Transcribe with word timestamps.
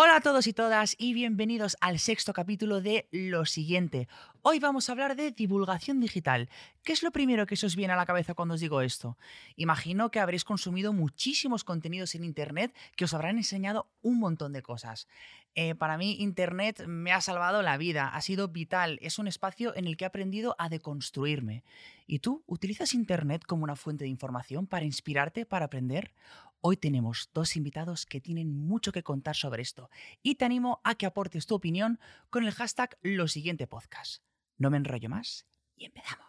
Hola 0.00 0.14
a 0.14 0.20
todos 0.20 0.46
y 0.46 0.52
todas 0.52 0.94
y 0.96 1.12
bienvenidos 1.12 1.76
al 1.80 1.98
sexto 1.98 2.32
capítulo 2.32 2.80
de 2.80 3.08
Lo 3.10 3.44
siguiente. 3.46 4.06
Hoy 4.42 4.60
vamos 4.60 4.88
a 4.88 4.92
hablar 4.92 5.16
de 5.16 5.32
divulgación 5.32 5.98
digital. 5.98 6.48
¿Qué 6.84 6.92
es 6.92 7.02
lo 7.02 7.10
primero 7.10 7.46
que 7.46 7.56
se 7.56 7.66
os 7.66 7.74
viene 7.74 7.94
a 7.94 7.96
la 7.96 8.06
cabeza 8.06 8.34
cuando 8.34 8.54
os 8.54 8.60
digo 8.60 8.80
esto? 8.80 9.18
Imagino 9.56 10.12
que 10.12 10.20
habréis 10.20 10.44
consumido 10.44 10.92
muchísimos 10.92 11.64
contenidos 11.64 12.14
en 12.14 12.22
Internet 12.22 12.72
que 12.94 13.06
os 13.06 13.12
habrán 13.12 13.38
enseñado 13.38 13.90
un 14.00 14.20
montón 14.20 14.52
de 14.52 14.62
cosas. 14.62 15.08
Eh, 15.56 15.74
para 15.74 15.98
mí 15.98 16.16
Internet 16.20 16.86
me 16.86 17.10
ha 17.10 17.20
salvado 17.20 17.62
la 17.62 17.76
vida, 17.76 18.06
ha 18.06 18.20
sido 18.20 18.46
vital, 18.46 19.00
es 19.02 19.18
un 19.18 19.26
espacio 19.26 19.74
en 19.74 19.88
el 19.88 19.96
que 19.96 20.04
he 20.04 20.06
aprendido 20.06 20.54
a 20.60 20.68
deconstruirme. 20.68 21.64
¿Y 22.06 22.20
tú 22.20 22.44
utilizas 22.46 22.94
Internet 22.94 23.42
como 23.44 23.64
una 23.64 23.74
fuente 23.74 24.04
de 24.04 24.10
información 24.10 24.68
para 24.68 24.84
inspirarte, 24.84 25.44
para 25.44 25.64
aprender? 25.64 26.12
Hoy 26.60 26.76
tenemos 26.76 27.30
dos 27.32 27.56
invitados 27.56 28.04
que 28.04 28.20
tienen 28.20 28.52
mucho 28.66 28.90
que 28.90 29.04
contar 29.04 29.36
sobre 29.36 29.62
esto 29.62 29.90
y 30.24 30.34
te 30.34 30.44
animo 30.44 30.80
a 30.82 30.96
que 30.96 31.06
aportes 31.06 31.46
tu 31.46 31.54
opinión 31.54 32.00
con 32.30 32.44
el 32.44 32.52
hashtag 32.52 32.98
Lo 33.00 33.28
siguiente 33.28 33.68
podcast. 33.68 34.24
No 34.56 34.68
me 34.68 34.76
enrollo 34.78 35.08
más 35.08 35.46
y 35.76 35.84
empezamos. 35.84 36.26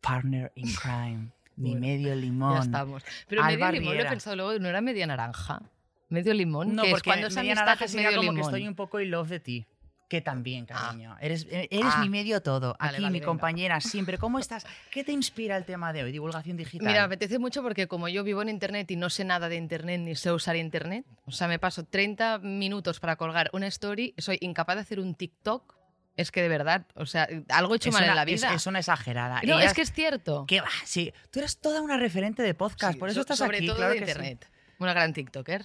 Partner 0.00 0.52
in 0.54 0.72
crime, 0.74 1.30
mi 1.56 1.70
Bueno, 1.70 1.80
medio 1.86 2.14
limón. 2.14 2.54
Ya 2.54 2.60
estamos. 2.60 3.04
Pero 3.28 3.42
Alba 3.42 3.66
medio 3.66 3.80
limón 3.80 3.96
lo 3.96 4.02
he 4.02 4.08
pensado 4.08 4.36
luego, 4.36 4.58
¿no 4.58 4.68
era 4.68 4.80
media 4.80 5.06
naranja? 5.06 5.62
Medio 6.08 6.32
limón, 6.34 6.74
No, 6.74 6.82
que 6.82 6.88
es 6.88 6.94
porque 6.94 7.10
cuando 7.10 7.26
esa 7.26 7.40
media 7.40 7.54
naranja 7.56 7.84
es 7.84 7.94
medio 7.94 8.10
como 8.10 8.22
limón. 8.22 8.36
que 8.36 8.40
estoy 8.42 8.66
un 8.66 8.74
poco 8.74 9.00
in 9.00 9.10
love 9.10 9.28
de 9.28 9.40
ti. 9.40 9.66
Que 10.08 10.22
también, 10.22 10.66
Ah. 10.70 10.86
cariño. 10.86 11.16
Eres, 11.20 11.46
eh, 11.50 11.68
eres 11.70 11.92
Ah. 11.94 12.00
mi 12.00 12.08
medio 12.08 12.40
todo. 12.40 12.70
Aquí, 12.78 12.94
vale, 12.94 13.06
mi 13.08 13.12
venga. 13.18 13.26
compañera, 13.26 13.80
siempre. 13.82 14.16
¿Cómo 14.16 14.38
estás? 14.38 14.66
¿Qué 14.90 15.04
te 15.04 15.12
inspira 15.12 15.54
el 15.56 15.64
tema 15.66 15.92
de 15.92 16.02
hoy? 16.02 16.12
Divulgación 16.12 16.56
digital. 16.56 16.86
Mira, 16.86 17.00
me 17.00 17.06
apetece 17.06 17.38
mucho 17.38 17.62
porque 17.62 17.86
como 17.88 18.08
yo 18.08 18.24
vivo 18.24 18.40
en 18.40 18.48
Internet 18.48 18.90
y 18.90 18.96
no 18.96 19.10
sé 19.10 19.24
nada 19.24 19.50
de 19.50 19.56
Internet 19.56 20.00
ni 20.00 20.16
sé 20.16 20.32
usar 20.32 20.56
Internet, 20.56 21.04
o 21.26 21.30
sea, 21.30 21.46
me 21.46 21.58
paso 21.58 21.84
30 21.84 22.38
minutos 22.38 23.00
para 23.00 23.16
colgar 23.16 23.50
una 23.52 23.66
story, 23.66 24.14
soy 24.16 24.38
incapaz 24.40 24.76
de 24.76 24.80
hacer 24.82 24.98
un 25.00 25.14
TikTok. 25.14 25.76
Es 26.16 26.32
que 26.32 26.40
de 26.42 26.48
verdad, 26.48 26.86
o 26.94 27.04
sea, 27.06 27.28
algo 27.50 27.74
he 27.74 27.76
hecho 27.76 27.90
es 27.90 27.92
mal 27.92 28.02
una, 28.04 28.12
en 28.12 28.16
la 28.16 28.22
es- 28.22 28.40
vida. 28.40 28.54
Es, 28.54 28.66
una 28.66 28.78
exagerada. 28.80 29.42
no, 29.44 29.58
Ella 29.58 29.66
es 29.66 29.74
que 29.74 29.82
es 29.82 29.92
cierto. 29.92 30.46
¿Qué 30.48 30.60
va? 30.62 30.68
Sí, 30.84 31.12
tú 31.30 31.38
eres 31.38 31.58
toda 31.58 31.80
una 31.82 31.96
referente 31.96 32.42
de 32.42 32.54
podcast, 32.54 32.94
Sí, 32.94 32.98
por 32.98 33.08
eso 33.10 33.16
so- 33.16 33.20
estás 33.20 33.38
sobre 33.38 33.58
aquí. 33.58 33.66
todo 33.66 33.76
claro 33.76 33.92
de 33.92 33.98
que 34.00 34.06
sí. 34.06 34.10
Internet. 34.12 34.50
Una 34.80 34.94
gran 34.94 35.12
TikToker. 35.12 35.64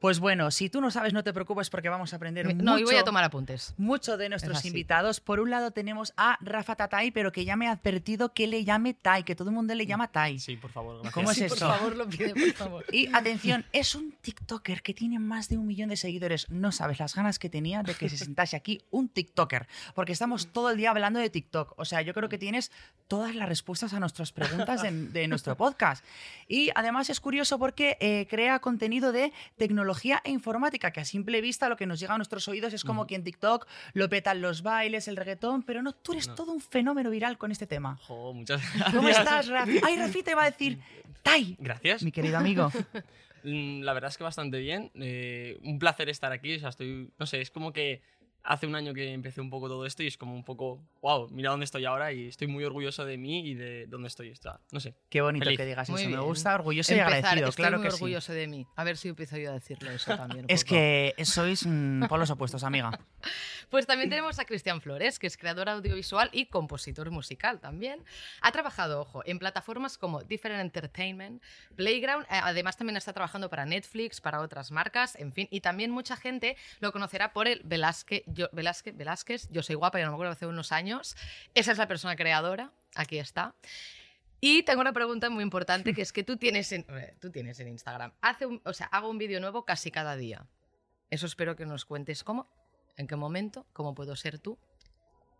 Pues 0.00 0.18
bueno, 0.18 0.50
si 0.50 0.70
tú 0.70 0.80
no 0.80 0.90
sabes, 0.90 1.12
no 1.12 1.22
te 1.22 1.32
preocupes 1.34 1.68
porque 1.70 1.88
vamos 1.90 2.12
a 2.12 2.16
aprender 2.16 2.46
Me- 2.46 2.54
mucho. 2.54 2.64
No, 2.64 2.78
y 2.78 2.84
voy 2.84 2.96
a 2.96 3.04
tomar 3.04 3.22
apuntes. 3.22 3.74
mucho 3.76 4.16
de 4.16 4.30
nuestros 4.30 4.64
invitados. 4.64 5.20
Por 5.20 5.40
un 5.40 5.50
lado 5.50 5.72
tenemos 5.72 6.14
a 6.16 6.38
Rafa 6.40 6.74
Tatay, 6.74 7.10
pero 7.10 7.32
que 7.32 7.44
ya 7.44 7.54
me 7.54 7.68
ha 7.68 7.72
advertido 7.72 8.32
que 8.32 8.46
le 8.46 8.64
llame 8.64 8.94
Tai, 8.94 9.24
que 9.24 9.34
todo 9.36 9.50
el 9.50 9.54
mundo 9.54 9.74
le 9.74 9.84
llama 9.84 10.08
Tai. 10.08 10.38
Sí, 10.38 10.56
por 10.56 10.70
favor, 10.70 10.94
gracias. 11.02 11.12
¿Cómo 11.14 11.30
es 11.30 11.36
Sí, 11.36 11.44
eso? 11.44 11.54
Por 11.54 11.76
favor, 11.76 11.96
lo 11.96 12.08
pide, 12.08 12.30
por 12.34 12.52
favor. 12.54 12.84
Y 12.90 13.14
atención, 13.14 13.66
es 13.72 13.94
un 13.94 14.12
TikToker 14.22 14.80
que 14.82 14.94
tiene 14.94 15.18
más 15.18 15.50
de 15.50 15.58
un 15.58 15.66
millón 15.66 15.90
de 15.90 15.96
seguidores. 15.98 16.48
No 16.48 16.72
sabes 16.72 16.98
las 16.98 17.14
ganas 17.14 17.38
que 17.38 17.50
tenía 17.50 17.82
de 17.82 17.94
que 17.94 18.08
se 18.08 18.16
sentase 18.16 18.56
aquí 18.56 18.80
un 18.90 19.10
TikToker, 19.10 19.66
porque 19.94 20.12
estamos 20.12 20.46
todo 20.50 20.70
el 20.70 20.78
día 20.78 20.90
hablando 20.92 21.20
de 21.20 21.28
TikTok. 21.28 21.74
O 21.78 21.84
sea, 21.84 22.00
yo 22.00 22.14
creo 22.14 22.30
que 22.30 22.38
tienes 22.38 22.72
todas 23.06 23.34
las 23.34 23.48
respuestas 23.50 23.92
a 23.92 24.00
nuestras 24.00 24.32
preguntas 24.32 24.80
de, 24.82 24.90
de 24.92 25.28
nuestro 25.28 25.56
podcast. 25.58 26.02
Y 26.48 26.70
además 26.74 27.10
es 27.10 27.20
curioso 27.20 27.58
porque 27.58 27.98
eh, 28.00 28.26
crea 28.30 28.60
contenido 28.60 29.12
de 29.12 29.32
tecnología 29.58 29.89
e 30.24 30.30
informática, 30.30 30.90
que 30.92 31.00
a 31.00 31.04
simple 31.04 31.40
vista 31.40 31.68
lo 31.68 31.76
que 31.76 31.86
nos 31.86 31.98
llega 32.00 32.14
a 32.14 32.18
nuestros 32.18 32.46
oídos 32.48 32.72
es 32.72 32.84
como 32.84 33.06
que 33.06 33.14
en 33.14 33.24
TikTok 33.24 33.66
lo 33.94 34.08
petan 34.08 34.40
los 34.40 34.62
bailes, 34.62 35.08
el 35.08 35.16
reggaetón, 35.16 35.62
pero 35.62 35.82
no, 35.82 35.92
tú 35.92 36.12
eres 36.12 36.28
No. 36.28 36.34
todo 36.34 36.52
un 36.52 36.60
fenómeno 36.60 37.10
viral 37.10 37.38
con 37.38 37.50
este 37.52 37.66
tema. 37.66 37.96
Jo, 38.06 38.32
muchas 38.32 38.60
gracias. 38.74 38.94
¿Cómo 38.94 39.08
estás, 39.08 39.48
Rafi? 39.48 39.80
Ay, 39.82 39.96
Rafi 39.96 40.22
te 40.22 40.34
va 40.34 40.42
a 40.44 40.50
decir, 40.50 40.78
Tai, 41.22 41.56
Gracias. 41.58 42.02
mi 42.02 42.12
querido 42.12 42.38
amigo. 42.38 42.70
Mm, 43.42 43.80
La 43.84 43.94
verdad 43.94 44.10
es 44.10 44.18
que 44.18 44.24
bastante 44.24 44.58
bien. 44.58 44.90
Eh, 44.96 45.58
un 45.62 45.78
placer 45.78 46.10
estar 46.10 46.30
aquí. 46.30 46.56
O 46.56 46.58
sea, 46.60 46.68
estoy, 46.68 47.08
no 47.18 47.24
sé, 47.24 47.40
es 47.40 47.50
como 47.50 47.72
que 47.72 48.02
hace 48.42 48.66
un 48.66 48.74
año 48.74 48.94
que 48.94 49.12
empecé 49.12 49.40
un 49.40 49.50
poco 49.50 49.68
todo 49.68 49.86
esto 49.86 50.02
y 50.02 50.06
es 50.06 50.16
como 50.16 50.34
un 50.34 50.44
poco, 50.44 50.82
wow, 51.02 51.28
mira 51.30 51.50
dónde 51.50 51.64
estoy 51.64 51.84
ahora 51.84 52.12
y 52.12 52.28
estoy 52.28 52.46
muy 52.46 52.64
orgulloso 52.64 53.04
de 53.04 53.18
mí 53.18 53.48
y 53.48 53.54
de 53.54 53.86
dónde 53.86 54.08
estoy. 54.08 54.28
Está, 54.28 54.60
no 54.72 54.80
sé. 54.80 54.94
Qué 55.08 55.20
bonito 55.20 55.44
Feliz. 55.44 55.58
que 55.58 55.66
digas 55.66 55.90
Muy 55.90 56.02
eso. 56.02 56.10
Me 56.10 56.20
gusta, 56.20 56.54
orgulloso 56.54 56.94
y 56.94 56.98
agradecido. 56.98 57.48
estoy 57.48 57.62
claro 57.62 57.78
muy 57.78 57.86
que 57.86 57.90
sí. 57.90 57.96
orgulloso 57.96 58.32
de 58.32 58.46
mí. 58.46 58.66
A 58.76 58.84
ver 58.84 58.96
si 58.96 59.08
empiezo 59.08 59.36
yo 59.36 59.50
a 59.50 59.54
decirle 59.54 59.94
eso 59.94 60.16
también. 60.16 60.44
Es 60.48 60.64
poco. 60.64 60.74
que 60.74 61.14
sois 61.24 61.66
mm, 61.66 62.04
polos 62.08 62.30
opuestos, 62.30 62.64
amiga. 62.64 62.90
Pues 63.70 63.86
también 63.86 64.10
tenemos 64.10 64.40
a 64.40 64.44
Cristian 64.46 64.80
Flores, 64.80 65.20
que 65.20 65.28
es 65.28 65.36
creador 65.36 65.68
audiovisual 65.68 66.28
y 66.32 66.46
compositor 66.46 67.12
musical 67.12 67.60
también. 67.60 68.02
Ha 68.40 68.50
trabajado, 68.50 69.00
ojo, 69.00 69.22
en 69.24 69.38
plataformas 69.38 69.96
como 69.96 70.24
Different 70.24 70.60
Entertainment, 70.60 71.40
Playground, 71.76 72.24
eh, 72.24 72.40
además 72.42 72.76
también 72.76 72.96
está 72.96 73.12
trabajando 73.12 73.48
para 73.48 73.66
Netflix, 73.66 74.20
para 74.20 74.40
otras 74.40 74.72
marcas, 74.72 75.14
en 75.14 75.32
fin, 75.32 75.46
y 75.52 75.60
también 75.60 75.92
mucha 75.92 76.16
gente 76.16 76.56
lo 76.80 76.90
conocerá 76.90 77.32
por 77.32 77.46
el 77.46 77.60
Velázquez, 77.64 78.24
yo, 78.32 78.48
Velázquez, 78.52 78.96
Velázquez, 78.96 79.48
Yo 79.50 79.62
soy 79.62 79.74
guapa, 79.76 79.98
ya 79.98 80.04
no 80.06 80.12
me 80.12 80.14
acuerdo, 80.16 80.32
hace 80.32 80.46
unos 80.46 80.72
años. 80.72 81.16
Esa 81.54 81.72
es 81.72 81.78
la 81.78 81.86
persona 81.88 82.16
creadora, 82.16 82.72
aquí 82.94 83.18
está. 83.18 83.54
Y 84.40 84.62
tengo 84.62 84.80
una 84.80 84.92
pregunta 84.92 85.28
muy 85.28 85.42
importante, 85.42 85.92
que 85.92 86.02
es 86.02 86.12
que 86.12 86.24
tú 86.24 86.36
tienes 86.38 86.72
en, 86.72 86.86
eh, 86.88 87.14
tú 87.20 87.30
tienes 87.30 87.60
en 87.60 87.68
Instagram, 87.68 88.12
hace 88.22 88.46
un- 88.46 88.62
o 88.64 88.72
sea, 88.72 88.86
hago 88.86 89.10
un 89.10 89.18
vídeo 89.18 89.38
nuevo 89.40 89.64
casi 89.64 89.90
cada 89.90 90.16
día. 90.16 90.46
Eso 91.10 91.26
espero 91.26 91.56
que 91.56 91.66
nos 91.66 91.84
cuentes 91.84 92.24
cómo, 92.24 92.48
en 92.96 93.06
qué 93.06 93.16
momento, 93.16 93.66
cómo 93.72 93.94
puedo 93.94 94.16
ser 94.16 94.38
tú. 94.38 94.58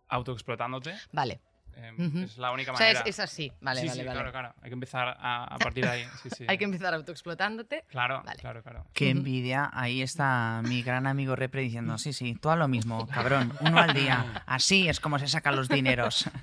autoexplotándote. 0.09 0.93
Vale. 1.13 1.39
Eh, 1.75 1.91
Ujú. 1.97 2.19
Es 2.19 2.37
la 2.37 2.51
única 2.51 2.71
O 2.71 2.77
sea, 2.77 2.87
es, 2.89 2.95
manera. 2.95 3.09
es 3.09 3.19
así. 3.19 3.51
Vale, 3.61 3.81
sí, 3.81 3.87
vale, 3.87 4.01
sí, 4.01 4.05
vale. 4.07 4.19
claro, 4.19 4.31
claro. 4.31 4.53
Hay 4.61 4.69
que 4.69 4.73
empezar 4.73 5.17
a, 5.19 5.43
a 5.45 5.57
partir 5.57 5.83
de 5.85 5.89
ahí. 5.91 6.05
Sí, 6.23 6.29
sí. 6.37 6.45
Hay 6.47 6.57
que 6.57 6.65
empezar 6.65 6.93
autoexplotándote. 6.93 7.83
Claro, 7.89 8.21
Vale. 8.25 8.39
claro, 8.39 8.61
claro. 8.63 8.85
Qué 8.93 9.09
envidia. 9.09 9.69
Ahí 9.73 10.01
está 10.01 10.61
mi 10.63 10.81
gran 10.83 11.07
amigo 11.07 11.35
Repre 11.35 11.61
diciendo, 11.61 11.97
sí, 11.97 12.13
sí, 12.13 12.35
tú 12.35 12.49
a 12.49 12.55
lo 12.55 12.67
mismo, 12.67 13.07
cabrón, 13.07 13.53
uno 13.61 13.79
al 13.79 13.93
día. 13.93 14.43
Así 14.45 14.87
es 14.87 14.99
como 14.99 15.19
se 15.19 15.27
sacan 15.27 15.55
los 15.55 15.67
dineros. 15.69 16.29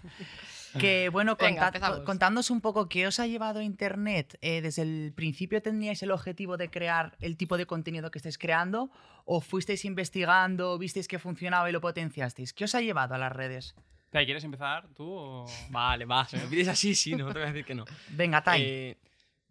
Que 0.78 1.08
bueno, 1.08 1.36
Venga, 1.40 1.72
contándonos 2.04 2.50
un 2.50 2.60
poco 2.60 2.90
qué 2.90 3.06
os 3.06 3.18
ha 3.20 3.26
llevado 3.26 3.60
a 3.60 3.64
Internet. 3.64 4.38
Eh, 4.42 4.60
¿Desde 4.60 4.82
el 4.82 5.12
principio 5.16 5.62
teníais 5.62 6.02
el 6.02 6.10
objetivo 6.10 6.58
de 6.58 6.68
crear 6.70 7.16
el 7.20 7.38
tipo 7.38 7.56
de 7.56 7.64
contenido 7.66 8.10
que 8.10 8.18
estáis 8.18 8.36
creando? 8.36 8.90
¿O 9.24 9.40
fuisteis 9.40 9.86
investigando, 9.86 10.76
visteis 10.78 11.08
que 11.08 11.18
funcionaba 11.18 11.70
y 11.70 11.72
lo 11.72 11.80
potenciasteis? 11.80 12.52
¿Qué 12.52 12.64
os 12.64 12.74
ha 12.74 12.82
llevado 12.82 13.14
a 13.14 13.18
las 13.18 13.32
redes? 13.32 13.74
¿Quieres 14.10 14.44
empezar 14.44 14.88
tú 14.94 15.04
o...? 15.10 15.46
Vale, 15.70 16.04
va. 16.04 16.26
Si 16.26 16.36
me 16.36 16.44
pides 16.44 16.68
así, 16.68 16.94
sí, 16.94 17.14
no 17.14 17.26
te 17.28 17.34
voy 17.34 17.42
a 17.42 17.52
decir 17.52 17.64
que 17.64 17.74
no. 17.74 17.84
Venga, 18.10 18.42
Tai. 18.42 18.62
Eh, 18.62 18.96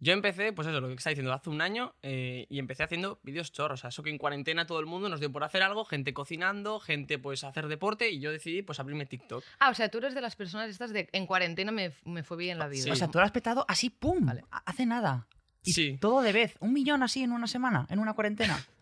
yo 0.00 0.12
empecé, 0.12 0.52
pues 0.52 0.68
eso, 0.68 0.80
lo 0.80 0.86
que 0.88 0.94
está 0.94 1.10
diciendo, 1.10 1.32
hace 1.32 1.50
un 1.50 1.60
año 1.60 1.92
eh, 2.02 2.46
y 2.48 2.60
empecé 2.60 2.84
haciendo 2.84 3.18
vídeos 3.24 3.50
chorros. 3.52 3.80
O 3.80 3.82
sea, 3.82 3.88
eso 3.88 4.02
que 4.04 4.10
en 4.10 4.18
cuarentena 4.18 4.64
todo 4.66 4.78
el 4.78 4.86
mundo 4.86 5.08
nos 5.08 5.18
dio 5.18 5.32
por 5.32 5.42
hacer 5.42 5.62
algo, 5.62 5.84
gente 5.84 6.14
cocinando, 6.14 6.78
gente 6.78 7.18
pues 7.18 7.42
hacer 7.42 7.66
deporte 7.66 8.08
y 8.10 8.20
yo 8.20 8.30
decidí 8.30 8.62
pues 8.62 8.78
abrirme 8.78 9.06
TikTok. 9.06 9.42
Ah, 9.58 9.70
o 9.70 9.74
sea, 9.74 9.88
tú 9.88 9.98
eres 9.98 10.14
de 10.14 10.20
las 10.20 10.36
personas 10.36 10.70
estas 10.70 10.92
de 10.92 11.08
en 11.12 11.26
cuarentena 11.26 11.72
me, 11.72 11.92
me 12.04 12.22
fue 12.22 12.36
bien 12.36 12.58
la 12.60 12.68
vida. 12.68 12.84
Sí. 12.84 12.90
O 12.90 12.96
sea, 12.96 13.08
tú 13.08 13.18
lo 13.18 13.24
has 13.24 13.32
petado 13.32 13.64
así, 13.66 13.90
¡pum! 13.90 14.24
Vale. 14.24 14.44
Hace 14.66 14.86
nada. 14.86 15.26
Y 15.64 15.72
Sí. 15.72 15.98
todo 16.00 16.22
de 16.22 16.32
vez. 16.32 16.56
Un 16.60 16.72
millón 16.72 17.02
así 17.02 17.24
en 17.24 17.32
una 17.32 17.48
semana, 17.48 17.86
en 17.90 17.98
una 17.98 18.14
cuarentena. 18.14 18.56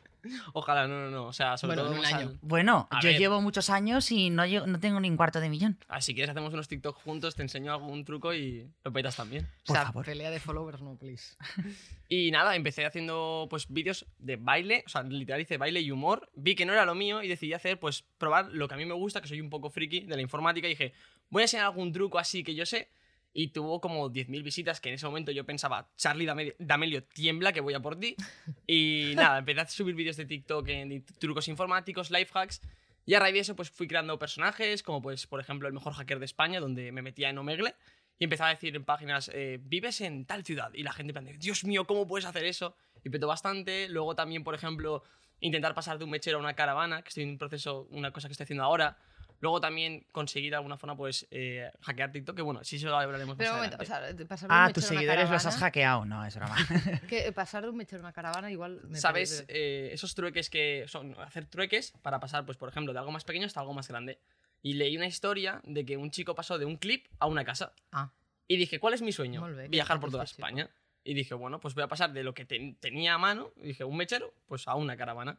Ojalá, 0.53 0.87
no, 0.89 1.01
no, 1.03 1.11
no. 1.11 1.27
O 1.27 1.33
sea, 1.33 1.57
sobre 1.57 1.77
Bueno, 1.77 1.83
todo 1.91 1.93
en 1.95 1.99
un 2.01 2.07
año. 2.07 2.29
al- 2.31 2.39
Bueno, 2.43 2.89
A 2.91 3.01
yo 3.01 3.09
ver. 3.11 3.19
llevo 3.19 3.41
muchos 3.41 3.71
años 3.71 4.11
y 4.11 4.31
no, 4.31 4.45
no 4.67 4.81
tengo 4.81 5.01
ni 5.01 5.09
un 5.11 5.17
cuarto 5.17 5.41
de 5.41 5.49
millón. 5.49 5.79
Ah, 5.89 6.01
si 6.01 6.15
quieres 6.15 6.31
hacemos 6.31 6.53
unos 6.53 6.69
TikTok 6.69 6.97
juntos, 7.03 7.35
te 7.35 7.43
enseño 7.43 7.73
algún 7.73 8.05
truco 8.05 8.35
y 8.35 8.69
lo 8.85 8.93
petas 8.93 9.17
también. 9.17 9.49
o 9.69 9.73
sea, 9.73 9.87
favor. 9.87 10.05
pelea 10.05 10.31
de 10.31 10.41
followers, 10.41 10.81
no, 10.83 10.97
please. 10.97 11.37
Y 12.09 12.31
nada, 12.31 12.55
empecé 12.55 12.87
haciendo 12.87 13.49
pues 13.51 13.67
vídeos 13.69 14.07
de 14.19 14.37
baile, 14.37 14.85
o 14.87 14.89
sea, 14.89 15.03
literal 15.03 15.41
hice 15.41 15.57
baile 15.57 15.81
y 15.81 15.91
humor. 15.91 16.31
Vi 16.35 16.55
que 16.55 16.65
no 16.65 16.73
era 16.73 16.85
lo 16.85 16.95
mío 16.95 17.23
y 17.23 17.29
decidí 17.29 17.53
hacer, 17.53 17.81
pues, 17.81 18.05
probar 18.19 18.49
lo 18.53 18.69
que 18.69 18.75
a 18.75 18.77
mí 18.77 18.87
me 18.87 18.95
gusta, 18.95 19.21
que 19.21 19.27
soy 19.29 19.41
un 19.41 19.51
poco 19.51 19.71
friki 19.71 20.01
de 20.03 20.15
la 20.15 20.23
informática. 20.23 20.67
Y 20.69 20.71
dije, 20.71 20.93
voy 21.31 21.43
a 21.43 21.45
enseñar 21.47 21.67
algún 21.67 21.93
truco 21.93 22.19
así 22.19 22.45
que 22.45 22.55
yo 22.55 22.65
sé. 22.65 22.91
Y 23.39 23.49
tuvo 23.49 23.83
como 23.83 24.11
10.000 24.11 24.43
visitas, 24.43 24.81
que 24.81 24.89
en 24.89 24.95
ese 24.95 25.05
momento 25.05 25.31
yo 25.31 25.45
pensaba, 25.45 25.91
Charlie 25.99 26.25
Dame- 26.25 26.55
D'Amelio, 26.59 27.05
tiembla, 27.05 27.53
que 27.53 27.61
voy 27.61 27.75
a 27.75 27.81
por 27.81 28.01
ti. 28.01 28.17
Y 28.67 29.13
nada, 29.15 29.39
empecé 29.41 29.61
a 29.61 29.69
subir 29.69 29.95
vídeos 29.95 30.17
de 30.17 30.25
TikTok 30.25 30.67
en 30.69 31.05
trucos 31.19 31.47
informáticos, 31.49 32.11
life 32.11 32.31
hacks. 32.33 32.63
Y 33.05 33.13
a 33.13 33.21
raíz 33.21 33.35
de 33.35 33.41
eso, 33.41 33.55
pues 33.55 33.71
fui 33.71 33.87
creando 33.87 34.19
personajes, 34.19 34.83
como 34.83 35.03
pues, 35.03 35.27
por 35.27 35.39
ejemplo, 35.39 35.69
el 35.69 35.75
mejor 35.75 35.93
hacker 35.93 36.19
de 36.19 36.25
España, 36.25 36.61
donde 36.61 36.91
me 36.93 37.03
metía 37.03 37.29
en 37.29 37.37
Omegle. 37.37 37.75
Y 38.19 38.25
empezaba 38.25 38.49
a 38.49 38.55
decir 38.55 38.75
en 38.75 38.85
páginas, 38.85 39.31
eh, 39.35 39.59
vives 39.61 40.01
en 40.01 40.25
tal 40.25 40.43
ciudad. 40.43 40.71
Y 40.73 40.83
la 40.83 40.93
gente 40.95 41.11
en 41.11 41.15
plan 41.15 41.25
de, 41.27 41.35
Dios 41.37 41.63
mío, 41.65 41.87
¿cómo 41.87 42.07
puedes 42.07 42.25
hacer 42.25 42.47
eso? 42.47 42.75
Y 43.05 43.11
petó 43.11 43.27
bastante. 43.27 43.91
Luego 43.91 44.15
también, 44.17 44.45
por 44.45 44.55
ejemplo, 44.55 45.03
intentar 45.41 45.75
pasar 45.75 45.99
de 45.99 46.05
un 46.05 46.11
mechero 46.11 46.39
a 46.39 46.41
una 46.41 46.55
caravana, 46.55 47.03
que 47.03 47.09
estoy 47.11 47.25
en 47.25 47.31
un 47.33 47.39
proceso, 47.39 47.87
una 47.91 48.13
cosa 48.13 48.29
que 48.29 48.33
estoy 48.33 48.45
haciendo 48.45 48.65
ahora. 48.65 48.97
Luego 49.41 49.61
también 49.61 50.07
conseguir 50.13 50.51
de 50.51 50.57
alguna 50.57 50.77
forma, 50.79 50.97
pues, 50.97 51.27
eh, 51.31 51.71
hackear 51.83 52.11
TikTok, 52.13 52.35
que 52.37 52.43
bueno, 52.43 52.65
sí, 52.65 52.77
eso 52.77 52.89
lo 52.89 52.97
hablaremos 52.99 53.37
Pero 53.37 53.51
un 53.51 53.57
más 53.59 53.65
momento, 53.67 53.83
o 53.83 53.87
sea, 53.87 54.01
de 54.13 54.27
pasar 54.27 54.49
de 54.49 54.55
un 54.55 54.59
Ah, 54.61 54.67
mechero 54.67 54.75
tus 54.75 54.85
a 54.85 54.87
una 54.95 55.01
seguidores 55.01 55.31
los 55.31 55.47
has 55.47 55.57
hackeado. 55.59 56.05
No, 56.07 56.25
es 56.25 56.37
broma. 56.37 56.57
que 57.09 57.33
pasar 57.33 57.63
de 57.65 57.69
un 57.71 57.77
mechero 57.77 58.01
a 58.01 58.05
una 58.07 58.13
caravana 58.13 58.51
igual 58.51 58.81
me 58.89 58.99
¿Sabes? 58.99 59.43
parece- 59.43 59.47
eh, 59.49 59.93
esos 59.93 60.15
trueques 60.15 60.49
que 60.51 60.85
son 60.89 61.15
hacer 61.21 61.47
trueques 61.47 61.93
para 62.03 62.19
pasar, 62.21 62.45
pues, 62.47 62.57
por 62.57 62.69
ejemplo, 62.69 62.93
de 62.93 62.99
algo 62.99 63.13
más 63.13 63.25
pequeño 63.25 63.47
hasta 63.47 63.61
algo 63.61 63.75
más 63.75 63.89
grande. 63.89 64.19
Y 64.63 64.73
leí 64.75 64.97
una 64.97 65.07
historia 65.07 65.61
de 65.65 65.85
que 65.85 65.97
un 65.97 66.11
chico 66.11 66.35
pasó 66.35 66.59
de 66.59 66.65
un 66.65 66.77
clip 66.77 67.07
a 67.19 67.27
una 67.27 67.45
casa. 67.45 67.73
Ah. 67.93 68.11
Y 68.49 68.57
dije, 68.57 68.81
¿cuál 68.81 68.95
es 68.95 69.03
mi 69.03 69.13
sueño? 69.13 69.47
Viajar 69.69 70.01
por 70.01 70.11
toda. 70.11 70.25
España. 70.25 70.71
Y 71.05 71.15
dije, 71.15 71.35
bueno, 71.35 71.61
pues 71.61 71.75
voy 71.75 71.85
a 71.85 71.89
pasar 71.89 72.13
de 72.13 72.25
lo 72.25 72.33
que 72.35 72.45
ten- 72.47 72.75
tenía 72.77 73.15
a 73.15 73.19
mano, 73.19 73.53
y 73.57 73.69
dije, 73.69 73.85
un 73.85 73.97
mechero, 73.97 74.35
pues 74.47 74.67
a 74.67 74.75
una 74.75 74.97
caravana. 74.97 75.39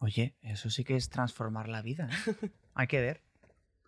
Oye, 0.00 0.36
eso 0.42 0.70
sí 0.70 0.84
que 0.84 0.94
es 0.96 1.10
transformar 1.10 1.68
la 1.68 1.82
vida. 1.82 2.08
¿eh? 2.42 2.50
Hay 2.78 2.86
que 2.86 3.00
ver. 3.00 3.22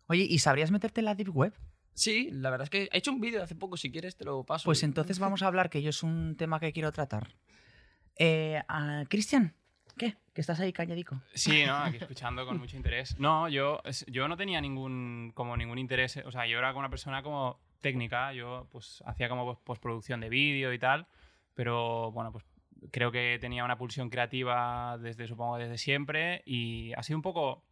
Oye, 0.09 0.27
¿y 0.29 0.41
sabrías 0.41 0.73
meterte 0.73 1.01
en 1.01 1.05
la 1.05 1.15
Deep 1.15 1.31
Web? 1.35 1.55
Sí, 1.95 2.29
la 2.33 2.51
verdad 2.51 2.65
es 2.65 2.71
que 2.71 2.89
he 2.91 2.99
hecho 2.99 3.13
un 3.13 3.21
vídeo 3.21 3.41
hace 3.41 3.55
poco, 3.55 3.77
si 3.77 3.93
quieres 3.93 4.17
te 4.17 4.25
lo 4.25 4.43
paso. 4.43 4.65
Pues 4.65 4.83
entonces 4.83 5.21
vamos 5.21 5.43
a 5.43 5.47
hablar, 5.47 5.71
que 5.71 5.81
yo 5.81 5.91
es 5.91 6.03
un 6.03 6.35
tema 6.37 6.59
que 6.59 6.73
quiero 6.73 6.91
tratar. 6.91 7.29
Eh, 8.17 8.61
ah, 8.69 9.05
Cristian, 9.09 9.55
¿qué? 9.97 10.17
Que 10.35 10.41
estás 10.41 10.59
ahí 10.59 10.73
calladico. 10.73 11.23
Sí, 11.35 11.63
¿no? 11.65 11.77
Aquí 11.77 11.99
escuchando 11.99 12.45
con 12.45 12.59
mucho 12.59 12.77
interés. 12.77 13.17
No, 13.21 13.49
yo, 13.49 13.81
yo 14.09 14.27
no 14.27 14.37
tenía 14.37 14.61
ningún, 14.61 15.31
como 15.37 15.57
ningún 15.57 15.79
interés, 15.79 16.17
o 16.25 16.33
sea, 16.33 16.47
yo 16.49 16.59
era 16.59 16.71
como 16.71 16.81
una 16.81 16.91
persona 16.91 17.23
como 17.23 17.61
técnica, 17.81 18.33
yo 18.33 18.67
pues 18.73 19.05
hacía 19.07 19.29
como 19.29 19.45
pos- 19.45 19.59
postproducción 19.63 20.21
de 20.21 20.29
vídeo 20.29 20.73
y 20.73 20.79
tal, 20.81 21.07
pero 21.55 22.11
bueno, 22.11 22.33
pues 22.33 22.45
creo 22.91 23.13
que 23.13 23.39
tenía 23.41 23.65
una 23.65 23.79
pulsión 23.79 24.11
creativa 24.11 24.99
desde, 24.99 25.29
supongo, 25.29 25.59
desde 25.59 25.79
siempre 25.79 26.43
y 26.45 26.93
ha 26.95 27.03
sido 27.05 27.19
un 27.19 27.23
poco, 27.23 27.65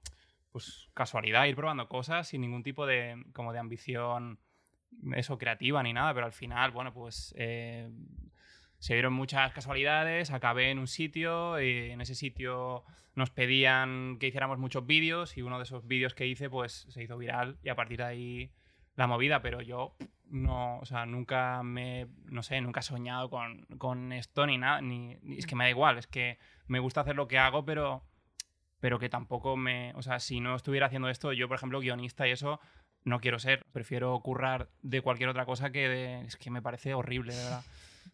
pues 0.51 0.89
casualidad 0.95 1.45
ir 1.47 1.57
probando 1.57 1.89
cosas 1.89 2.29
sin 2.29 2.41
ningún 2.41 2.63
tipo 2.63 2.87
de, 2.87 3.23
como 3.33 3.53
de 3.53 3.59
ambición, 3.59 4.39
eso, 5.15 5.39
creativa 5.39 5.83
ni 5.83 5.93
nada, 5.93 6.15
pero 6.15 6.27
al 6.27 6.33
final, 6.33 6.71
bueno, 6.71 6.93
pues... 6.93 7.35
eh, 7.37 7.91
se 8.81 8.95
dieron 8.95 9.13
muchas 9.13 9.53
casualidades, 9.53 10.31
acabé 10.31 10.71
en 10.71 10.79
un 10.79 10.87
sitio 10.87 11.61
y 11.61 11.91
en 11.91 12.01
ese 12.01 12.15
sitio 12.15 12.85
nos 13.17 13.31
pedían 13.31 14.19
que 14.21 14.29
hiciéramos 14.29 14.59
muchos 14.59 14.87
vídeos 14.87 15.37
y 15.37 15.43
uno 15.43 15.57
de 15.59 15.65
esos 15.65 15.85
vídeos 15.89 16.15
que 16.15 16.29
hice 16.29 16.49
pues 16.49 16.87
se 16.89 17.03
hizo 17.03 17.19
viral 17.19 17.59
y 17.65 17.71
a 17.71 17.75
partir 17.75 17.99
de 17.99 18.05
ahí 18.05 18.53
la 18.95 19.09
movida, 19.09 19.43
pero 19.43 19.63
yo 19.63 19.97
no, 20.31 20.79
o 20.79 20.85
sea, 20.85 21.07
nunca 21.07 21.63
me, 21.65 22.07
no 22.27 22.45
sé, 22.45 22.61
nunca 22.61 22.79
he 22.79 22.83
soñado 22.85 23.31
con, 23.31 23.63
con 23.79 24.13
esto 24.13 24.47
ni 24.47 24.59
nada, 24.59 24.81
ni, 24.81 25.17
ni- 25.23 25.39
es 25.39 25.47
que 25.47 25.57
me 25.57 25.65
da 25.65 25.71
igual, 25.71 25.99
es 25.99 26.07
que 26.07 26.39
me 26.69 26.79
gusta 26.79 27.01
hacer 27.01 27.17
lo 27.17 27.27
que 27.27 27.39
hago, 27.39 27.65
pero, 27.65 28.05
pero 28.81 28.99
que 28.99 29.09
tampoco 29.09 29.57
me, 29.57 29.93
o 29.95 30.03
sea, 30.03 30.21
si 30.21 30.41
no 30.41 30.55
estuviera 30.55 30.87
haciendo 30.87 31.09
esto, 31.09 31.33
yo 31.33 31.49
por 31.49 31.57
ejemplo 31.57 31.81
guionista 31.81 32.27
y 32.29 32.33
eso, 32.33 32.61
no 33.05 33.21
quiero 33.21 33.39
ser, 33.39 33.65
prefiero 33.73 34.19
currar 34.21 34.69
de 34.83 35.01
cualquier 35.01 35.29
otra 35.29 35.47
cosa 35.47 35.71
que 35.71 35.89
de, 35.89 36.21
es 36.23 36.37
que 36.37 36.51
me 36.51 36.63
parece 36.63 36.95
horrible, 36.95 37.35
de 37.35 37.43
verdad. 37.43 37.65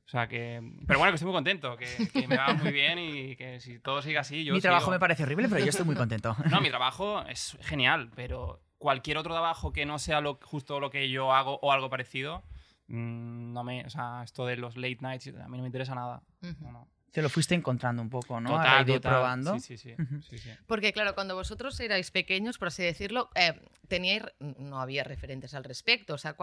O 0.07 0.09
sea 0.09 0.29
que. 0.29 0.61
Pero 0.87 0.99
bueno, 0.99 1.13
que 1.13 1.15
estoy 1.15 1.27
muy 1.27 1.35
contento, 1.37 1.77
que, 1.77 1.87
que 2.13 2.29
me 2.29 2.37
va 2.37 2.53
muy 2.53 2.73
bien 2.73 2.99
y 2.99 3.37
que 3.37 3.61
si 3.61 3.79
todo 3.79 4.03
sigue 4.03 4.19
así, 4.19 4.45
yo. 4.45 4.53
Mi 4.53 4.61
trabajo 4.61 4.87
sigo. 4.87 4.93
me 4.93 4.99
parece 4.99 5.23
horrible, 5.23 5.49
pero 5.49 5.61
yo 5.61 5.71
estoy 5.71 5.87
muy 5.87 5.97
contento. 5.97 6.37
No, 6.51 6.61
mi 6.61 6.69
trabajo 6.69 7.23
es 7.27 7.57
genial, 7.63 8.11
pero 8.15 8.61
cualquier 8.79 9.17
otro 9.17 9.33
trabajo 9.33 9.73
que 9.73 9.87
no 9.87 9.99
sea 9.99 10.21
lo, 10.21 10.39
justo 10.43 10.79
lo 10.79 10.91
que 10.91 11.09
yo 11.09 11.33
hago 11.33 11.59
o 11.63 11.73
algo 11.73 11.89
parecido, 11.89 12.43
mm, 12.89 13.53
no 13.53 13.65
me. 13.65 13.85
O 13.87 13.91
sea, 13.91 14.23
esto 14.25 14.45
de 14.47 14.57
los 14.57 14.77
late 14.77 14.99
nights, 15.01 15.29
a 15.29 15.49
mí 15.49 15.57
no 15.57 15.63
me 15.63 15.69
interesa 15.69 15.95
nada. 15.95 16.23
Ujú. 16.43 16.55
No, 16.65 16.73
no. 16.73 16.89
Te 17.15 17.23
lo 17.23 17.29
fuiste 17.31 17.55
encontrando 17.55 18.03
un 18.03 18.11
poco, 18.11 18.41
¿no? 18.41 18.51
a 18.51 18.59
Total, 18.59 18.81
ir 18.89 18.95
total. 18.97 19.13
probando. 19.13 19.55
Sí, 19.55 19.61
sí, 19.61 19.79
sí. 19.79 19.95
Ujú. 20.03 20.21
sí, 20.21 20.37
sí. 20.39 20.51
Porque 20.67 20.93
claro, 20.93 21.15
cuando 21.15 21.37
vosotros 21.37 21.79
erais 21.79 22.11
pequeños, 22.11 22.59
por 22.59 22.69
así 22.69 22.83
decirlo, 22.83 23.31
eh, 23.37 23.53
teníais, 23.87 24.25
no 24.41 24.81
había 24.81 25.05
referentes 25.05 25.55
al 25.55 25.63
respecto. 25.63 26.15
O 26.15 26.19
sea, 26.19 26.37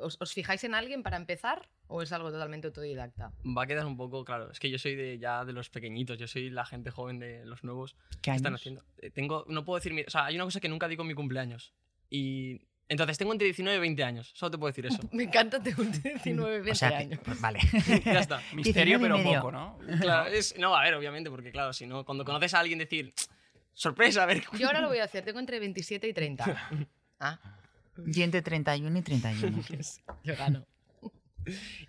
¿os, 0.00 0.16
os 0.20 0.32
fijáis 0.32 0.64
en 0.64 0.74
alguien 0.74 1.04
para 1.04 1.16
empezar 1.16 1.68
o 1.86 2.02
es 2.02 2.10
algo 2.10 2.32
totalmente 2.32 2.66
autodidacta? 2.66 3.30
Va 3.56 3.62
a 3.62 3.66
quedar 3.68 3.86
un 3.86 3.96
poco 3.96 4.24
claro. 4.24 4.50
Es 4.50 4.58
que 4.58 4.68
yo 4.68 4.78
soy 4.78 4.96
de 4.96 5.18
ya 5.20 5.44
de 5.44 5.52
los 5.52 5.70
pequeñitos, 5.70 6.18
yo 6.18 6.26
soy 6.26 6.50
la 6.50 6.66
gente 6.66 6.90
joven 6.90 7.20
de 7.20 7.44
los 7.46 7.62
nuevos. 7.62 7.94
¿Qué 8.20 8.32
¿Qué 8.32 8.36
están 8.36 8.54
haciendo? 8.56 8.82
Eh, 8.98 9.10
Tengo, 9.10 9.44
no 9.48 9.64
puedo 9.64 9.76
decir, 9.78 9.94
mi- 9.94 10.02
o 10.02 10.10
sea, 10.10 10.24
hay 10.24 10.34
una 10.34 10.44
cosa 10.44 10.58
que 10.58 10.68
nunca 10.68 10.88
digo 10.88 11.02
en 11.02 11.08
mi 11.08 11.14
cumpleaños. 11.14 11.72
Y 12.10 12.62
entonces 12.88 13.18
tengo 13.18 13.32
entre 13.32 13.46
19 13.46 13.76
y 13.76 13.80
20 13.80 14.04
años, 14.04 14.30
solo 14.34 14.50
te 14.52 14.58
puedo 14.58 14.68
decir 14.70 14.86
eso. 14.86 14.98
Me 15.12 15.24
encanta 15.24 15.62
tener 15.62 15.78
19, 16.02 16.50
20 16.60 16.70
O 16.70 16.74
sea, 16.74 16.88
que- 16.90 16.94
años. 16.96 17.20
pues 17.24 17.40
vale. 17.40 17.58
ya 18.04 18.20
está. 18.20 18.40
Misterio, 18.52 18.98
19 18.98 18.98
y 18.98 18.98
pero 19.00 19.18
medio. 19.18 19.40
poco, 19.40 19.52
¿no? 19.52 19.78
Claro, 20.00 20.28
es- 20.30 20.56
no, 20.58 20.74
a 20.76 20.82
ver, 20.82 20.94
obviamente, 20.94 21.30
porque 21.30 21.50
claro, 21.50 21.72
si 21.72 21.86
no, 21.86 22.04
cuando 22.04 22.24
conoces 22.24 22.54
a 22.54 22.60
alguien 22.60 22.78
decir, 22.78 23.12
sorpresa, 23.72 24.22
a 24.22 24.26
ver. 24.26 24.42
Yo 24.58 24.66
ahora 24.68 24.80
lo 24.80 24.88
voy 24.88 24.98
a 24.98 25.04
hacer, 25.04 25.24
tengo 25.24 25.38
entre 25.40 25.58
27 25.60 26.08
y 26.08 26.12
30. 26.12 26.70
Ah, 27.20 27.38
Y 28.06 28.22
entre 28.22 28.42
31 28.42 28.98
y 28.98 29.02
31. 29.02 29.62
yo 30.22 30.36
gano. 30.36 30.66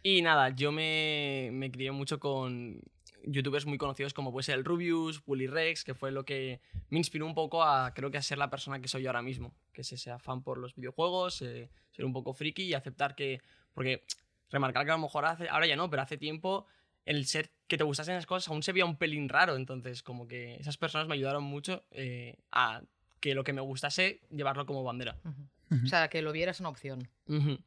Y 0.04 0.22
nada, 0.22 0.50
yo 0.50 0.72
me, 0.72 1.50
me 1.52 1.72
crié 1.72 1.92
mucho 1.92 2.20
con 2.20 2.80
youtubers 3.28 3.66
muy 3.66 3.78
conocidos 3.78 4.14
como 4.14 4.32
puede 4.32 4.44
ser 4.44 4.58
el 4.58 4.66
Rubius, 4.66 5.22
Willy 5.26 5.48
Rex, 5.48 5.84
que 5.84 5.94
fue 5.94 6.12
lo 6.12 6.26
que 6.26 6.62
me 6.90 6.98
inspiró 6.98 7.26
un 7.26 7.36
poco 7.36 7.64
a, 7.64 7.94
creo 7.94 8.10
que 8.12 8.18
a 8.18 8.22
ser 8.22 8.38
la 8.38 8.50
persona 8.50 8.80
que 8.80 8.88
soy 8.88 9.04
yo 9.04 9.10
ahora 9.10 9.22
mismo, 9.22 9.54
que 9.74 9.82
es 9.82 9.92
ese 9.92 10.12
afán 10.12 10.44
por 10.44 10.58
los 10.58 10.76
videojuegos, 10.76 11.42
eh, 11.42 11.70
ser 11.92 12.06
un 12.06 12.14
poco 12.14 12.34
friki 12.34 12.64
y 12.64 12.74
aceptar 12.74 13.16
que, 13.16 13.42
porque 13.74 14.04
remarcar 14.50 14.86
que 14.86 14.92
a 14.92 14.96
lo 14.96 15.02
mejor 15.02 15.26
hace, 15.26 15.50
ahora 15.50 15.68
ya 15.68 15.76
no, 15.76 15.90
pero 15.90 16.02
hace 16.02 16.18
tiempo 16.18 16.66
el 17.06 17.26
ser 17.26 17.52
que 17.68 17.78
te 17.78 17.84
gustasen 17.84 18.16
esas 18.16 18.26
cosas 18.26 18.50
aún 18.50 18.64
se 18.64 18.74
veía 18.74 18.86
un 18.86 18.98
pelín 18.98 19.30
raro, 19.30 19.56
entonces 19.56 20.04
como 20.04 20.28
que 20.28 20.56
esas 20.56 20.78
personas 20.78 21.08
me 21.08 21.16
ayudaron 21.16 21.44
mucho 21.44 21.86
eh, 21.92 22.38
a 22.52 22.82
que 23.20 23.34
lo 23.34 23.44
que 23.44 23.54
me 23.54 23.62
gustase 23.62 24.22
llevarlo 24.30 24.66
como 24.66 24.84
bandera. 24.84 25.18
Ujú. 25.24 25.84
O 25.84 25.88
sea, 25.88 26.08
que 26.10 26.22
lo 26.22 26.32
vieras 26.32 26.60
una 26.60 26.70
opción. 26.70 27.10
Ujú. 27.28 27.60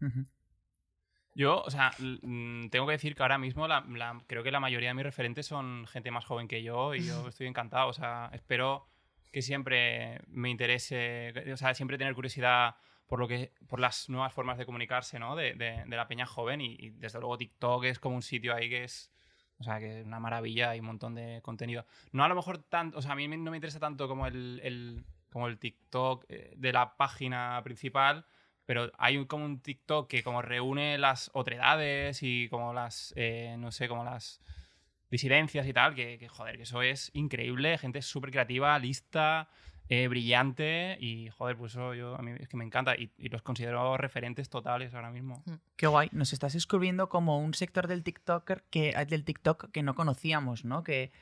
Ujú. 0.00 0.26
Yo, 1.34 1.62
o 1.62 1.70
sea, 1.70 1.90
mm, 1.98 2.68
tengo 2.68 2.86
que 2.86 2.92
decir 2.92 3.14
que 3.16 3.22
ahora 3.22 3.38
mismo 3.38 3.66
la- 3.66 3.84
la- 3.88 4.22
creo 4.26 4.42
que 4.42 4.50
la 4.52 4.60
mayoría 4.60 4.90
de 4.90 4.94
mis 4.94 5.04
referentes 5.04 5.46
son 5.46 5.86
gente 5.88 6.10
más 6.10 6.24
joven 6.24 6.46
que 6.48 6.62
yo 6.62 6.94
y 6.94 7.04
yo 7.06 7.28
estoy 7.28 7.46
encantado. 7.48 7.88
O 7.88 7.92
sea, 7.92 8.30
espero 8.32 8.86
que 9.32 9.42
siempre 9.42 10.20
me 10.28 10.48
interese, 10.50 11.32
o 11.52 11.56
sea, 11.56 11.74
siempre 11.74 11.98
tener 11.98 12.14
curiosidad 12.14 12.76
por 13.06 13.18
lo 13.18 13.26
que 13.28 13.52
por 13.68 13.80
las 13.80 14.08
nuevas 14.08 14.32
formas 14.32 14.58
de 14.58 14.64
comunicarse, 14.64 15.18
¿no? 15.18 15.34
De, 15.36 15.54
de- 15.54 15.82
de 15.86 15.96
la 15.96 16.06
peña 16.06 16.24
joven 16.24 16.60
y, 16.60 16.76
y 16.78 16.90
desde 16.90 17.18
luego 17.18 17.36
TikTok 17.36 17.84
es 17.84 17.98
como 17.98 18.14
un 18.16 18.22
sitio 18.22 18.54
ahí 18.54 18.68
que 18.70 18.84
es, 18.84 19.10
o 19.58 19.64
sea, 19.64 19.78
que 19.80 20.00
es 20.00 20.06
una 20.06 20.20
maravilla 20.20 20.74
y 20.76 20.80
un 20.80 20.86
montón 20.86 21.14
de 21.16 21.40
contenido. 21.42 21.84
No 22.12 22.22
a 22.24 22.28
lo 22.28 22.34
mejor 22.36 22.58
tanto, 22.58 22.98
o 22.98 23.02
sea, 23.02 23.12
a 23.12 23.16
mí 23.16 23.26
no 23.28 23.50
me 23.50 23.56
interesa 23.56 23.80
tanto 23.80 24.06
como 24.08 24.26
el, 24.26 24.60
el- 24.62 25.04
como 25.30 25.48
el 25.48 25.58
TikTok 25.58 26.24
eh, 26.28 26.54
de 26.56 26.72
la 26.72 26.96
página 26.96 27.60
principal, 27.64 28.24
pero 28.66 28.90
hay 28.98 29.24
como 29.26 29.44
un 29.44 29.60
TikTok 29.60 30.08
que 30.08 30.22
como 30.22 30.42
reúne 30.42 30.98
las 30.98 31.30
otredades 31.34 32.22
y 32.22 32.48
como 32.48 32.72
las, 32.72 33.12
eh, 33.16 33.56
no 33.58 33.72
sé, 33.72 33.88
como 33.88 34.04
las 34.04 34.40
disidencias 35.10 35.66
y 35.66 35.72
tal, 35.72 35.94
que, 35.94 36.28
joder, 36.28 36.60
eso 36.60 36.82
es 36.82 37.10
increíble, 37.14 37.78
gente 37.78 38.02
súper 38.02 38.30
creativa, 38.30 38.78
lista, 38.78 39.48
eh, 39.88 40.08
brillante 40.08 40.96
y 40.98 41.28
joder, 41.28 41.56
pues 41.56 41.72
eso 41.72 41.94
yo, 41.94 42.16
a 42.16 42.22
mí 42.22 42.32
es 42.38 42.48
que 42.48 42.56
me 42.56 42.64
encanta 42.64 42.96
y, 42.96 43.10
y 43.18 43.28
los 43.28 43.42
considero 43.42 43.96
referentes 43.98 44.48
totales 44.48 44.94
ahora 44.94 45.10
mismo. 45.10 45.42
Qué 45.76 45.86
guay. 45.86 46.08
Nos 46.12 46.32
estás 46.32 46.54
descubriendo 46.54 47.10
como 47.10 47.38
un 47.38 47.52
sector 47.52 47.86
del 47.86 48.02
TikToker 48.02 48.64
que, 48.70 48.94
del 49.06 49.24
TikTok 49.24 49.70
que 49.70 49.82
no 49.82 49.94
conocíamos, 49.94 50.64
¿no? 50.64 50.82
Que 50.82 51.12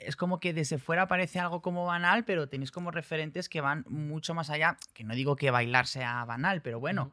es 0.00 0.16
como 0.16 0.40
que 0.40 0.52
desde 0.52 0.78
fuera 0.78 1.08
parece 1.08 1.40
algo 1.40 1.60
como 1.60 1.84
banal, 1.86 2.24
pero 2.24 2.48
tenéis 2.48 2.70
como 2.70 2.90
referentes 2.90 3.48
que 3.48 3.60
van 3.60 3.84
mucho 3.88 4.34
más 4.34 4.50
allá. 4.50 4.78
Que 4.92 5.04
no 5.04 5.14
digo 5.14 5.36
que 5.36 5.50
bailar 5.50 5.86
sea 5.86 6.24
banal, 6.24 6.62
pero 6.62 6.80
bueno. 6.80 7.12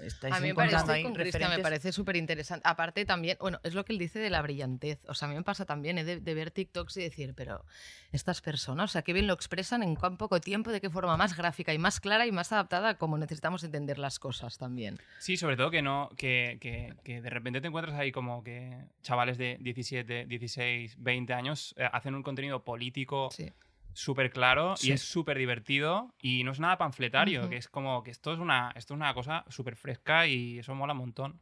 Estáis 0.00 0.34
A 0.34 0.40
mí 0.40 0.48
me 0.48 0.54
parece, 0.54 0.76
ahí 0.92 1.02
con 1.02 1.12
Cristian 1.14 1.50
me 1.50 1.58
parece 1.58 1.92
súper 1.92 2.16
interesante. 2.16 2.68
Aparte 2.68 3.04
también, 3.04 3.36
bueno, 3.40 3.58
es 3.64 3.74
lo 3.74 3.84
que 3.84 3.92
él 3.92 3.98
dice 3.98 4.18
de 4.18 4.30
la 4.30 4.40
brillantez. 4.42 5.00
O 5.08 5.14
sea, 5.14 5.26
a 5.26 5.30
mí 5.30 5.36
me 5.36 5.42
pasa 5.42 5.64
también 5.66 5.98
eh, 5.98 6.04
de, 6.04 6.20
de 6.20 6.34
ver 6.34 6.50
TikToks 6.50 6.96
y 6.98 7.02
decir, 7.02 7.34
pero 7.34 7.64
estas 8.12 8.40
personas, 8.40 8.90
o 8.90 8.92
sea, 8.92 9.02
qué 9.02 9.12
bien 9.12 9.26
lo 9.26 9.34
expresan 9.34 9.82
en 9.82 9.94
cuán 9.96 10.16
poco 10.16 10.40
tiempo, 10.40 10.70
de 10.70 10.80
qué 10.80 10.88
forma 10.90 11.16
más 11.16 11.36
gráfica 11.36 11.74
y 11.74 11.78
más 11.78 12.00
clara 12.00 12.26
y 12.26 12.32
más 12.32 12.52
adaptada 12.52 12.90
a 12.90 12.94
cómo 12.98 13.18
necesitamos 13.18 13.64
entender 13.64 13.98
las 13.98 14.18
cosas 14.18 14.56
también. 14.58 14.98
Sí, 15.18 15.36
sobre 15.36 15.56
todo 15.56 15.70
que 15.70 15.82
no, 15.82 16.10
que, 16.16 16.58
que- 16.60 16.94
que 17.04 17.20
de 17.20 17.30
repente 17.30 17.60
te 17.60 17.68
encuentras 17.68 17.96
ahí 17.98 18.12
como 18.12 18.42
que 18.44 18.76
chavales 19.02 19.36
de 19.38 19.56
17, 19.60 20.26
16, 20.26 20.96
20 20.98 21.32
años 21.34 21.74
eh, 21.76 21.88
hacen 21.92 22.14
un 22.14 22.22
contenido 22.22 22.62
político 22.64 23.28
Sí. 23.32 23.52
Súper 23.98 24.30
claro 24.30 24.76
Sí. 24.76 24.88
y 24.88 24.92
es 24.92 25.02
súper 25.02 25.36
divertido 25.38 26.14
y 26.20 26.44
no 26.44 26.52
es 26.52 26.60
nada 26.60 26.78
panfletario, 26.78 27.48
que 27.48 27.56
es 27.56 27.68
como 27.68 28.02
que 28.04 28.10
esto 28.12 28.32
es 28.32 28.38
una, 28.38 28.72
esto 28.76 28.94
es 28.94 28.96
una 28.96 29.12
cosa 29.12 29.44
súper 29.48 29.74
fresca 29.74 30.26
y 30.26 30.60
eso 30.60 30.74
mola 30.74 30.92
un 30.92 30.98
montón. 31.00 31.40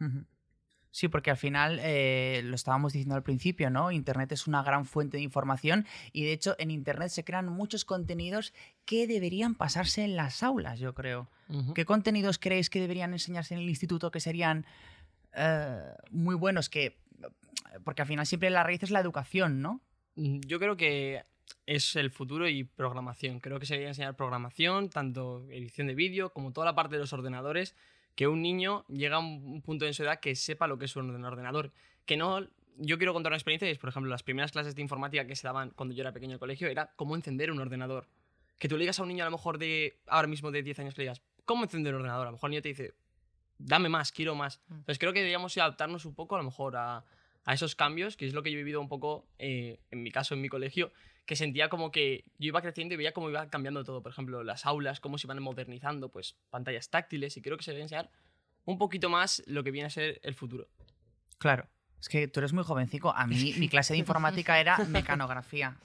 Ujú. 0.00 0.24
Sí, 0.90 1.06
porque 1.08 1.30
al 1.30 1.36
final 1.36 1.78
eh, 1.82 2.40
lo 2.44 2.56
estábamos 2.56 2.94
diciendo 2.94 3.14
al 3.14 3.22
principio, 3.22 3.70
¿no? 3.70 3.92
Internet 3.92 4.32
es 4.32 4.46
una 4.48 4.62
gran 4.62 4.86
fuente 4.86 5.18
de 5.18 5.22
información 5.22 5.86
y 6.12 6.24
de 6.24 6.32
hecho 6.32 6.56
en 6.58 6.70
Internet 6.72 7.10
se 7.10 7.22
crean 7.24 7.46
muchos 7.46 7.84
contenidos 7.84 8.52
que 8.84 9.06
deberían 9.06 9.54
pasarse 9.54 10.02
en 10.02 10.16
las 10.16 10.42
aulas, 10.42 10.80
yo 10.80 10.94
creo. 10.94 11.28
¿Qué 11.74 11.84
contenidos 11.84 12.38
creéis 12.38 12.70
que 12.70 12.80
deberían 12.80 13.12
enseñarse 13.12 13.54
en 13.54 13.60
el 13.60 13.68
instituto 13.68 14.10
que 14.10 14.18
serían 14.20 14.66
eh, 15.34 15.78
muy 16.10 16.34
buenos? 16.34 16.68
Que, 16.68 16.96
porque 17.84 18.02
al 18.02 18.08
final 18.08 18.26
siempre 18.26 18.50
la 18.50 18.64
raíz 18.64 18.82
es 18.82 18.90
la 18.90 19.00
educación, 19.00 19.60
¿no? 19.62 19.80
Mm, 20.16 20.40
Yo 20.46 20.58
creo 20.58 20.76
que 20.76 21.22
es 21.68 21.96
el 21.96 22.10
futuro 22.10 22.48
y 22.48 22.64
programación. 22.64 23.40
Creo 23.40 23.60
que 23.60 23.66
se 23.66 23.74
debería 23.74 23.90
enseñar 23.90 24.16
programación, 24.16 24.88
tanto 24.88 25.46
edición 25.50 25.86
de 25.86 25.94
vídeo 25.94 26.32
como 26.32 26.50
toda 26.50 26.64
la 26.64 26.74
parte 26.74 26.94
de 26.94 27.00
los 27.00 27.12
ordenadores, 27.12 27.76
que 28.14 28.26
un 28.26 28.40
niño 28.40 28.86
llega 28.88 29.16
a 29.16 29.18
un 29.18 29.44
un 29.44 29.60
punto 29.60 29.84
en 29.84 29.92
su 29.92 30.02
edad 30.02 30.18
que 30.18 30.34
sepa 30.34 30.66
lo 30.66 30.78
que 30.78 30.86
es 30.86 30.96
un 30.96 31.24
ordenador. 31.24 31.70
Que 32.06 32.16
no... 32.16 32.48
Yo 32.78 32.96
quiero 32.96 33.12
contar 33.12 33.32
una 33.32 33.36
experiencia 33.36 33.68
y 33.68 33.72
es, 33.72 33.78
por 33.78 33.90
ejemplo, 33.90 34.08
las 34.08 34.22
primeras 34.22 34.52
clases 34.52 34.74
de 34.76 34.80
informática 34.80 35.26
que 35.26 35.36
se 35.36 35.46
daban 35.46 35.70
cuando 35.70 35.94
yo 35.94 36.00
era 36.00 36.12
pequeño 36.12 36.30
en 36.30 36.34
el 36.34 36.38
colegio 36.38 36.68
era 36.68 36.92
cómo 36.96 37.16
encender 37.16 37.50
un 37.50 37.60
ordenador. 37.60 38.08
Que 38.58 38.66
tú 38.66 38.76
le 38.76 38.84
digas 38.84 38.98
a 38.98 39.02
un 39.02 39.08
niño 39.08 39.24
a 39.24 39.26
lo 39.26 39.32
mejor 39.32 39.58
de 39.58 40.00
ahora 40.06 40.28
mismo 40.28 40.50
de 40.50 40.62
10 40.62 40.78
años 40.78 40.94
que 40.94 41.02
le 41.02 41.04
digas, 41.04 41.20
¿cómo 41.44 41.64
encender 41.64 41.94
un 41.94 42.00
ordenador? 42.00 42.28
A 42.28 42.30
lo 42.30 42.36
mejor 42.36 42.48
el 42.48 42.52
niño 42.52 42.62
te 42.62 42.68
dice, 42.70 42.94
dame 43.58 43.90
más, 43.90 44.10
quiero 44.10 44.34
más. 44.34 44.58
Mm. 44.68 44.74
Entonces 44.74 44.98
creo 44.98 45.12
que 45.12 45.18
deberíamos 45.18 45.54
adaptarnos 45.58 46.06
un 46.06 46.14
poco 46.14 46.36
a 46.36 46.38
lo 46.38 46.44
mejor 46.44 46.76
a, 46.76 47.04
a 47.44 47.54
esos 47.54 47.74
cambios, 47.74 48.16
que 48.16 48.26
es 48.26 48.32
lo 48.32 48.42
que 48.42 48.50
yo 48.50 48.56
he 48.56 48.62
vivido 48.62 48.80
un 48.80 48.88
poco, 48.88 49.26
eh, 49.38 49.80
en 49.90 50.02
mi 50.02 50.10
caso, 50.10 50.34
en 50.34 50.40
mi 50.40 50.48
colegio, 50.48 50.92
que 51.28 51.36
sentía 51.36 51.68
como 51.68 51.90
que 51.92 52.24
yo 52.38 52.48
iba 52.48 52.62
creciendo 52.62 52.94
y 52.94 52.96
veía 52.96 53.12
cómo 53.12 53.28
iba 53.28 53.50
cambiando 53.50 53.84
todo. 53.84 54.02
Por 54.02 54.10
ejemplo, 54.12 54.42
las 54.42 54.64
aulas, 54.64 54.98
cómo 54.98 55.18
se 55.18 55.26
iban 55.26 55.42
modernizando, 55.42 56.08
pues 56.08 56.36
pantallas 56.48 56.88
táctiles, 56.88 57.36
y 57.36 57.42
creo 57.42 57.58
que 57.58 57.62
se 57.64 57.72
debe 57.72 57.82
enseñar 57.82 58.10
un 58.64 58.78
poquito 58.78 59.10
más 59.10 59.42
lo 59.46 59.62
que 59.62 59.70
viene 59.70 59.88
a 59.88 59.90
ser 59.90 60.20
el 60.24 60.34
futuro. 60.34 60.68
Claro. 61.36 61.68
Es 62.00 62.08
que 62.08 62.28
tú 62.28 62.40
eres 62.40 62.54
muy 62.54 62.64
jovencico. 62.64 63.10
A 63.14 63.26
mí, 63.26 63.54
mi 63.58 63.68
clase 63.74 63.92
de 63.92 63.98
informática 63.98 64.58
era 64.58 64.78
mecanografía. 64.86 65.76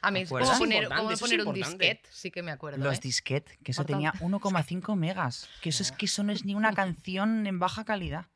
A 0.00 0.12
mí, 0.12 0.20
¿Te 0.20 0.26
¿cómo 0.28 0.38
acuerdas? 0.38 0.58
poner, 0.60 0.84
Eso 0.84 1.08
es 1.10 1.12
es 1.14 1.20
poner 1.20 1.44
un 1.44 1.54
disquete? 1.54 2.02
Sí 2.10 2.30
que 2.30 2.44
me 2.44 2.52
acuerdo. 2.52 2.78
Los 2.84 2.98
¿eh? 2.98 3.00
disquet, 3.02 3.44
que 3.64 3.72
eso 3.72 3.82
Importante. 3.82 3.92
tenía 4.12 4.12
1,5 4.38 4.94
megas. 4.94 5.48
Que 5.60 5.70
eso 5.70 5.82
es 5.82 5.90
que 5.90 6.06
eso 6.06 6.22
no 6.22 6.30
es 6.30 6.44
ni 6.44 6.54
una 6.54 6.72
canción 6.72 7.48
en 7.48 7.58
baja 7.58 7.84
calidad. 7.84 8.26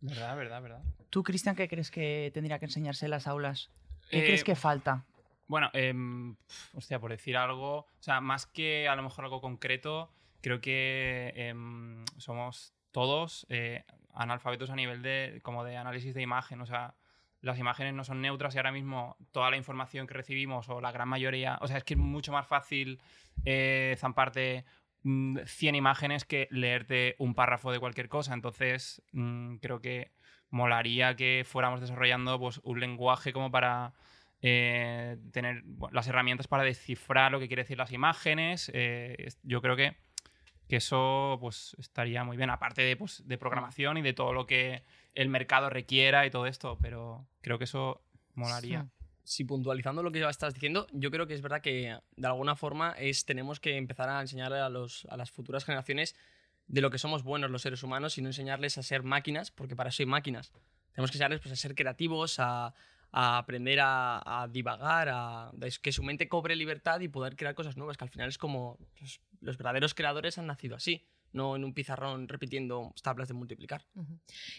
Verdad, 0.00 0.34
verdad, 0.34 0.62
verdad. 0.62 0.82
¿Tú, 1.10 1.22
Cristian, 1.22 1.54
qué 1.54 1.68
crees 1.68 1.90
que 1.90 2.30
tendría 2.32 2.58
que 2.58 2.64
enseñarse 2.64 3.04
en 3.04 3.10
las 3.10 3.26
aulas? 3.26 3.68
¿Qué 4.08 4.20
Eh, 4.20 4.24
crees 4.24 4.44
que 4.44 4.56
falta? 4.56 5.04
Bueno, 5.48 5.70
pf, 5.72 6.76
hostia, 6.76 7.00
por 7.00 7.10
decir 7.10 7.36
algo, 7.36 7.78
o 7.78 7.86
sea, 8.00 8.20
más 8.20 8.46
que 8.46 8.86
a 8.86 8.94
lo 8.94 9.02
mejor 9.02 9.24
algo 9.24 9.40
concreto, 9.40 10.12
creo 10.42 10.60
que 10.60 11.32
em, 11.34 12.04
somos 12.18 12.74
todos 12.92 13.46
eh, 13.48 13.84
analfabetos 14.14 14.70
a 14.70 14.76
nivel 14.76 15.02
de, 15.02 15.40
como 15.42 15.64
de 15.64 15.76
análisis 15.76 16.14
de 16.14 16.22
imagen, 16.22 16.60
o 16.60 16.66
sea, 16.66 16.94
las 17.40 17.58
imágenes 17.58 17.94
no 17.94 18.04
son 18.04 18.20
neutras 18.20 18.54
y 18.54 18.58
ahora 18.58 18.72
mismo 18.72 19.16
toda 19.32 19.50
la 19.50 19.56
información 19.56 20.06
que 20.06 20.14
recibimos 20.14 20.68
o 20.68 20.80
la 20.80 20.92
gran 20.92 21.08
mayoría, 21.08 21.58
o 21.62 21.68
sea, 21.68 21.78
es 21.78 21.84
que 21.84 21.94
es 21.94 22.00
mucho 22.00 22.30
más 22.30 22.46
fácil 22.46 23.00
eh, 23.44 23.96
zamparte 23.98 24.64
mm, 25.04 25.38
100 25.46 25.74
imágenes 25.74 26.24
que 26.24 26.48
leerte 26.50 27.14
un 27.18 27.34
párrafo 27.34 27.72
de 27.72 27.80
cualquier 27.80 28.08
cosa, 28.08 28.34
entonces 28.34 29.02
mm, 29.12 29.56
creo 29.56 29.80
que 29.80 30.12
molaría 30.50 31.14
que 31.16 31.44
fuéramos 31.46 31.80
desarrollando 31.80 32.38
pues, 32.38 32.60
un 32.64 32.80
lenguaje 32.80 33.32
como 33.32 33.50
para 33.50 33.94
eh, 34.40 35.16
tener 35.32 35.62
bueno, 35.64 35.94
las 35.94 36.06
herramientas 36.06 36.46
para 36.46 36.62
descifrar 36.62 37.32
lo 37.32 37.40
que 37.40 37.48
quiere 37.48 37.62
decir 37.62 37.78
las 37.78 37.92
imágenes. 37.92 38.70
eh, 38.74 39.28
yo 39.42 39.60
creo 39.60 39.76
que, 39.76 39.96
que 40.68 40.76
eso 40.76 41.38
pues, 41.40 41.74
estaría 41.78 42.22
muy 42.24 42.36
bien, 42.36 42.50
aparte 42.50 42.82
de, 42.82 42.96
pues, 42.96 43.26
de 43.26 43.38
programación 43.38 43.96
y 43.96 44.02
de 44.02 44.12
todo 44.12 44.32
lo 44.32 44.46
que 44.46 44.84
el 45.14 45.28
mercado 45.28 45.70
requiera 45.70 46.26
y 46.26 46.30
todo 46.30 46.46
esto, 46.46 46.78
pero 46.80 47.26
creo 47.40 47.58
que 47.58 47.64
eso 47.64 48.02
molaría. 48.34 48.82
Sí. 48.82 48.88
si 49.24 49.44
puntualizando 49.44 50.02
lo 50.02 50.12
que 50.12 50.20
ya 50.20 50.28
estás 50.28 50.54
diciendo, 50.54 50.86
yo 50.92 51.10
creo 51.10 51.26
que 51.26 51.34
es 51.34 51.42
verdad 51.42 51.60
que 51.60 51.98
de 52.16 52.26
alguna 52.26 52.54
forma 52.54 52.92
es, 52.92 53.24
tenemos 53.24 53.58
que 53.58 53.76
empezar 53.76 54.08
a 54.08 54.20
enseñar 54.20 54.52
a, 54.52 54.68
los, 54.68 55.06
a 55.10 55.16
las 55.16 55.30
futuras 55.30 55.64
generaciones 55.64 56.14
de 56.68 56.82
lo 56.82 56.90
que 56.90 56.98
somos 56.98 57.24
buenos 57.24 57.50
los 57.50 57.62
seres 57.62 57.82
humanos 57.82 58.18
y 58.18 58.22
no 58.22 58.28
enseñarles 58.28 58.78
a 58.78 58.82
ser 58.82 59.02
máquinas, 59.02 59.50
porque 59.50 59.74
para 59.74 59.88
eso 59.88 60.02
hay 60.02 60.06
máquinas. 60.06 60.52
Tenemos 60.92 61.10
que 61.10 61.16
enseñarles 61.16 61.40
pues, 61.40 61.52
a 61.52 61.56
ser 61.56 61.74
creativos, 61.74 62.38
a, 62.38 62.74
a 63.10 63.38
aprender 63.38 63.80
a, 63.80 64.42
a 64.42 64.48
divagar, 64.48 65.08
a 65.10 65.50
es 65.62 65.78
que 65.78 65.92
su 65.92 66.02
mente 66.02 66.28
cobre 66.28 66.56
libertad 66.56 67.00
y 67.00 67.08
poder 67.08 67.36
crear 67.36 67.54
cosas 67.54 67.76
nuevas, 67.76 67.96
que 67.96 68.04
al 68.04 68.10
final 68.10 68.28
es 68.28 68.38
como 68.38 68.78
los, 69.00 69.20
los 69.40 69.56
verdaderos 69.56 69.94
creadores 69.94 70.38
han 70.38 70.46
nacido 70.46 70.76
así, 70.76 71.06
no 71.32 71.56
en 71.56 71.64
un 71.64 71.74
pizarrón 71.74 72.26
repitiendo 72.28 72.92
tablas 73.02 73.28
de 73.28 73.34
multiplicar. 73.34 73.84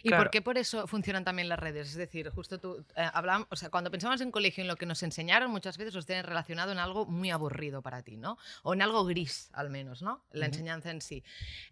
¿Y 0.04 0.10
Claro. 0.10 0.24
por 0.24 0.32
qué 0.32 0.42
por 0.42 0.58
eso 0.58 0.88
funcionan 0.88 1.24
también 1.24 1.50
las 1.50 1.60
redes? 1.60 1.90
Es 1.90 1.96
decir, 1.96 2.30
justo 2.30 2.60
tú 2.60 2.86
eh, 2.96 3.10
hablamos, 3.14 3.48
o 3.50 3.56
sea, 3.56 3.70
cuando 3.70 3.90
pensamos 3.92 4.22
en 4.22 4.32
colegio, 4.32 4.62
en 4.62 4.68
lo 4.68 4.76
que 4.76 4.86
nos 4.86 5.02
enseñaron, 5.04 5.50
muchas 5.52 5.78
veces 5.78 5.94
los 5.94 6.06
tienen 6.06 6.26
relacionado 6.26 6.72
en 6.72 6.78
algo 6.80 7.06
muy 7.06 7.32
aburrido 7.32 7.82
para 7.82 8.04
ti, 8.04 8.18
¿no? 8.18 8.38
O 8.64 8.74
en 8.74 8.82
algo 8.82 9.04
gris, 9.06 9.50
al 9.54 9.70
menos, 9.70 10.02
¿no? 10.02 10.24
La 10.32 10.46
enseñanza 10.46 10.92
en 10.92 11.02
sí. 11.02 11.24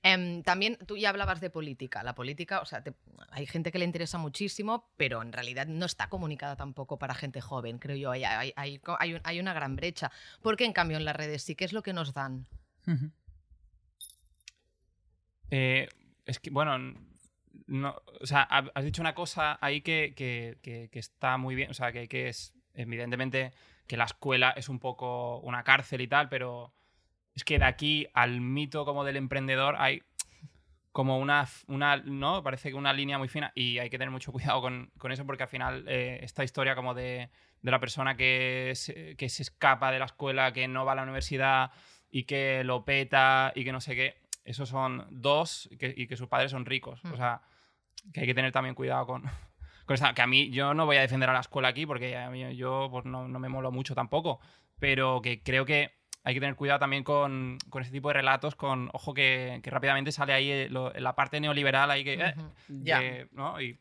Em, 0.04 0.42
también 0.44 0.78
tú 0.86 0.98
ya 0.98 1.10
hablabas 1.10 1.42
de 1.42 1.50
política. 1.50 2.04
La 2.04 2.16
política, 2.16 2.62
o 2.62 2.66
sea, 2.66 2.82
te- 2.82 2.94
hay 3.32 3.46
gente 3.46 3.72
que 3.72 3.80
le 3.80 3.86
interesa 3.86 4.18
muchísimo, 4.18 4.90
pero 4.98 5.22
en 5.22 5.32
realidad 5.32 5.68
no 5.68 5.86
está 5.86 6.10
comunicada 6.10 6.56
tampoco 6.56 6.98
para 6.98 7.14
gente 7.14 7.42
joven, 7.42 7.78
creo 7.80 7.96
yo. 7.98 8.12
Hay, 8.12 8.24
hay, 8.24 8.54
hay, 8.56 8.82
hay 9.00 9.14
un- 9.14 9.22
hay 9.24 9.40
una 9.40 9.54
gran 9.54 9.76
brecha. 9.76 10.12
Porque 10.42 10.66
en 10.66 10.74
cambio 10.74 10.98
en 10.98 11.06
las 11.06 11.16
redes 11.16 11.44
sí, 11.44 11.56
¿qué 11.56 11.66
es 11.66 11.74
lo 11.74 11.84
que 11.84 11.94
nos 11.94 12.14
dan? 12.14 12.48
Ujú. 12.88 13.12
Eh, 15.52 15.88
es 16.26 16.40
que, 16.40 16.50
bueno, 16.50 16.78
no, 17.68 17.96
o 18.22 18.26
sea, 18.26 18.48
ha- 18.50 18.72
has 18.74 18.84
dicho 18.86 19.02
una 19.02 19.14
cosa 19.16 19.58
ahí 19.62 19.82
que, 19.82 20.14
que- 20.16 20.58
que- 20.62 20.90
está 21.00 21.38
muy 21.38 21.56
bien, 21.56 21.72
o 21.72 21.74
sea, 21.74 21.92
que, 21.92 22.08
que 22.08 22.30
es 22.30 22.54
evidentemente 22.74 23.52
que 23.88 23.98
la 23.98 24.06
escuela 24.06 24.52
es 24.52 24.70
un 24.70 24.80
poco 24.80 25.40
una 25.40 25.64
cárcel 25.64 26.02
y 26.02 26.08
tal, 26.08 26.30
pero 26.30 26.74
es 27.36 27.44
que 27.44 27.60
de 27.60 27.66
aquí 27.66 28.08
al 28.14 28.42
mito 28.42 28.86
como 28.86 29.04
del 29.06 29.18
emprendedor 29.18 29.76
hay 29.80 30.04
como 30.92 31.20
una, 31.20 31.48
una 31.68 31.98
¿no? 31.98 32.42
Parece 32.44 32.70
que 32.70 32.76
una 32.76 32.92
línea 32.94 33.18
muy 33.20 33.28
fina 33.28 33.52
y 33.56 33.78
hay 33.78 33.90
que 33.90 33.98
tener 34.00 34.12
mucho 34.12 34.32
cuidado 34.34 34.62
con, 34.62 34.92
con 34.98 35.12
eso 35.12 35.26
porque 35.26 35.44
al 35.44 35.50
final 35.50 35.86
eh, 35.88 36.20
esta 36.24 36.44
historia 36.44 36.76
como 36.76 36.94
de, 36.94 37.30
de 37.62 37.72
la 37.72 37.80
persona 37.80 38.18
que 38.18 38.72
se, 38.76 39.16
que 39.16 39.30
se 39.30 39.44
escapa 39.44 39.92
de 39.92 40.00
la 40.00 40.06
escuela, 40.06 40.52
que 40.54 40.68
no 40.68 40.86
va 40.86 40.94
a 40.94 40.96
la 40.96 41.04
universidad 41.04 41.72
y 42.10 42.24
que 42.24 42.64
lo 42.64 42.84
peta 42.86 43.52
y 43.56 43.64
que 43.64 43.72
no 43.72 43.82
sé 43.82 43.96
qué, 43.96 44.16
esos 44.48 44.70
son 44.70 45.06
dos 45.12 45.68
y 45.72 45.78
que, 45.78 45.94
y 45.96 46.08
que 46.08 46.18
sus 46.18 46.28
padres 46.28 46.52
son 46.52 46.66
ricos. 46.66 47.04
O 47.06 47.10
Mm. 47.10 47.16
sea, 47.18 47.42
que 48.14 48.22
hay 48.22 48.26
que 48.26 48.34
tener 48.34 48.52
también 48.52 48.74
cuidado 48.76 49.06
con, 49.06 49.22
con 49.86 49.94
esta- 49.94 50.14
Que 50.14 50.22
a 50.22 50.28
mí, 50.28 50.50
yo 50.50 50.74
no 50.74 50.86
voy 50.86 50.98
a 50.98 51.02
defender 51.02 51.30
a 51.30 51.34
la 51.34 51.40
escuela 51.42 51.68
aquí 51.68 51.86
porque 51.86 52.16
a 52.18 52.30
mí, 52.30 52.56
yo 52.56 52.88
pues, 52.92 53.06
no, 53.06 53.28
no 53.28 53.40
me 53.40 53.50
molo 53.50 53.72
mucho 53.72 53.94
tampoco, 53.94 54.40
pero 54.80 55.22
que 55.22 55.42
creo 55.44 55.66
que 55.66 55.92
hay 56.24 56.34
que 56.34 56.40
tener 56.42 56.56
cuidado 56.56 56.80
también 56.80 57.04
con, 57.06 57.58
con 57.70 57.82
este 57.84 57.94
tipo 57.94 58.10
de 58.10 58.16
relatos, 58.16 58.56
con, 58.56 58.90
ojo, 58.92 59.14
que, 59.14 59.62
que 59.64 59.70
rápidamente 59.70 60.12
sale 60.12 60.34
ahí 60.34 60.52
eh, 60.52 60.68
lo- 60.70 60.92
la 60.94 61.16
parte 61.16 61.40
neoliberal 61.40 61.90
ahí 61.90 62.04
que... 62.04 62.14
eh, 62.16 62.34
Ujú. 62.38 62.52
Ya. 62.84 63.00
que, 63.00 63.28
¿no? 63.32 63.62
Y 63.62 63.78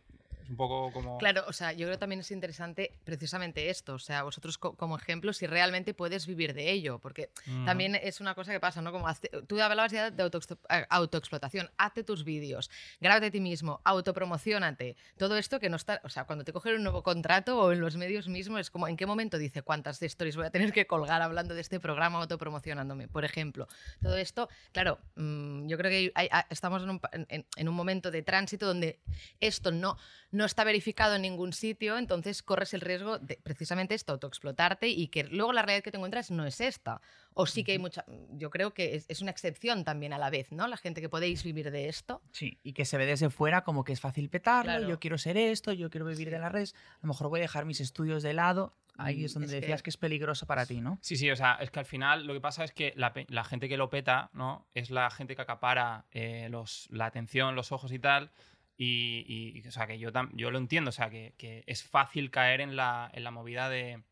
es 0.47 0.51
un 0.51 0.57
poco 0.57 0.93
como... 0.93 1.19
Claro, 1.19 1.45
o 1.49 1.53
sea, 1.53 1.73
yo 1.73 1.87
creo 1.87 1.93
que 1.97 1.99
también 1.99 2.21
es 2.21 2.31
interesante 2.31 2.93
precisamente 3.05 3.69
esto, 3.69 3.95
o 3.95 3.99
sea, 3.99 4.23
vosotros 4.23 4.59
co- 4.59 4.77
como 4.77 4.97
ejemplo, 4.97 5.33
si 5.33 5.47
realmente 5.47 5.93
puedes 5.95 6.27
vivir 6.27 6.55
de 6.55 6.71
ello, 6.71 6.99
porque 7.01 7.31
también 7.65 7.95
es 7.97 8.21
una 8.21 8.35
cosa 8.35 8.53
que 8.53 8.61
pasa, 8.61 8.81
¿no? 8.81 8.93
Como 8.93 9.09
hazte- 9.09 9.31
tú 9.47 9.61
hablabas 9.61 9.93
ya 9.93 10.11
de 10.11 10.23
autoexplo- 10.25 10.59
eh, 10.71 10.87
autoexplotación, 10.89 11.71
hazte 11.79 12.05
tus 12.05 12.25
vídeos, 12.25 12.71
grábate 13.01 13.27
a 13.27 13.31
ti 13.31 13.41
mismo, 13.41 13.81
autopromocionate, 13.85 14.97
todo 15.19 15.37
esto 15.37 15.61
que 15.61 15.69
no 15.69 15.77
está, 15.77 16.01
o 16.05 16.09
sea, 16.09 16.25
cuando 16.25 16.45
te 16.45 16.53
cogen 16.53 16.77
un 16.77 16.83
nuevo 16.85 17.03
contrato 17.03 17.59
o 17.61 17.73
en 17.73 17.81
los 17.81 17.97
medios 17.97 18.29
mismos, 18.29 18.61
es 18.61 18.71
como, 18.71 18.89
¿en 18.89 18.97
qué 18.97 19.07
momento 19.07 19.39
dice 19.39 19.63
cuántas 19.63 20.01
stories 20.03 20.37
voy 20.37 20.47
a 20.47 20.51
tener 20.51 20.73
que 20.73 20.87
colgar 20.87 21.23
hablando 21.23 21.55
de 21.55 21.61
este 21.61 21.81
programa 21.81 22.19
autopromocionándome, 22.21 23.09
por 23.09 23.25
ejemplo? 23.25 23.69
Todo 24.01 24.17
esto, 24.17 24.49
claro, 24.73 24.99
mm, 25.17 25.67
yo 25.69 25.77
creo 25.79 25.91
que 25.91 26.13
hay- 26.15 26.29
hay- 26.31 26.45
estamos 26.51 26.83
en 26.83 26.91
un, 26.91 27.01
pa- 27.01 27.11
en- 27.13 27.47
en 27.57 27.69
un 27.69 27.75
momento 27.75 28.11
de 28.11 28.23
tránsito 28.23 28.67
donde 28.67 29.01
esto 29.41 29.71
no, 29.73 29.97
no 30.37 30.45
está 30.45 30.65
verificado 30.65 31.17
en 31.17 31.23
ningún 31.23 31.53
sitio, 31.53 31.97
entonces 31.99 32.43
corres 32.43 32.75
el 32.75 32.81
riesgo 32.83 33.19
de 33.19 33.39
precisamente 33.43 33.95
esto, 33.95 34.13
autoexplotarte 34.13 34.89
y 34.89 35.09
que 35.09 35.25
luego 35.25 35.53
la 35.53 35.63
realidad 35.63 35.83
que 35.83 35.91
te 35.91 35.97
encuentras 35.97 36.31
no 36.31 36.45
es 36.47 36.61
esta. 36.61 37.01
O 37.35 37.47
sí 37.47 37.65
que 37.65 37.73
hay 37.73 37.79
mucha, 37.79 38.05
yo 38.31 38.51
creo 38.51 38.73
que 38.75 38.95
es, 38.97 39.07
es 39.09 39.21
una 39.23 39.31
excepción 39.31 39.85
también 39.85 40.13
a 40.13 40.19
la 40.19 40.31
vez, 40.31 40.53
¿no? 40.53 40.67
La 40.69 40.77
gente 40.77 41.01
que 41.01 41.09
podéis 41.09 41.43
vivir 41.43 41.71
de 41.71 41.89
esto. 41.89 42.23
Sí, 42.33 42.59
y 42.63 42.73
que 42.75 42.85
se 42.85 42.99
ve 42.99 43.07
desde 43.07 43.31
fuera 43.31 43.63
como 43.65 43.83
que 43.85 43.93
es 43.93 44.01
fácil 44.01 44.29
petarlo, 44.29 44.73
Claro. 44.73 44.89
yo 44.89 45.01
quiero 45.01 45.19
ser 45.19 45.37
esto, 45.37 45.73
yo 45.73 45.91
quiero 45.91 46.07
vivir 46.07 46.31
de 46.31 46.39
las 46.39 46.53
redes, 46.53 46.75
a 46.97 46.99
lo 47.03 47.09
mejor 47.09 47.29
voy 47.29 47.41
a 47.41 47.43
dejar 47.43 47.65
mis 47.65 47.81
estudios 47.81 48.23
de 48.23 48.33
lado. 48.35 48.75
Ahí 48.99 49.27
es 49.27 49.33
Mm, 49.33 49.41
donde 49.41 49.47
es 49.49 49.53
que- 49.53 49.61
decías 49.61 49.83
que 49.83 49.91
es 49.91 49.97
peligroso 49.99 50.47
para 50.47 50.65
ti, 50.65 50.81
¿no? 50.81 50.99
Sí, 51.03 51.17
sí, 51.17 51.31
o 51.31 51.37
sea, 51.37 51.59
es 51.61 51.71
que 51.71 51.79
al 51.81 51.85
final 51.85 52.27
lo 52.27 52.33
que 52.33 52.41
pasa 52.41 52.65
es 52.65 52.73
que 52.73 52.95
la 52.97 53.45
gente 53.45 53.69
que 53.69 53.77
lo 53.77 53.91
peta, 53.91 54.31
¿no? 54.33 54.67
Es 54.73 54.91
la 54.91 55.11
gente 55.11 55.37
que 55.37 55.43
acapara 55.43 56.07
eh, 56.13 56.49
los, 56.51 56.89
la 56.91 57.05
atención, 57.05 57.55
los 57.55 57.73
ojos 57.73 57.93
y 57.93 57.99
tal. 57.99 58.31
Y, 58.77 59.25
y, 59.57 59.67
o 59.67 59.71
sea, 59.71 59.87
que 59.87 59.99
yo, 59.99 60.11
yo 60.33 60.51
lo 60.51 60.59
entiendo, 60.59 60.91
o 60.91 60.93
sea, 60.93 61.09
que, 61.09 61.35
que 61.39 61.65
es 61.67 61.83
fácil 61.83 62.31
caer 62.31 62.61
en 62.61 62.77
la, 62.77 63.11
en 63.15 63.25
la 63.25 63.31
movida 63.31 63.71
de 63.71 64.03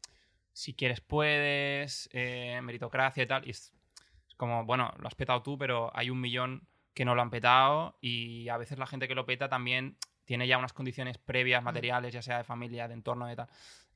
si 0.52 0.72
quieres 0.72 1.00
puedes, 1.00 2.08
eh, 2.12 2.60
meritocracia 2.62 3.24
y 3.24 3.26
tal. 3.26 3.46
Y 3.46 3.50
es, 3.50 3.74
es 4.28 4.34
como, 4.36 4.64
bueno, 4.64 4.94
lo 4.98 5.06
has 5.06 5.14
petado 5.14 5.42
tú, 5.42 5.58
pero 5.58 5.90
hay 5.94 6.10
un 6.10 6.20
millón 6.20 6.66
que 6.94 7.04
no 7.04 7.14
lo 7.14 7.22
han 7.22 7.30
petado 7.30 7.98
y 8.00 8.48
a 8.48 8.56
veces 8.56 8.78
la 8.78 8.86
gente 8.86 9.08
que 9.08 9.14
lo 9.14 9.26
peta 9.26 9.48
también 9.48 9.98
tiene 10.24 10.46
ya 10.46 10.58
unas 10.58 10.72
condiciones 10.72 11.18
previas, 11.18 11.62
materiales, 11.62 12.14
ya 12.14 12.22
sea 12.22 12.38
de 12.38 12.44
familia, 12.44 12.88
de 12.88 12.94
entorno, 12.94 13.26
de 13.26 13.36
tal, 13.36 13.48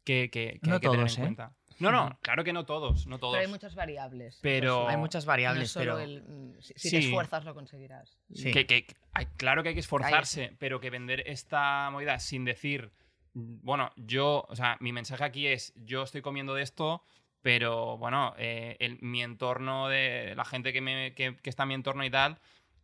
que, 0.05 0.29
que, 0.31 0.59
que 0.61 0.69
No 0.69 0.75
hay 0.75 0.81
que 0.81 0.89
tener 0.89 1.07
en 1.09 1.13
¿eh? 1.13 1.21
cuenta. 1.21 1.53
No, 1.81 1.91
no, 1.93 2.19
claro 2.23 2.45
que 2.45 2.53
no 2.53 2.65
todos, 2.67 3.07
no 3.07 3.19
todos. 3.19 3.35
Pero 3.35 3.47
hay 3.47 3.51
muchas 3.51 3.75
variables. 3.75 4.39
Pero- 4.43 4.83
Eso 4.83 4.89
Hay 4.89 4.97
muchas 4.97 5.15
No 5.15 5.21
es 5.21 5.27
variables, 5.27 5.71
solo 5.71 5.97
pero 5.97 5.99
el, 5.99 6.23
mm, 6.23 6.61
si, 6.61 6.91
te 6.91 6.99
esfuerzas 6.99 7.45
lo 7.45 7.55
conseguirás. 7.55 8.19
Sí. 8.33 8.51
Que, 8.53 8.67
que- 8.67 8.87
hay- 9.13 9.27
claro 9.37 9.63
que 9.63 9.71
hay 9.71 9.75
que 9.75 9.81
esforzarse, 9.81 10.55
pero 10.59 10.81
que 10.81 10.91
vender 10.91 11.23
esta 11.27 11.89
movida 11.91 12.19
sin 12.19 12.45
decir, 12.45 12.91
mm, 13.35 13.59
bueno, 13.63 13.91
yo, 13.97 14.47
o 14.49 14.57
sea, 14.57 14.77
mi 14.81 14.93
mensaje 14.93 15.25
aquí 15.25 15.47
es, 15.47 15.73
yo 15.77 16.03
estoy 16.03 16.23
comiendo 16.23 16.55
de 16.55 16.63
esto, 16.63 17.03
pero 17.43 17.97
bueno, 17.99 18.35
eh, 18.39 18.77
el- 18.81 18.99
mi 19.01 19.23
entorno 19.23 19.89
de 19.89 20.35
la 20.37 20.45
gente 20.45 20.73
que, 20.73 20.81
me, 20.81 21.15
que, 21.15 21.37
que 21.37 21.51
está 21.51 21.63
en 21.63 21.69
mi 21.69 21.75
entorno 21.75 22.05
y 22.05 22.11
tal, 22.11 22.39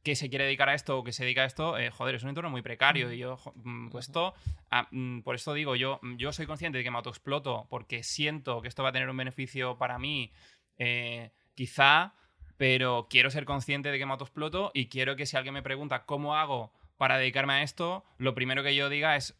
que 0.04 0.14
se 0.16 0.28
quiere 0.28 0.44
dedicar 0.44 0.68
a 0.68 0.74
esto 0.74 0.98
o 0.98 1.02
que 1.02 1.12
se 1.12 1.24
dedica 1.24 1.42
a 1.42 1.46
esto, 1.46 1.76
eh, 1.78 1.90
joder, 1.90 2.14
es 2.14 2.22
un 2.22 2.28
entorno 2.28 2.50
muy 2.50 2.62
precario. 2.62 3.10
Y 3.12 3.18
yo, 3.18 3.36
jo- 3.38 3.52
mm, 3.56 3.88
pues 3.88 4.06
esto, 4.06 4.34
ah, 4.70 4.86
mm, 4.90 5.20
por 5.22 5.34
esto 5.34 5.52
digo, 5.54 5.74
yo, 5.76 5.98
yo 6.18 6.32
soy 6.32 6.46
consciente 6.46 6.78
de 6.78 6.84
que 6.84 6.90
me 6.90 6.98
autoexploto 6.98 7.66
porque 7.70 8.02
siento 8.04 8.60
que 8.62 8.68
esto 8.68 8.82
va 8.82 8.90
a 8.90 8.92
tener 8.92 9.08
un 9.08 9.16
beneficio 9.16 9.76
para 9.78 9.98
mí, 9.98 10.30
eh, 10.78 11.30
quizá, 11.54 12.14
pero 12.56 13.06
quiero 13.10 13.30
ser 13.30 13.44
consciente 13.46 13.90
de 13.90 13.98
que 13.98 14.06
me 14.06 14.12
autoexploto 14.12 14.70
y 14.74 14.86
quiero 14.88 15.16
que 15.16 15.26
si 15.26 15.36
alguien 15.36 15.54
me 15.54 15.62
pregunta 15.62 16.04
cómo 16.04 16.36
hago 16.36 16.72
para 16.96 17.18
dedicarme 17.18 17.54
a 17.54 17.62
esto, 17.62 18.04
lo 18.18 18.34
primero 18.34 18.62
que 18.62 18.76
yo 18.76 18.88
diga 18.88 19.16
es 19.16 19.34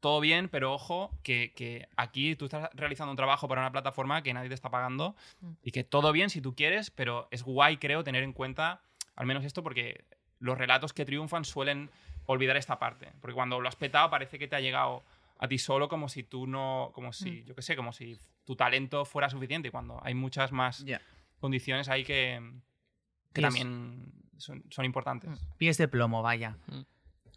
todo 0.00 0.20
bien, 0.20 0.48
pero 0.48 0.72
ojo, 0.74 1.10
que, 1.22 1.52
que 1.54 1.88
aquí 1.96 2.34
tú 2.36 2.46
estás 2.46 2.68
realizando 2.74 3.10
un 3.12 3.16
trabajo 3.16 3.46
para 3.48 3.60
una 3.60 3.70
plataforma 3.72 4.22
que 4.22 4.34
nadie 4.34 4.48
te 4.48 4.54
está 4.54 4.68
pagando 4.70 5.14
Mm. 5.40 5.52
y 5.62 5.70
que 5.70 5.84
todo 5.84 6.12
bien 6.12 6.28
si 6.30 6.40
tú 6.40 6.54
quieres, 6.54 6.90
pero 6.90 7.28
es 7.30 7.42
guay, 7.44 7.76
creo, 7.78 8.02
tener 8.04 8.22
en 8.24 8.32
cuenta 8.32 8.82
al 9.16 9.26
menos 9.26 9.44
esto 9.44 9.62
porque 9.62 10.04
los 10.38 10.58
relatos 10.58 10.92
que 10.92 11.04
triunfan 11.04 11.44
suelen 11.44 11.90
olvidar 12.26 12.56
esta 12.56 12.78
parte. 12.78 13.12
Porque 13.20 13.34
cuando 13.34 13.60
lo 13.60 13.68
has 13.68 13.76
petado 13.76 14.10
parece 14.10 14.38
que 14.38 14.48
te 14.48 14.56
ha 14.56 14.60
llegado 14.60 15.02
a 15.38 15.48
ti 15.48 15.58
solo 15.58 15.88
como 15.88 16.08
si 16.08 16.22
tú 16.22 16.46
no, 16.46 16.90
como 16.94 17.12
si, 17.12 17.44
yo 17.44 17.54
qué 17.54 17.62
sé, 17.62 17.76
como 17.76 17.92
si 17.92 18.18
tu 18.44 18.56
talento 18.56 19.04
fuera 19.04 19.28
suficiente, 19.28 19.70
cuando 19.70 20.00
hay 20.02 20.14
muchas 20.14 20.52
más 20.52 20.84
condiciones 21.38 21.88
ahí 21.88 22.04
que, 22.04 22.40
también 23.32 24.12
son, 24.36 24.64
son 24.70 24.84
importantes. 24.84 25.40
Pies 25.58 25.78
de 25.78 25.88
plomo, 25.88 26.22
vaya. 26.22 26.56
Mm. 26.66 26.80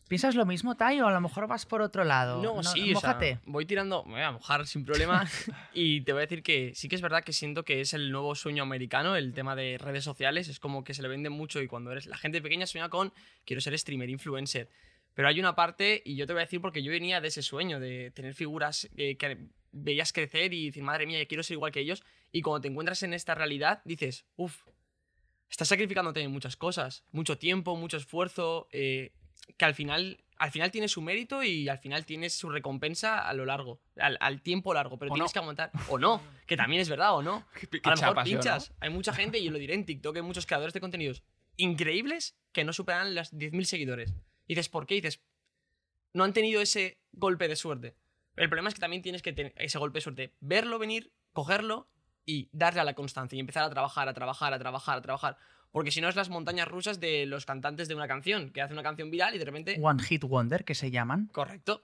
¿Piensas 0.08 0.36
lo 0.36 0.46
mismo, 0.46 0.76
Tai, 0.76 1.02
o 1.02 1.08
a 1.08 1.12
lo 1.12 1.20
mejor 1.20 1.48
vas 1.48 1.66
por 1.66 1.82
otro 1.82 2.04
lado? 2.04 2.42
No, 2.42 2.62
sí, 2.64 2.94
o 2.94 3.00
sea, 3.00 3.18
voy 3.46 3.66
tirando, 3.66 4.04
me 4.04 4.14
voy 4.14 4.22
a 4.22 4.32
mojar 4.32 4.68
sin 4.68 4.86
problema 4.86 5.26
y 5.74 6.02
te 6.02 6.14
voy 6.14 6.20
a 6.20 6.26
decir 6.28 6.44
que 6.44 6.76
sí 6.76 6.88
que 6.88 6.96
es 6.96 7.02
verdad 7.02 7.24
que 7.24 7.34
siento 7.34 7.66
que 7.66 7.82
es 7.82 7.94
el 7.94 8.12
nuevo 8.12 8.36
sueño 8.36 8.62
americano, 8.62 9.16
el 9.16 9.34
tema 9.34 9.56
de 9.56 9.80
redes 9.80 10.04
sociales, 10.04 10.48
es 10.48 10.60
como 10.60 10.84
que 10.84 10.94
se 10.94 11.02
le 11.02 11.08
vende 11.08 11.32
mucho 11.32 11.60
y 11.60 11.68
cuando 11.68 11.92
eres 11.92 12.06
la 12.06 12.18
gente 12.18 12.40
pequeña 12.40 12.68
sueña 12.68 12.90
con 12.90 13.14
quiero 13.46 13.62
ser 13.62 13.78
streamer, 13.80 14.10
influencer. 14.10 14.70
Pero 15.16 15.30
hay 15.30 15.40
una 15.40 15.56
parte, 15.56 16.04
y 16.06 16.16
yo 16.16 16.28
te 16.28 16.34
voy 16.34 16.42
a 16.42 16.46
decir 16.46 16.62
porque 16.62 16.84
yo 16.84 16.92
venía 16.92 17.22
de 17.22 17.30
ese 17.30 17.42
sueño, 17.42 17.80
de 17.80 18.12
tener 18.12 18.36
figuras 18.36 18.90
eh, 18.98 19.16
que 19.16 19.48
veías 19.72 20.14
crecer 20.14 20.54
y 20.54 20.68
decir, 20.68 20.84
madre 20.84 21.08
mía, 21.08 21.20
yo 21.20 21.28
quiero 21.28 21.42
ser 21.42 21.56
igual 21.56 21.72
que 21.72 21.80
ellos. 21.80 22.04
Y 22.32 22.42
cuando 22.42 22.62
te 22.62 22.68
encuentras 22.68 23.02
en 23.02 23.14
esta 23.14 23.34
realidad, 23.34 23.82
dices, 23.86 24.26
uff, 24.36 24.66
estás 25.50 25.70
sacrificándote 25.70 26.22
en 26.22 26.32
muchas 26.32 26.58
cosas, 26.58 27.06
mucho 27.12 27.38
tiempo, 27.38 27.78
mucho 27.78 27.96
esfuerzo, 27.96 28.68
eh, 28.74 29.14
que 29.58 29.66
al 29.66 29.74
final, 29.76 30.24
al 30.38 30.52
final 30.52 30.72
tiene 30.72 30.88
su 30.88 31.02
mérito 31.02 31.44
y 31.44 31.70
al 31.70 31.80
final 31.80 32.06
tienes 32.06 32.34
su 32.34 32.50
recompensa 32.50 33.28
a 33.28 33.34
lo 33.34 33.46
largo, 33.46 33.80
al, 33.98 34.18
al 34.20 34.42
tiempo 34.42 34.74
largo, 34.74 34.98
pero 34.98 35.12
O 35.12 35.16
tienes 35.16 35.30
no. 35.30 35.34
que 35.34 35.40
aguantar. 35.40 35.72
O 35.90 35.98
no, 35.98 36.22
que 36.46 36.58
también 36.58 36.82
es 36.82 36.90
verdad, 36.90 37.16
o 37.16 37.24
no. 37.24 37.46
Qué 37.72 37.80
A 37.84 37.92
lo 37.92 37.96
mejor 37.98 38.24
pinchas. 38.24 38.74
Hay 38.80 38.90
mucha 38.90 39.14
gente, 39.14 39.40
y 39.40 39.46
yo 39.46 39.52
lo 39.52 39.58
diré 39.58 39.74
en 39.74 39.86
TikTok, 39.86 40.16
hay 40.16 40.22
muchos 40.22 40.46
creadores 40.46 40.74
de 40.74 40.82
contenidos 40.82 41.24
increíbles 41.58 42.38
que 42.52 42.64
no 42.64 42.74
superan 42.74 43.16
las 43.16 43.34
10.000 43.34 43.64
seguidores. 43.64 44.14
Y 44.48 44.56
dices, 44.56 44.70
¿por 44.70 44.86
qué? 44.86 44.96
Y 44.96 45.02
dices, 45.02 45.22
no 46.14 46.24
han 46.24 46.34
tenido 46.34 46.62
ese 46.62 46.98
golpe 47.14 47.48
de 47.48 47.56
suerte. 47.56 47.96
El 48.36 48.50
problema 48.50 48.70
es 48.70 48.76
que 48.76 48.82
también 48.82 49.02
tienes 49.02 49.22
que 49.22 49.34
tener 49.34 49.54
ese 49.58 49.78
golpe 49.80 49.98
de 49.98 50.02
suerte, 50.02 50.34
verlo 50.42 50.80
venir, 50.80 51.14
cogerlo 51.32 51.88
y 52.26 52.50
darle 52.52 52.82
a 52.82 52.84
la 52.84 52.94
constancia 52.94 53.38
y 53.38 53.40
empezar 53.40 53.64
a 53.64 53.70
trabajar, 53.70 54.10
a 54.10 54.14
trabajar, 54.14 54.54
a 54.54 54.60
trabajar, 54.60 54.98
a 54.98 55.02
trabajar. 55.02 55.38
Porque 55.76 55.92
si 55.92 56.00
no 56.00 56.08
es 56.08 56.16
las 56.16 56.30
montañas 56.30 56.70
rusas 56.70 57.02
de 57.02 57.26
los 57.26 57.46
cantantes 57.46 57.90
de 57.90 57.96
una 57.96 58.08
canción, 58.08 58.50
que 58.52 58.62
hace 58.62 58.72
una 58.72 58.82
canción 58.82 59.12
viral 59.12 59.36
y 59.36 59.40
de 59.40 59.44
repente... 59.44 59.78
One 59.82 60.02
Hit 60.02 60.24
Wonder, 60.24 60.64
que 60.64 60.74
se 60.74 60.90
llaman. 60.90 61.28
Correcto. 61.34 61.84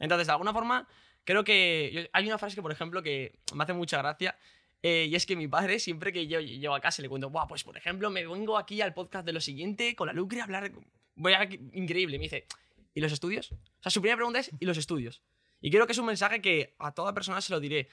Entonces, 0.00 0.26
de 0.26 0.32
alguna 0.32 0.54
forma, 0.54 0.88
creo 1.22 1.44
que. 1.44 2.08
hay 2.14 2.26
una 2.26 2.38
frase 2.38 2.56
que, 2.56 2.62
por 2.62 2.72
ejemplo, 2.72 3.02
que 3.02 3.38
me 3.54 3.62
hace 3.62 3.74
mucha 3.74 3.98
gracia. 3.98 4.38
eh, 4.82 5.06
y 5.10 5.14
es 5.14 5.26
que 5.26 5.36
mi 5.36 5.48
padre, 5.48 5.78
siempre 5.80 6.14
que 6.14 6.26
yo 6.26 6.40
llego 6.40 6.74
a 6.74 6.80
casa, 6.80 7.02
le 7.02 7.10
cuento, 7.10 7.28
Buah, 7.28 7.46
pues 7.46 7.62
por 7.62 7.76
ejemplo, 7.76 8.08
me 8.08 8.26
vengo 8.26 8.56
aquí 8.56 8.80
al 8.80 8.94
podcast 8.94 9.26
de 9.26 9.34
lo 9.34 9.40
siguiente 9.42 9.94
con 9.94 10.06
la 10.06 10.14
Lucre 10.14 10.40
a 10.40 10.44
hablar. 10.44 10.72
Voy 11.14 11.34
a. 11.34 11.44
Increíble. 11.74 12.16
Me 12.16 12.22
dice, 12.22 12.46
¿y 12.94 13.02
los 13.02 13.12
estudios? 13.12 13.52
O 13.52 13.82
sea, 13.82 13.90
su 13.90 14.00
primera 14.00 14.16
pregunta 14.16 14.38
es, 14.38 14.50
¿y 14.58 14.64
los 14.64 14.78
estudios? 14.78 15.20
Y 15.60 15.70
creo 15.70 15.84
que 15.84 15.92
es 15.92 15.98
un 15.98 16.06
mensaje 16.06 16.40
que 16.40 16.74
a 16.78 16.92
toda 16.92 17.12
persona 17.12 17.42
se 17.42 17.52
lo 17.52 17.60
diré. 17.60 17.90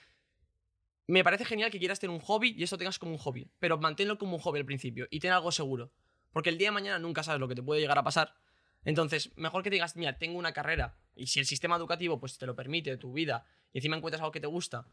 Me 1.06 1.24
parece 1.24 1.44
genial 1.44 1.70
que 1.70 1.80
quieras 1.80 2.00
tener 2.00 2.16
un 2.16 2.22
hobby 2.22 2.56
y 2.58 2.64
esto 2.64 2.78
tengas 2.78 2.98
como 2.98 3.12
un 3.12 3.18
hobby, 3.18 3.50
pero 3.60 3.78
manténlo 3.78 4.18
como 4.18 4.36
un 4.38 4.42
hobby 4.42 4.60
al 4.60 4.66
principio 4.66 5.08
y 5.10 5.20
ten 5.20 5.32
algo 5.32 5.52
seguro. 5.52 5.92
Porque 6.32 6.50
el 6.50 6.58
día 6.58 6.70
de 6.70 6.72
mañana 6.72 6.98
nunca 6.98 7.24
sabes 7.24 7.42
lo 7.42 7.48
que 7.48 7.56
te 7.56 7.62
puede 7.62 7.82
llegar 7.82 7.98
a 7.98 8.04
pasar. 8.04 8.34
Entonces, 8.86 9.32
mejor 9.36 9.64
que 9.64 9.70
digas, 9.70 9.96
mira, 9.98 10.18
tengo 10.18 10.40
una 10.40 10.54
carrera 10.54 10.98
y 11.16 11.28
si 11.28 11.40
el 11.40 11.46
sistema 11.46 11.76
educativo 11.76 12.20
pues 12.20 12.38
te 12.38 12.46
lo 12.46 12.56
permite, 12.56 12.96
tu 12.98 13.12
vida, 13.12 13.46
y 13.74 13.80
encima 13.80 13.98
encuentras 13.98 14.22
algo 14.22 14.32
que 14.32 14.40
te 14.40 14.48
gusta, 14.48 14.88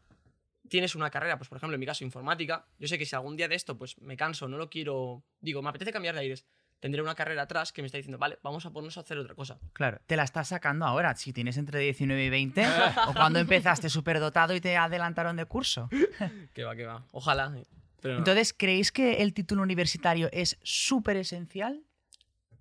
tienes 0.67 0.95
una 0.95 1.09
carrera, 1.09 1.37
pues 1.37 1.49
por 1.49 1.57
ejemplo 1.57 1.75
en 1.75 1.79
mi 1.79 1.85
caso 1.85 2.03
informática, 2.03 2.67
yo 2.77 2.87
sé 2.87 2.97
que 2.97 3.05
si 3.05 3.15
algún 3.15 3.35
día 3.37 3.47
de 3.47 3.55
esto 3.55 3.77
pues 3.77 3.97
me 3.99 4.17
canso, 4.17 4.47
no 4.47 4.57
lo 4.57 4.69
quiero, 4.69 5.23
digo, 5.39 5.61
me 5.61 5.69
apetece 5.69 5.91
cambiar 5.91 6.15
de 6.15 6.21
aires, 6.21 6.45
tendré 6.81 7.01
una 7.01 7.15
carrera 7.15 7.43
atrás 7.43 7.71
que 7.71 7.81
me 7.81 7.85
está 7.85 7.97
diciendo, 7.97 8.17
vale, 8.17 8.37
vamos 8.43 8.65
a 8.65 8.71
ponernos 8.71 8.97
a 8.97 9.01
hacer 9.01 9.17
otra 9.17 9.33
cosa. 9.35 9.57
Claro, 9.71 10.01
te 10.07 10.17
la 10.17 10.23
estás 10.23 10.49
sacando 10.49 10.85
ahora, 10.85 11.15
si 11.15 11.31
tienes 11.31 11.55
entre 11.57 11.79
19 11.79 12.25
y 12.25 12.29
20, 12.29 12.65
o 13.07 13.13
cuando 13.13 13.39
empezaste 13.39 13.87
superdotado 13.89 14.53
y 14.53 14.59
te 14.59 14.75
adelantaron 14.75 15.37
de 15.37 15.45
curso. 15.45 15.89
Que 16.53 16.63
va, 16.65 16.75
que 16.75 16.85
va. 16.85 17.05
Ojalá. 17.13 17.53
eh, 17.55 17.63
Pero 18.01 18.15
no. 18.15 18.19
Entonces, 18.19 18.51
¿creéis 18.53 18.91
que 18.91 19.21
el 19.21 19.33
título 19.33 19.61
universitario 19.61 20.27
es 20.33 20.57
súper 20.63 21.15
esencial? 21.15 21.83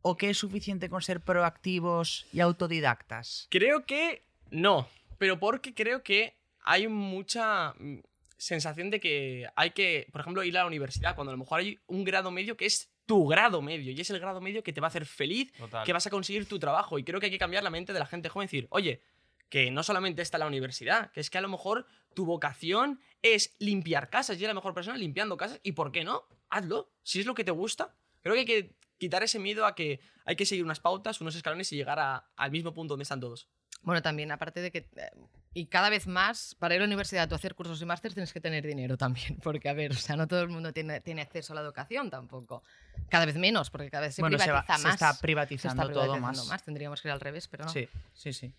¿O 0.02 0.16
que 0.16 0.30
es 0.30 0.38
suficiente 0.38 0.88
con 0.88 1.02
ser 1.02 1.20
proactivos 1.20 2.26
y 2.32 2.40
autodidactas? 2.40 3.48
Creo 3.50 3.84
que 3.84 4.22
no, 4.50 4.88
pero 5.18 5.38
porque 5.38 5.74
creo 5.74 6.02
que 6.02 6.36
hay 6.62 6.88
mucha 6.88 7.74
mm, 7.78 7.98
sensación 8.38 8.90
de 8.90 9.00
que 9.00 9.46
hay 9.56 9.70
que, 9.72 10.08
por 10.12 10.20
ejemplo, 10.22 10.42
ir 10.44 10.56
a 10.56 10.60
la 10.62 10.66
universidad, 10.66 11.14
cuando 11.14 11.30
a 11.30 11.34
lo 11.34 11.38
mejor 11.38 11.60
hay 11.60 11.78
un 11.86 12.04
grado 12.04 12.30
medio 12.30 12.56
que 12.56 12.66
es 12.66 12.90
tu 13.10 13.26
grado 13.26 13.60
medio 13.60 13.90
y 13.90 14.00
es 14.00 14.08
el 14.10 14.20
grado 14.20 14.40
medio 14.40 14.62
que 14.62 14.72
te 14.72 14.80
va 14.80 14.86
a 14.86 14.90
hacer 14.90 15.04
feliz, 15.04 15.52
Total. 15.58 15.84
que 15.84 15.92
vas 15.92 16.06
a 16.06 16.10
conseguir 16.10 16.46
tu 16.46 16.60
trabajo. 16.60 16.96
Y 16.96 17.02
creo 17.02 17.18
que 17.18 17.26
hay 17.26 17.32
que 17.32 17.38
cambiar 17.40 17.64
la 17.64 17.70
mente 17.70 17.92
de 17.92 17.98
la 17.98 18.06
gente 18.06 18.28
joven 18.28 18.44
y 18.44 18.46
decir, 18.46 18.66
oye, 18.70 19.02
que 19.48 19.72
no 19.72 19.82
solamente 19.82 20.22
está 20.22 20.38
la 20.38 20.46
universidad, 20.46 21.10
que 21.10 21.18
es 21.18 21.28
que 21.28 21.36
a 21.38 21.40
lo 21.40 21.48
mejor 21.48 21.86
tu 22.14 22.24
vocación 22.24 23.00
es 23.22 23.56
limpiar 23.58 24.10
casas 24.10 24.36
y 24.36 24.40
eres 24.44 24.50
la 24.50 24.54
mejor 24.54 24.74
persona 24.74 24.96
limpiando 24.96 25.36
casas. 25.36 25.58
¿Y 25.64 25.72
por 25.72 25.90
qué 25.90 26.04
no? 26.04 26.22
Hazlo. 26.50 26.92
Si 27.02 27.18
es 27.18 27.26
lo 27.26 27.34
que 27.34 27.42
te 27.42 27.50
gusta. 27.50 27.96
Creo 28.22 28.34
que 28.34 28.40
hay 28.40 28.46
que 28.46 28.76
quitar 28.98 29.24
ese 29.24 29.40
miedo 29.40 29.66
a 29.66 29.74
que 29.74 29.98
hay 30.24 30.36
que 30.36 30.46
seguir 30.46 30.64
unas 30.64 30.78
pautas, 30.78 31.20
unos 31.20 31.34
escalones 31.34 31.72
y 31.72 31.76
llegar 31.76 31.98
a- 31.98 32.30
al 32.36 32.52
mismo 32.52 32.72
punto 32.72 32.92
donde 32.92 33.02
están 33.02 33.18
todos. 33.18 33.48
Bueno, 33.82 34.02
también, 34.02 34.30
aparte 34.32 34.60
de 34.60 34.70
que. 34.70 34.78
eh, 34.96 35.10
Y 35.52 35.66
cada 35.66 35.90
vez 35.90 36.06
más, 36.06 36.54
para 36.58 36.74
ir 36.74 36.80
a 36.80 36.84
la 36.84 36.88
universidad 36.88 37.30
o 37.32 37.34
hacer 37.34 37.54
cursos 37.54 37.80
y 37.82 37.84
másteres 37.86 38.14
tienes 38.14 38.32
que 38.32 38.40
tener 38.40 38.64
dinero 38.66 38.96
también. 38.96 39.36
Porque, 39.42 39.68
a 39.68 39.72
ver, 39.72 39.90
o 39.92 39.94
sea, 39.94 40.16
no 40.16 40.26
todo 40.28 40.42
el 40.42 40.48
mundo 40.48 40.72
tiene, 40.72 41.00
tiene 41.00 41.22
acceso 41.22 41.52
a 41.52 41.56
la 41.56 41.62
educación 41.62 42.10
tampoco. 42.10 42.62
Cada 43.08 43.24
vez 43.26 43.36
menos, 43.36 43.70
porque 43.70 43.90
cada 43.90 44.06
vez 44.06 44.14
se 44.14 44.22
bueno, 44.22 44.38
se, 44.38 44.44
privatiza 44.44 44.72
va- 44.72 44.78
se 44.78 44.84
más. 44.84 44.94
está 44.94 45.12
Se 45.14 45.20
privatizando 45.20 45.82
está 45.82 45.92
todo 45.92 46.12
privatizando 46.12 46.44
más. 46.44 46.62
Tendríamos 46.62 47.02
que 47.02 47.08
ir 47.08 47.12
al 47.12 47.20
revés, 47.20 47.48
pero 47.48 47.64
no. 47.64 47.70
Sí, 47.72 47.88
sí, 48.14 48.32
sí. 48.32 48.52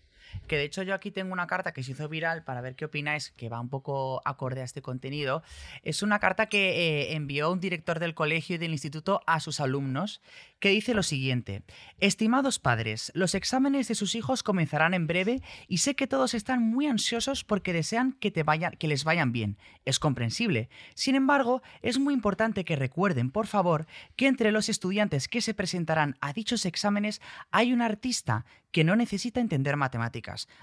Que 0.46 0.56
de 0.56 0.64
hecho 0.64 0.82
yo 0.82 0.94
aquí 0.94 1.10
tengo 1.10 1.32
una 1.32 1.46
carta 1.46 1.72
que 1.72 1.82
se 1.82 1.92
hizo 1.92 2.08
viral 2.08 2.44
para 2.44 2.60
ver 2.60 2.74
qué 2.74 2.84
opináis, 2.84 3.30
que 3.32 3.48
va 3.48 3.60
un 3.60 3.68
poco 3.68 4.20
acorde 4.24 4.60
a 4.60 4.64
este 4.64 4.82
contenido. 4.82 5.42
Es 5.82 6.02
una 6.02 6.18
carta 6.18 6.46
que 6.46 6.70
eh, 6.70 7.14
envió 7.14 7.50
un 7.50 7.60
director 7.60 7.98
del 7.98 8.14
colegio 8.14 8.56
y 8.56 8.58
del 8.58 8.72
instituto 8.72 9.22
a 9.26 9.40
sus 9.40 9.60
alumnos, 9.60 10.20
que 10.58 10.68
dice 10.68 10.94
lo 10.94 11.02
siguiente. 11.02 11.62
Estimados 11.98 12.58
padres, 12.58 13.10
los 13.14 13.34
exámenes 13.34 13.88
de 13.88 13.94
sus 13.94 14.14
hijos 14.14 14.42
comenzarán 14.42 14.94
en 14.94 15.06
breve 15.06 15.42
y 15.66 15.78
sé 15.78 15.94
que 15.94 16.06
todos 16.06 16.34
están 16.34 16.62
muy 16.62 16.86
ansiosos 16.86 17.44
porque 17.44 17.72
desean 17.72 18.12
que, 18.12 18.30
te 18.30 18.44
que 18.78 18.88
les 18.88 19.04
vayan 19.04 19.32
bien. 19.32 19.56
Es 19.84 19.98
comprensible. 19.98 20.68
Sin 20.94 21.14
embargo, 21.14 21.62
es 21.82 21.98
muy 21.98 22.14
importante 22.14 22.64
que 22.64 22.76
recuerden, 22.76 23.30
por 23.30 23.46
favor, 23.46 23.86
que 24.16 24.28
entre 24.28 24.52
los 24.52 24.68
estudiantes 24.68 25.28
que 25.28 25.40
se 25.40 25.54
presentarán 25.54 26.16
a 26.20 26.32
dichos 26.32 26.64
exámenes 26.64 27.20
hay 27.50 27.72
un 27.72 27.82
artista 27.82 28.44
que 28.70 28.84
no 28.84 28.96
necesita 28.96 29.40
entender 29.40 29.76
matemáticas, 29.76 30.21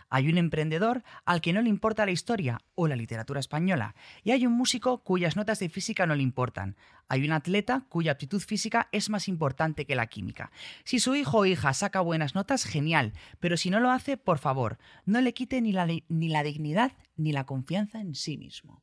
hay 0.09 0.29
un 0.29 0.37
emprendedor 0.37 1.03
al 1.25 1.41
que 1.41 1.53
no 1.53 1.61
le 1.61 1.69
importa 1.69 2.05
la 2.05 2.11
historia 2.11 2.59
o 2.75 2.87
la 2.87 2.95
literatura 2.95 3.39
española, 3.39 3.95
y 4.23 4.31
hay 4.31 4.45
un 4.45 4.53
músico 4.53 5.03
cuyas 5.03 5.35
notas 5.35 5.59
de 5.59 5.69
física 5.69 6.05
no 6.05 6.15
le 6.15 6.23
importan, 6.23 6.75
hay 7.07 7.25
un 7.25 7.31
atleta 7.31 7.85
cuya 7.89 8.13
aptitud 8.13 8.39
física 8.39 8.87
es 8.91 9.09
más 9.09 9.27
importante 9.27 9.85
que 9.85 9.95
la 9.95 10.07
química. 10.07 10.51
Si 10.83 10.99
su 10.99 11.15
hijo 11.15 11.39
o 11.39 11.45
hija 11.45 11.73
saca 11.73 12.01
buenas 12.01 12.35
notas, 12.35 12.63
genial, 12.63 13.13
pero 13.39 13.57
si 13.57 13.69
no 13.69 13.79
lo 13.79 13.91
hace, 13.91 14.17
por 14.17 14.37
favor, 14.37 14.77
no 15.05 15.19
le 15.21 15.33
quite 15.33 15.61
ni 15.61 15.71
la, 15.71 15.87
ni 15.87 16.29
la 16.29 16.43
dignidad 16.43 16.93
ni 17.15 17.31
la 17.31 17.45
confianza 17.45 17.99
en 17.99 18.15
sí 18.15 18.37
mismo. 18.37 18.81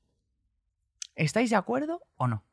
¿Estáis 1.14 1.50
de 1.50 1.56
acuerdo 1.56 2.02
o 2.16 2.26
no? 2.26 2.44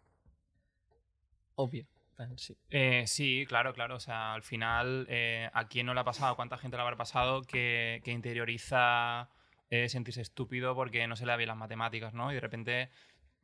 Obvio. 1.55 1.92
Sí. 2.37 2.55
Eh, 2.69 3.03
sí, 3.07 3.45
claro, 3.47 3.73
claro. 3.73 3.95
O 3.95 3.99
sea, 3.99 4.33
al 4.33 4.43
final, 4.43 5.05
eh, 5.09 5.49
¿a 5.53 5.67
quién 5.67 5.85
no 5.85 5.93
le 5.93 5.99
ha 5.99 6.03
pasado? 6.03 6.35
¿Cuánta 6.35 6.57
gente 6.57 6.77
le 6.77 6.83
habrá 6.83 6.95
pasado 6.95 7.41
que, 7.41 8.01
que 8.03 8.11
interioriza 8.11 9.29
eh, 9.69 9.89
sentirse 9.89 10.21
estúpido 10.21 10.75
porque 10.75 11.07
no 11.07 11.15
se 11.15 11.25
le 11.25 11.31
da 11.31 11.37
bien 11.37 11.47
las 11.47 11.57
matemáticas, 11.57 12.13
¿no? 12.13 12.31
Y 12.31 12.35
de 12.35 12.41
repente 12.41 12.89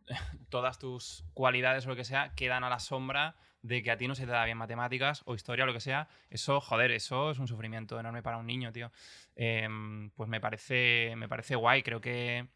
todas 0.49 0.77
tus 0.77 1.23
cualidades 1.33 1.85
o 1.85 1.89
lo 1.89 1.95
que 1.95 2.03
sea 2.03 2.33
quedan 2.35 2.63
a 2.63 2.69
la 2.69 2.79
sombra 2.79 3.35
de 3.61 3.83
que 3.83 3.91
a 3.91 3.97
ti 3.97 4.07
no 4.07 4.15
se 4.15 4.25
te 4.25 4.31
da 4.31 4.45
bien 4.45 4.57
matemáticas 4.57 5.23
o 5.25 5.35
historia 5.35 5.63
o 5.63 5.67
lo 5.67 5.73
que 5.73 5.79
sea. 5.79 6.07
Eso, 6.29 6.61
joder, 6.61 6.91
eso 6.91 7.31
es 7.31 7.39
un 7.39 7.47
sufrimiento 7.47 7.99
enorme 7.99 8.21
para 8.21 8.37
un 8.37 8.45
niño, 8.45 8.71
tío. 8.71 8.91
Em, 9.35 10.11
pues 10.11 10.29
me 10.29 10.39
parece, 10.39 11.13
me 11.17 11.27
parece 11.27 11.55
guay. 11.55 11.83
Creo 11.83 11.99
que, 11.99 12.47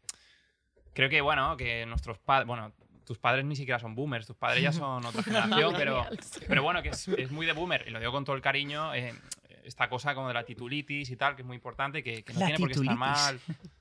creo 0.94 1.10
que, 1.10 1.20
bueno, 1.20 1.56
que 1.56 1.84
nuestros 1.86 2.18
padres, 2.18 2.46
bueno, 2.46 2.72
tus 3.04 3.18
padres 3.18 3.44
ni 3.44 3.56
siquiera 3.56 3.78
son 3.78 3.94
boomers, 3.94 4.26
tus 4.26 4.36
padres 4.36 4.62
ya 4.62 4.72
son 4.72 5.04
otra 5.04 5.22
generación, 5.22 5.74
pero, 5.76 6.06
pero 6.48 6.62
bueno, 6.62 6.82
que 6.82 6.90
es, 6.90 7.08
es 7.08 7.30
muy 7.30 7.46
de 7.46 7.52
boomer, 7.52 7.84
y 7.86 7.90
lo 7.90 7.98
digo 8.00 8.12
con 8.12 8.24
todo 8.24 8.36
el 8.36 8.42
cariño, 8.42 8.94
eh, 8.94 9.14
esta 9.64 9.88
cosa 9.88 10.14
como 10.14 10.28
de 10.28 10.34
la 10.34 10.44
titulitis 10.44 11.10
y 11.10 11.16
tal, 11.16 11.36
que 11.36 11.42
es 11.42 11.46
muy 11.46 11.56
importante, 11.56 12.02
que, 12.02 12.22
que 12.22 12.32
no 12.34 12.40
La 12.40 12.46
tiene 12.46 12.58
por 12.58 12.68
qué 12.68 12.80
estar 12.80 12.96
mal 12.96 13.40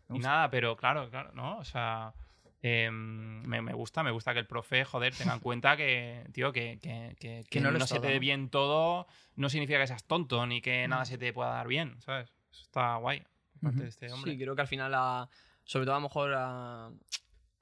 ni 0.09 0.19
nada, 0.19 0.49
pero 0.49 0.75
claro, 0.77 1.09
claro, 1.09 1.31
¿no? 1.33 1.57
O 1.57 1.65
sea, 1.65 2.13
em, 2.61 3.41
me, 3.45 3.61
me 3.61 3.73
gusta, 3.73 4.03
me 4.03 4.11
gusta 4.11 4.31
que 4.33 4.39
el 4.39 4.45
profe, 4.47 4.85
joder, 4.85 5.13
tenga 5.13 5.33
en 5.33 5.39
cuenta 5.39 5.75
que, 5.75 6.23
tío, 6.31 6.53
que, 6.53 6.79
que, 6.81 7.15
que- 7.19 7.43
que 7.49 7.59
no 7.59 7.71
no, 7.71 7.79
se 7.85 7.95
todo, 7.95 8.01
te 8.03 8.07
dé 8.13 8.19
bien 8.19 8.49
todo 8.49 9.07
no 9.35 9.49
significa 9.49 9.79
que 9.79 9.87
seas 9.87 10.03
tonto 10.05 10.45
ni 10.45 10.61
que 10.61 10.87
Mm. 10.87 10.89
nada 10.89 11.05
se 11.05 11.17
te 11.17 11.33
pueda 11.33 11.49
dar 11.49 11.67
bien, 11.67 11.99
¿sabes? 12.01 12.31
Eso 12.51 12.61
está 12.61 12.95
guay. 12.97 13.23
de 13.61 13.87
este 13.87 14.11
hombre. 14.11 14.31
Sí, 14.31 14.37
creo 14.37 14.55
que 14.55 14.61
al 14.61 14.67
final, 14.67 14.93
a- 14.93 15.27
sobre 15.65 15.85
todo 15.85 15.95
a 15.95 15.99
lo 15.99 16.03
mejor 16.03 16.33
a 16.37 16.89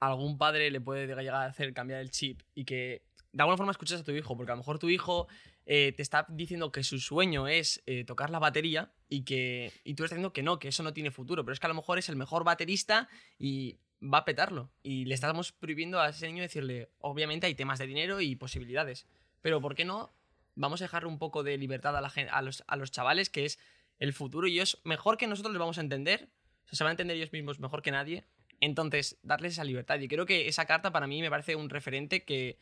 algún 0.06 0.36
padre 0.36 0.70
le 0.70 0.80
puede 0.80 1.06
llegar 1.06 1.34
a 1.34 1.44
hacer 1.44 1.72
cambiar 1.72 2.00
el 2.00 2.10
chip 2.10 2.42
y 2.54 2.64
que 2.64 3.02
de 3.32 3.42
alguna 3.42 3.56
forma 3.56 3.72
escuches 3.72 4.00
a 4.00 4.04
tu 4.04 4.10
hijo, 4.10 4.36
porque 4.36 4.50
a 4.50 4.54
lo 4.54 4.58
mejor 4.58 4.78
tu 4.78 4.90
hijo 4.90 5.28
eh, 5.64 5.92
te 5.96 6.02
está 6.02 6.26
diciendo 6.28 6.72
que 6.72 6.82
su 6.82 6.98
sueño 6.98 7.46
es 7.46 7.82
eh, 7.86 8.04
tocar 8.04 8.30
la 8.30 8.40
batería 8.40 8.92
y 9.08 9.22
que 9.22 9.72
y 9.84 9.94
tú 9.94 10.02
estás 10.04 10.16
diciendo 10.16 10.32
que 10.32 10.42
no, 10.42 10.58
que 10.58 10.68
eso 10.68 10.82
no 10.82 10.92
tiene 10.92 11.12
futuro, 11.12 11.44
pero 11.44 11.52
es 11.52 11.60
que 11.60 11.66
a 11.66 11.68
lo 11.68 11.74
mejor 11.74 11.98
es 11.98 12.08
el 12.08 12.16
mejor 12.16 12.42
baterista 12.42 13.08
y 13.38 13.78
va 14.02 14.18
a 14.18 14.24
petarlo. 14.24 14.70
Y 14.82 15.04
le 15.04 15.14
estamos 15.14 15.52
prohibiendo 15.52 16.00
a 16.00 16.08
ese 16.08 16.26
niño 16.26 16.42
decirle, 16.42 16.90
obviamente 16.98 17.46
hay 17.46 17.54
temas 17.54 17.78
de 17.78 17.86
dinero 17.86 18.20
y 18.20 18.34
posibilidades, 18.34 19.06
pero 19.40 19.60
¿por 19.60 19.76
qué 19.76 19.84
no? 19.84 20.12
Vamos 20.56 20.82
a 20.82 20.84
dejarle 20.84 21.08
un 21.08 21.18
poco 21.18 21.44
de 21.44 21.56
libertad 21.58 21.96
a, 21.96 22.42
los, 22.42 22.64
a 22.66 22.76
los 22.76 22.90
chavales, 22.90 23.30
que 23.30 23.44
es 23.44 23.58
el 24.00 24.12
futuro 24.12 24.48
y 24.48 24.58
es 24.58 24.78
mejor 24.84 25.16
que 25.16 25.28
nosotros 25.28 25.52
les 25.52 25.60
vamos 25.60 25.78
a 25.78 25.80
entender, 25.80 26.28
o 26.70 26.76
se 26.76 26.82
van 26.82 26.90
a 26.90 26.92
entender 26.92 27.16
ellos 27.16 27.32
mismos 27.32 27.60
mejor 27.60 27.82
que 27.82 27.92
nadie, 27.92 28.24
entonces 28.62 29.18
darles 29.22 29.52
esa 29.54 29.64
libertad. 29.64 29.98
Y 29.98 30.08
creo 30.08 30.24
que 30.24 30.48
esa 30.48 30.64
carta 30.66 30.92
para 30.92 31.08
mí 31.08 31.20
me 31.20 31.30
parece 31.30 31.56
un 31.56 31.68
referente 31.68 32.24
que 32.24 32.58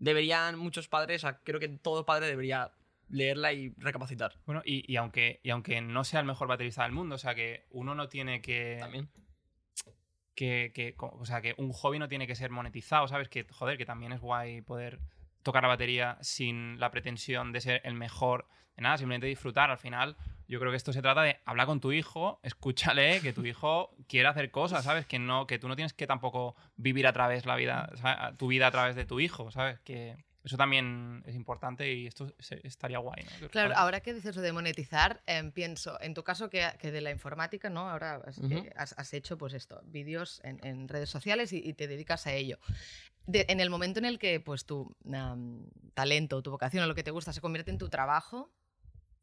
deberían 0.00 0.58
muchos 0.58 0.88
padres, 0.88 1.22
o 1.22 1.28
sea, 1.28 1.38
creo 1.44 1.60
que 1.60 1.68
todo 1.68 2.04
padre 2.04 2.26
debería 2.26 2.72
leerla 3.08 3.52
y 3.52 3.72
recapacitar. 3.78 4.36
Bueno, 4.46 4.62
y, 4.64 4.90
y 4.92 4.96
aunque, 4.96 5.40
y 5.44 5.50
aunque 5.50 5.80
no 5.80 6.02
sea 6.02 6.20
el 6.20 6.26
mejor 6.26 6.48
baterista 6.48 6.82
del 6.82 6.90
mundo, 6.92 7.14
o 7.14 7.18
sea, 7.18 7.36
que 7.36 7.66
uno 7.70 7.94
no 7.94 8.08
tiene 8.08 8.42
que... 8.42 8.78
También. 8.80 9.08
que, 10.34 10.72
que, 10.74 10.96
o 10.98 11.24
sea, 11.24 11.40
que 11.40 11.54
un 11.56 11.72
hobby 11.72 12.00
no 12.00 12.08
tiene 12.08 12.26
que 12.26 12.34
ser 12.34 12.50
monetizado, 12.50 13.06
¿sabes? 13.06 13.28
Que, 13.28 13.44
joder, 13.44 13.78
que 13.78 13.86
también 13.86 14.10
es 14.12 14.20
guay 14.20 14.60
poder 14.60 14.98
tocar 15.44 15.62
la 15.62 15.68
batería 15.68 16.18
sin 16.20 16.80
la 16.80 16.90
pretensión 16.90 17.52
de 17.52 17.60
ser 17.60 17.80
el 17.84 17.94
mejor 17.94 18.48
de 18.76 18.82
nada, 18.82 18.98
simplemente 18.98 19.28
disfrutar. 19.28 19.70
Al 19.70 19.78
final, 19.78 20.16
yo 20.48 20.58
creo 20.58 20.72
que 20.72 20.76
esto 20.76 20.92
se 20.92 21.02
trata 21.02 21.22
de 21.22 21.38
hablar 21.44 21.66
con 21.66 21.80
tu 21.80 21.92
hijo, 21.92 22.40
escúchale, 22.42 23.20
que 23.20 23.32
tu 23.32 23.44
hijo 23.44 23.94
quiere 24.08 24.28
hacer 24.28 24.50
cosas, 24.50 24.84
¿sabes? 24.84 25.06
Que 25.06 25.20
no, 25.20 25.46
que 25.46 25.60
tú 25.60 25.68
no 25.68 25.76
tienes 25.76 25.92
que 25.92 26.08
tampoco 26.08 26.56
vivir 26.76 27.06
a 27.06 27.12
través 27.12 27.46
la 27.46 27.54
vida, 27.54 27.90
¿sabes? 27.94 28.36
tu 28.36 28.48
vida 28.48 28.66
a 28.66 28.70
través 28.72 28.96
de 28.96 29.04
tu 29.04 29.20
hijo, 29.20 29.52
¿sabes? 29.52 29.78
Que 29.80 30.16
eso 30.44 30.56
también 30.58 31.22
es 31.26 31.34
importante 31.34 31.90
y 31.92 32.06
esto 32.06 32.32
se- 32.38 32.60
estaría 32.66 32.98
guay, 32.98 33.24
¿no? 33.40 33.48
Claro, 33.48 33.74
ahora 33.76 34.00
que 34.00 34.12
dices 34.12 34.36
lo 34.36 34.42
de 34.42 34.52
monetizar, 34.52 35.22
em, 35.26 35.50
pienso, 35.52 35.98
en 36.02 36.12
tu 36.14 36.22
caso 36.22 36.50
que, 36.50 36.68
que 36.78 36.92
de 36.92 37.00
la 37.00 37.10
informática, 37.10 37.70
¿no? 37.70 37.88
Ahora 37.88 38.16
has, 38.26 38.36
que 38.40 38.44
Ujú. 38.56 38.68
has- 38.76 38.94
has 38.98 39.14
hecho 39.14 39.38
pues 39.38 39.54
esto, 39.54 39.80
vídeos 39.86 40.40
en, 40.44 40.64
en 40.64 40.86
redes 40.88 41.08
sociales 41.08 41.52
y, 41.52 41.58
y 41.66 41.72
te 41.72 41.88
dedicas 41.88 42.26
a 42.26 42.34
ello. 42.34 42.58
De- 43.26 43.46
en 43.48 43.60
el 43.60 43.70
momento 43.70 43.98
en 44.00 44.04
el 44.04 44.18
que 44.18 44.38
pues 44.38 44.66
tu 44.66 44.94
am, 45.12 45.66
talento, 45.94 46.42
tu 46.42 46.50
vocación 46.50 46.84
o 46.84 46.86
lo 46.86 46.94
que 46.94 47.02
te 47.02 47.10
gusta 47.10 47.32
se 47.32 47.40
convierte 47.40 47.70
en 47.70 47.78
tu 47.78 47.88
trabajo, 47.88 48.52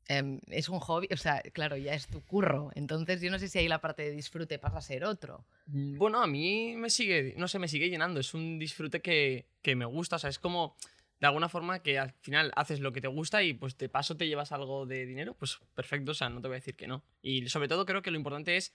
em, 0.07 0.39
es 0.47 0.69
un 0.69 0.79
hobby, 0.79 1.07
o 1.13 1.17
sea, 1.17 1.41
claro, 1.53 1.77
ya 1.77 1.93
es 1.93 2.07
tu 2.07 2.21
curro. 2.25 2.71
Entonces 2.73 3.21
yo 3.21 3.29
no 3.29 3.37
sé 3.37 3.47
si 3.47 3.59
ahí 3.59 3.67
la 3.67 3.79
parte 3.79 4.01
de 4.01 4.11
disfrute 4.11 4.57
pasa 4.57 4.79
a 4.79 4.81
ser 4.81 5.03
otro. 5.05 5.45
Bueno, 5.67 6.21
a 6.21 6.27
mí 6.27 6.75
me 6.75 6.89
sigue, 6.89 7.35
no 7.37 7.47
sé, 7.47 7.59
me 7.59 7.67
sigue 7.67 7.89
llenando. 7.89 8.19
Es 8.19 8.33
un 8.33 8.57
disfrute 8.57 9.01
que, 9.01 9.45
que 9.61 9.75
me 9.75 9.85
gusta. 9.85 10.15
O 10.15 10.19
sea, 10.19 10.29
es 10.31 10.39
como, 10.39 10.75
de 11.21 11.27
alguna 11.27 11.49
forma, 11.49 11.83
que 11.83 11.99
al 11.99 12.13
final 12.21 12.51
haces 12.55 12.79
lo 12.79 12.91
que 12.91 12.99
te 12.99 13.07
gusta 13.07 13.43
y 13.43 13.53
pues 13.53 13.77
de 13.77 13.89
paso 13.89 14.17
te 14.17 14.27
llevas 14.27 14.51
algo 14.51 14.87
de 14.87 15.05
dinero. 15.05 15.35
Pues 15.35 15.59
perfecto, 15.75 16.11
o 16.11 16.15
sea, 16.15 16.29
no 16.29 16.41
te 16.41 16.47
voy 16.47 16.55
a 16.55 16.59
decir 16.59 16.75
que 16.75 16.87
no. 16.87 17.03
Y 17.21 17.47
sobre 17.47 17.67
todo 17.67 17.85
creo 17.85 18.01
que 18.01 18.09
lo 18.09 18.17
importante 18.17 18.57
es 18.57 18.73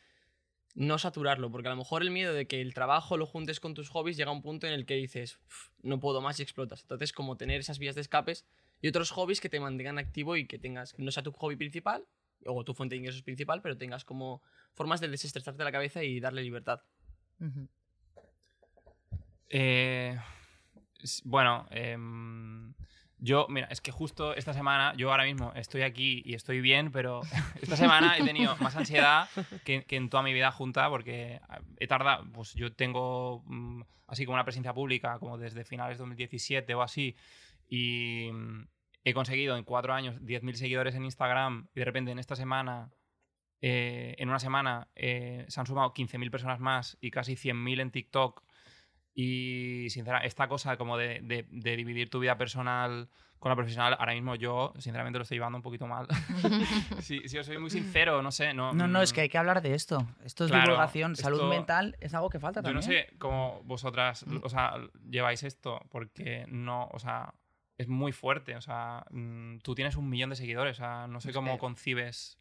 no 0.76 0.96
saturarlo, 0.96 1.50
porque 1.50 1.66
a 1.66 1.72
lo 1.72 1.76
mejor 1.76 2.02
el 2.02 2.12
miedo 2.12 2.32
de 2.32 2.46
que 2.46 2.61
el 2.61 2.72
trabajo 2.72 3.16
lo 3.16 3.26
juntes 3.26 3.59
con 3.59 3.74
tus 3.74 3.88
hobbies 3.88 4.16
llega 4.16 4.30
a 4.30 4.32
un 4.32 4.42
punto 4.42 4.68
en 4.68 4.74
el 4.74 4.87
que 4.87 4.94
dices, 4.94 5.40
"Uf, 5.48 5.70
no 5.82 5.98
puedo 5.98 6.20
más 6.20 6.38
y 6.38 6.44
explotas. 6.44 6.82
Entonces, 6.82 7.12
como 7.12 7.37
tener 7.37 7.59
esas 7.59 7.80
vías 7.80 7.96
de 7.96 8.02
escapes 8.02 8.46
y 8.80 8.87
otros 8.87 9.11
hobbies 9.11 9.40
que 9.40 9.48
te 9.48 9.59
mantengan 9.59 9.98
activo 9.98 10.37
y 10.37 10.46
que 10.46 10.59
tengas, 10.61 10.96
no 10.98 11.11
sea 11.11 11.24
tu 11.24 11.32
hobby 11.32 11.56
principal 11.56 12.06
o 12.44 12.62
tu 12.62 12.74
fuente 12.74 12.94
de 12.94 12.98
ingresos 12.98 13.22
principal, 13.22 13.61
pero 13.61 13.76
tengas 13.76 14.04
como 14.04 14.40
formas 14.74 15.00
de 15.00 15.09
desestresarte 15.09 15.64
la 15.64 15.72
cabeza 15.72 16.04
y 16.04 16.20
darle 16.20 16.42
libertad. 16.42 16.80
Eh, 19.48 20.16
bueno, 21.25 21.66
em, 21.71 22.75
yo, 23.19 23.47
mira, 23.49 23.66
es 23.71 23.81
que 23.81 23.90
justo 23.90 24.35
esta 24.35 24.53
semana, 24.53 24.92
yo 24.97 25.11
ahora 25.11 25.25
mismo 25.25 25.53
estoy 25.55 25.83
aquí 25.83 26.23
y 26.25 26.35
estoy 26.35 26.61
bien, 26.61 26.92
pero 26.92 27.23
esta 27.62 27.77
semana 27.77 28.16
he 28.19 28.25
tenido 28.25 28.57
más 28.59 28.77
ansiedad 28.77 29.29
que, 29.64 29.85
en 29.88 30.11
toda 30.11 30.23
mi 30.23 30.33
vida 30.33 30.53
junta 30.53 30.88
porque 30.90 31.40
he 31.79 31.87
tardado, 31.87 32.25
pues 32.33 32.55
yo 32.55 32.73
tengo 32.73 33.42
mm, 33.47 33.83
así 34.07 34.27
como 34.27 34.35
una 34.35 34.45
presencia 34.45 34.75
pública 34.75 35.19
como 35.19 35.38
desde 35.38 35.64
finales 35.64 35.99
de 35.99 36.03
2017 36.03 36.75
o 36.75 36.83
así 36.83 37.16
y 37.69 38.31
mm, 38.33 38.69
he 39.05 39.14
conseguido 39.14 39.57
en 39.57 39.64
cuatro 39.64 39.95
años 39.95 40.21
10.000 40.21 40.55
seguidores 40.55 40.95
en 40.95 41.05
Instagram 41.05 41.69
y 41.75 41.81
de 41.81 41.85
repente 41.85 42.11
en 42.11 42.19
esta 42.19 42.37
semana 42.37 42.90
eh, 43.62 44.14
en 44.19 44.29
una 44.29 44.38
semana 44.38 44.88
eh, 44.95 45.45
se 45.49 45.61
han 45.61 45.66
sumado 45.66 45.92
15.000 45.95 46.31
personas 46.31 46.61
más 46.61 46.99
y 47.01 47.11
casi 47.11 47.35
100.000 47.35 47.81
en 47.81 47.90
TikTok. 47.90 48.42
Y 49.18 49.88
sinceramente, 49.88 50.29
esta 50.29 50.46
cosa 50.46 50.76
como 50.76 50.98
de, 50.98 51.20
de- 51.22 51.46
de 51.50 51.74
dividir 51.76 52.11
tu 52.11 52.20
vida 52.20 52.37
personal 52.37 53.09
con 53.38 53.48
la 53.48 53.57
profesional, 53.57 53.96
ahora 53.98 54.12
mismo 54.12 54.35
yo, 54.35 54.74
sinceramente, 54.79 55.18
lo 55.18 55.22
estoy 55.22 55.38
llevando 55.38 55.57
un 55.57 55.62
poquito 55.62 55.87
mal. 55.87 56.07
si, 57.00 57.26
si 57.26 57.38
os 57.38 57.46
soy 57.46 57.57
muy 57.59 57.70
sincero, 57.70 58.20
no 58.22 58.31
sé. 58.31 58.52
No, 58.52 58.74
No, 58.74 58.87
no, 58.87 59.00
es 59.00 59.12
mm, 59.12 59.14
que 59.14 59.20
hay 59.22 59.29
que 59.31 59.38
hablar 59.38 59.62
de 59.62 59.72
esto. 59.74 60.07
Esto 60.22 60.44
es 60.44 60.50
Claro, 60.50 60.72
divulgación. 60.72 61.16
Salud 61.16 61.38
esto- 61.38 61.48
mental 61.48 61.96
es 62.00 62.12
algo 62.12 62.29
que 62.29 62.38
falta 62.40 62.61
Yo 62.61 62.64
también. 62.64 62.76
no 62.76 62.83
sé 62.83 63.09
cómo 63.18 63.62
vosotras, 63.64 64.26
Mm. 64.26 64.40
o 64.42 64.48
sea, 64.50 64.74
lleváis 65.09 65.42
esto, 65.44 65.81
porque 65.90 66.44
no, 66.48 66.88
o 66.92 66.98
sea, 66.98 67.33
es 67.79 67.88
muy 67.88 68.12
fuerte. 68.12 68.55
O 68.57 68.61
sea, 68.61 69.02
mm, 69.11 69.59
tú 69.59 69.74
tienes 69.74 69.96
un 69.96 70.11
millón 70.11 70.29
de 70.31 70.37
seguidores, 70.37 70.76
o 70.76 70.81
sea, 70.83 71.07
no 71.07 71.20
sé 71.22 71.33
cómo 71.33 71.57
concibes 71.57 72.38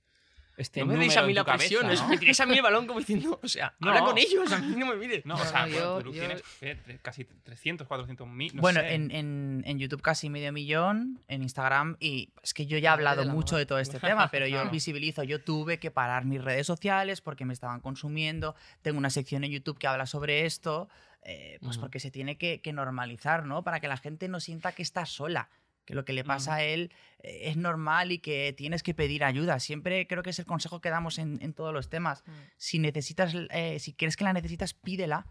este 0.57 0.79
no 0.81 0.87
me 0.87 0.97
deis 0.97 1.15
a 1.17 1.23
mí 1.23 1.33
la 1.33 1.43
cabeza, 1.43 1.79
presión, 1.85 2.09
me 2.09 2.17
tiráis 2.17 2.39
a 2.39 2.45
mí 2.45 2.55
el 2.55 2.61
balón 2.61 2.87
como 2.87 2.99
diciendo, 2.99 3.39
o 3.41 3.47
sea, 3.47 3.73
habla 3.81 3.99
No. 3.99 4.05
con 4.07 4.17
ellos, 4.17 4.51
a 4.51 4.59
mí 4.59 4.75
no 4.77 4.85
me 4.85 4.95
mires. 4.95 5.25
No, 5.25 5.35
No, 5.35 5.41
o 5.43 5.45
sea, 5.45 5.67
yo- 5.67 5.99
tú 6.01 6.13
yo- 6.13 6.19
tienes. 6.21 6.43
Tre- 6.61 6.99
casi 7.01 7.25
300, 7.25 7.87
400 7.87 8.27
mil. 8.27 8.55
No 8.55 8.61
bueno, 8.61 8.79
sé. 8.81 8.93
en, 8.93 9.11
en- 9.11 9.63
en 9.65 9.79
YouTube 9.79 10.01
casi 10.01 10.29
medio 10.29 10.51
millón, 10.53 11.21
en 11.27 11.43
Instagram, 11.43 11.97
y 11.99 12.29
es 12.43 12.53
que 12.53 12.65
yo 12.65 12.77
ya 12.77 12.89
he 12.91 12.93
hablado 12.93 13.25
mucho 13.25 13.57
de 13.57 13.65
todo 13.65 13.79
este 13.79 13.99
tema, 14.27 14.29
pero 14.31 14.47
yo 14.47 14.55
Claro. 14.57 14.69
visibilizo, 14.71 15.23
yo 15.23 15.41
tuve 15.43 15.79
que 15.79 15.91
parar 15.91 16.25
mis 16.25 16.43
redes 16.43 16.67
sociales 16.67 17.21
porque 17.21 17.45
me 17.45 17.53
estaban 17.53 17.81
consumiendo, 17.81 18.55
tengo 18.81 18.97
una 18.97 19.09
sección 19.09 19.43
en 19.43 19.51
YouTube 19.51 19.77
que 19.77 19.87
habla 19.87 20.05
sobre 20.05 20.45
esto, 20.45 20.87
eh, 21.27 21.57
pues 21.61 21.77
porque 21.79 21.99
se 21.99 22.11
tiene 22.11 22.37
que, 22.37 22.61
que 22.61 22.71
normalizar, 22.71 23.45
¿no? 23.45 23.63
Para 23.63 23.79
que 23.79 23.87
la 23.87 23.97
gente 23.97 24.27
no 24.27 24.39
sienta 24.39 24.71
que 24.73 24.83
está 24.83 25.05
sola, 25.07 25.49
que 25.85 25.93
lo 25.95 26.03
que 26.05 26.13
le 26.13 26.23
pasa 26.23 26.55
a 26.55 26.63
él 26.63 26.91
eh, 27.19 27.41
es 27.43 27.57
normal 27.57 28.11
y 28.11 28.19
que 28.19 28.53
tienes 28.57 28.83
que 28.83 28.93
pedir 28.93 29.23
ayuda. 29.23 29.59
Siempre 29.59 30.07
creo 30.07 30.23
que 30.23 30.31
es 30.31 30.39
el 30.39 30.45
consejo 30.45 30.81
que 30.81 30.89
damos 30.89 31.17
en, 31.19 31.37
en 31.41 31.53
todos 31.53 31.73
los 31.73 31.89
temas. 31.89 32.23
Mm. 32.25 32.31
Si 32.57 32.79
necesitas, 32.79 33.33
eh, 33.51 33.79
si 33.79 33.93
crees 33.93 34.17
que 34.17 34.23
la 34.23 34.33
necesitas, 34.33 34.73
pídela 34.73 35.27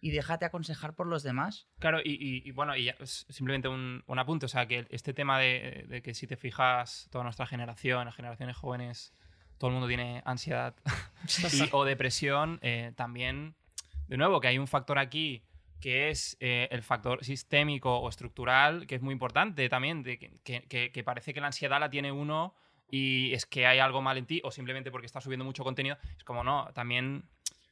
y 0.00 0.10
déjate 0.10 0.44
aconsejar 0.44 0.94
por 0.94 1.06
los 1.06 1.22
demás. 1.22 1.66
Claro, 1.78 2.00
y, 2.04 2.10
y- 2.12 2.42
y 2.46 2.50
bueno, 2.50 2.76
y 2.76 2.84
ya, 2.84 2.96
simplemente 3.04 3.68
un, 3.68 4.04
un 4.06 4.18
apunte, 4.18 4.46
o 4.46 4.48
sea, 4.48 4.66
que 4.66 4.86
este 4.90 5.14
tema 5.14 5.38
de, 5.38 5.86
de 5.88 6.02
que 6.02 6.14
si 6.14 6.26
te 6.26 6.36
fijas, 6.36 7.08
toda 7.10 7.24
nuestra 7.24 7.46
generación, 7.46 8.04
las 8.04 8.14
generaciones 8.14 8.56
jóvenes, 8.56 9.14
todo 9.58 9.68
el 9.70 9.72
mundo 9.74 9.88
tiene 9.88 10.22
ansiedad 10.26 10.74
y- 11.52 11.68
o 11.72 11.84
depresión, 11.84 12.58
eh, 12.62 12.92
también, 12.94 13.54
de 14.08 14.16
nuevo, 14.18 14.40
que 14.40 14.48
hay 14.48 14.58
un 14.58 14.66
factor 14.68 14.98
aquí 14.98 15.42
que 15.80 16.10
es 16.10 16.36
eh, 16.40 16.68
el 16.70 16.82
factor 16.82 17.24
sistémico 17.24 17.98
o 17.98 18.08
estructural, 18.08 18.86
que 18.86 18.94
es 18.96 19.02
muy 19.02 19.12
importante 19.12 19.68
también, 19.68 20.02
de 20.02 20.18
que, 20.18 20.30
que- 20.44 20.62
que- 20.62 20.90
que 20.92 21.04
parece 21.04 21.32
que 21.34 21.40
la 21.40 21.48
ansiedad 21.48 21.78
la 21.80 21.90
tiene 21.90 22.10
uno 22.12 22.54
y 22.90 23.32
es 23.32 23.46
que 23.46 23.66
hay 23.66 23.78
algo 23.78 24.00
mal 24.02 24.16
en 24.16 24.26
ti, 24.26 24.40
o 24.44 24.50
simplemente 24.50 24.90
porque 24.90 25.06
estás 25.06 25.24
subiendo 25.24 25.44
mucho 25.44 25.64
contenido. 25.64 25.96
Es 26.16 26.24
como, 26.24 26.44
no, 26.44 26.68
también 26.72 27.24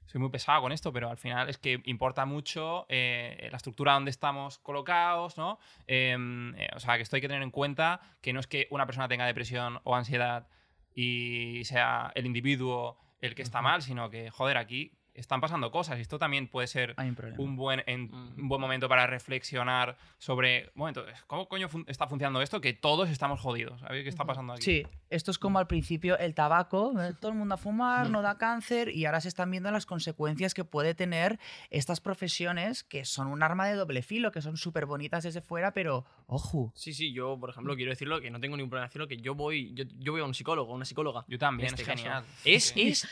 soy 0.07 0.21
muy 0.21 0.29
pesado 0.31 0.61
con 0.61 0.71
esto, 0.73 0.93
pero 0.93 1.09
al 1.09 1.17
final 1.17 1.49
es 1.49 1.57
que 1.57 1.81
importa 1.85 2.27
mucho 2.27 2.85
eh, 2.89 3.49
la 3.51 3.57
estructura 3.57 3.95
donde 3.95 4.11
estamos 4.11 4.59
colocados, 4.59 5.39
¿no? 5.39 5.59
Em, 5.87 6.55
eh, 6.57 6.69
o 6.77 6.81
sea, 6.81 6.97
que 6.97 7.03
esto 7.03 7.17
hay 7.17 7.23
que 7.23 7.29
tener 7.29 7.43
en 7.43 7.51
cuenta 7.51 8.01
que 8.21 8.33
no 8.33 8.41
es 8.41 8.47
que 8.47 8.67
una 8.71 8.85
persona 8.87 9.09
tenga 9.09 9.25
depresión 9.27 9.81
o 9.85 9.97
ansiedad 9.97 10.47
y 10.95 11.63
sea 11.65 12.13
el 12.15 12.27
individuo 12.27 12.99
el 13.21 13.35
que 13.35 13.43
está 13.43 13.63
mal, 13.63 13.81
sino 13.83 14.11
que, 14.11 14.31
joder, 14.31 14.59
aquí 14.59 14.93
están 15.15 15.41
pasando 15.41 15.71
cosas 15.71 15.99
y 15.99 16.03
esto 16.03 16.19
también 16.19 16.49
puede 16.49 16.67
ser 16.67 16.95
Hay 16.97 17.09
un 17.09 17.17
un 17.39 17.57
buen, 17.57 17.83
en- 17.87 18.05
Ujú. 18.13 18.17
un 18.43 18.49
buen 18.49 18.61
momento 18.61 18.89
para 18.89 19.07
reflexionar 19.07 19.97
sobre, 20.19 20.65
un 20.75 20.81
momento, 20.81 21.05
¿cómo 21.27 21.49
coño 21.49 21.69
fun- 21.69 21.85
está 21.89 22.07
funcionando 22.07 22.43
esto? 22.43 22.61
Que 22.61 22.73
todos 22.73 23.09
estamos 23.09 23.41
jodidos, 23.41 23.81
¿sabes 23.81 24.03
qué 24.03 24.09
está 24.09 24.25
pasando 24.25 24.53
aquí? 24.55 24.63
Sí, 24.63 24.87
esto 25.11 25.31
es 25.31 25.39
como 25.39 25.59
al 25.59 25.67
principio 25.67 26.19
el 26.19 26.35
tabaco, 26.35 26.93
eh, 27.01 27.13
todo 27.21 27.31
el 27.33 27.39
mundo 27.39 27.55
a 27.55 27.59
fumar, 27.59 28.11
no 28.11 28.23
da 28.23 28.39
cáncer 28.39 28.89
y 28.89 29.07
ahora 29.07 29.21
se 29.21 29.29
están 29.29 29.51
viendo 29.51 29.71
las 29.71 29.87
consecuencias 29.87 30.55
que 30.55 30.65
puede 30.65 30.95
tener 30.95 31.39
estas 31.71 32.01
profesiones 32.01 32.83
que 32.85 33.05
son 33.05 33.29
un 33.29 33.43
arma 33.43 33.67
de 33.67 33.75
doble 33.75 34.03
filo, 34.03 34.33
que 34.33 34.43
son 34.43 34.57
súper 34.57 34.87
bonitas 34.87 35.23
desde 35.25 35.41
fuera, 35.41 35.73
pero 35.73 36.05
ojo. 36.27 36.73
Sí, 36.75 36.93
sí, 36.93 37.13
yo, 37.13 37.39
por 37.39 37.51
ejemplo, 37.51 37.77
quiero 37.77 37.91
decirlo 37.91 38.21
que 38.21 38.31
no 38.31 38.41
tengo 38.41 38.57
ningún 38.57 38.71
problema 38.71 38.87
en 38.87 38.89
decirlo, 38.89 39.09
que 39.09 39.17
yo 39.19 39.35
voy, 39.35 39.73
yo, 39.75 39.85
yo 39.99 40.13
voy 40.13 40.21
a 40.21 40.25
un 40.25 40.35
psicólogo, 40.35 40.73
a 40.73 40.75
una 40.77 40.85
psicóloga. 40.85 41.25
Yo 41.29 41.39
también, 41.39 41.69
este 41.69 41.83
es 41.83 41.89
caso. 41.89 42.03
genial. 42.03 42.25
Es, 42.45 42.65
Sí. 42.65 42.89
es, 42.89 43.05
es 43.05 43.11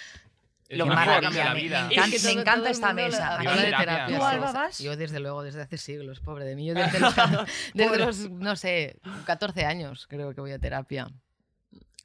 Lo 0.77 0.87
mejor. 0.87 1.15
que 1.17 1.21
cambia 1.21 1.45
la 1.47 1.55
vida. 1.55 1.89
me, 1.89 1.95
Es 1.95 2.01
encan- 2.01 2.11
que 2.11 2.19
me 2.19 2.31
todo- 2.33 2.41
encanta 2.41 2.71
esta 2.71 2.93
mesa. 2.93 3.35
habla 3.37 3.51
Yo 3.51 3.57
de 3.57 3.65
terapia. 3.67 3.87
terapia, 3.87 4.07
¿Tú, 4.19 4.23
sí, 4.25 4.29
Alba, 4.31 4.49
sí. 4.49 4.55
vas? 4.55 4.79
Yo 4.79 4.97
desde 4.97 5.21
luego, 5.21 5.43
desde 5.43 5.63
hace 5.63 5.79
siglos, 5.79 6.21
pobre 6.21 6.45
de 6.45 6.57
mí. 6.57 6.67
Yo 6.67 6.75
desde 6.75 6.99
los, 7.01 7.15
desde 7.75 7.89
Pobre. 7.89 8.05
los, 8.07 8.31
no 8.31 8.57
sé, 8.57 8.97
14 9.27 9.65
años 9.65 10.07
creo 10.09 10.35
que 10.35 10.41
voy 10.41 10.53
a 10.53 10.59
terapia. 10.59 11.09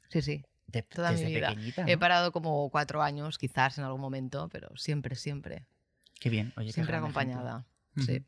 Sí, 0.08 0.22
sí. 0.22 0.44
De- 0.66 0.82
Toda 0.82 1.12
mi 1.12 1.16
desde 1.20 1.34
vida. 1.34 1.48
pequeñita, 1.48 1.84
He 1.86 1.96
parado 1.96 2.30
como 2.32 2.68
cuatro 2.70 3.02
años, 3.02 3.38
quizás 3.38 3.78
en 3.78 3.84
algún 3.84 4.00
momento, 4.02 4.48
pero 4.52 4.68
siempre, 4.76 5.14
siempre. 5.16 5.64
Qué 6.20 6.28
bien, 6.28 6.52
oye, 6.56 6.72
siempre 6.72 6.96
acompañada. 6.96 7.64
Sí. 7.96 8.22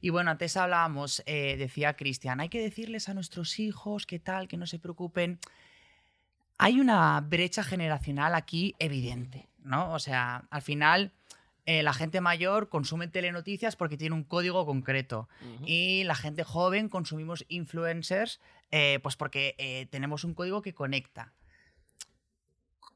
Y 0.00 0.10
bueno, 0.10 0.30
antes 0.30 0.56
hablábamos, 0.56 1.22
eh, 1.26 1.56
decía 1.56 1.94
Cristian, 1.96 2.40
hay 2.40 2.48
que 2.50 2.60
decirles 2.60 3.08
a 3.08 3.14
nuestros 3.14 3.58
hijos 3.58 4.06
que 4.06 4.18
tal, 4.20 4.46
que 4.48 4.56
no 4.58 4.66
se 4.66 4.78
preocupen. 4.78 5.40
Hay 6.58 6.80
una 6.80 7.20
brecha 7.20 7.62
generacional 7.64 8.34
aquí 8.34 8.74
evidente, 8.78 9.48
¿no? 9.66 9.92
O 9.92 9.98
sea, 9.98 10.46
al 10.50 10.62
final 10.62 11.12
eh, 11.66 11.82
la 11.82 11.92
gente 11.92 12.20
mayor 12.20 12.68
consume 12.68 13.08
telenoticias 13.08 13.74
porque 13.74 13.96
tiene 13.96 14.14
un 14.14 14.22
código 14.22 14.64
concreto 14.64 15.28
y 15.64 16.04
la 16.04 16.14
gente 16.14 16.44
joven 16.44 16.88
consumimos 16.88 17.44
influencers 17.48 18.40
eh, 18.70 19.00
pues 19.02 19.16
porque 19.16 19.56
eh, 19.58 19.86
tenemos 19.90 20.22
un 20.22 20.34
código 20.34 20.62
que 20.62 20.74
conecta. 20.74 21.32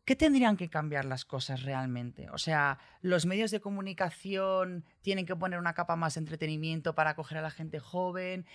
¿Qué 0.04 0.16
tendrían 0.16 0.56
que 0.56 0.70
cambiar 0.70 1.04
las 1.04 1.24
cosas 1.24 1.62
realmente? 1.62 2.30
O 2.30 2.38
sea, 2.38 2.78
los 3.00 3.26
medios 3.26 3.50
de 3.50 3.60
comunicación 3.60 4.84
tienen 5.02 5.26
que 5.26 5.36
poner 5.36 5.58
una 5.58 5.74
capa 5.74 5.94
más 5.96 6.14
de 6.14 6.20
entretenimiento 6.20 6.94
para 6.94 7.10
acoger 7.10 7.38
a 7.38 7.42
la 7.42 7.50
gente 7.50 7.80
joven, 7.80 8.46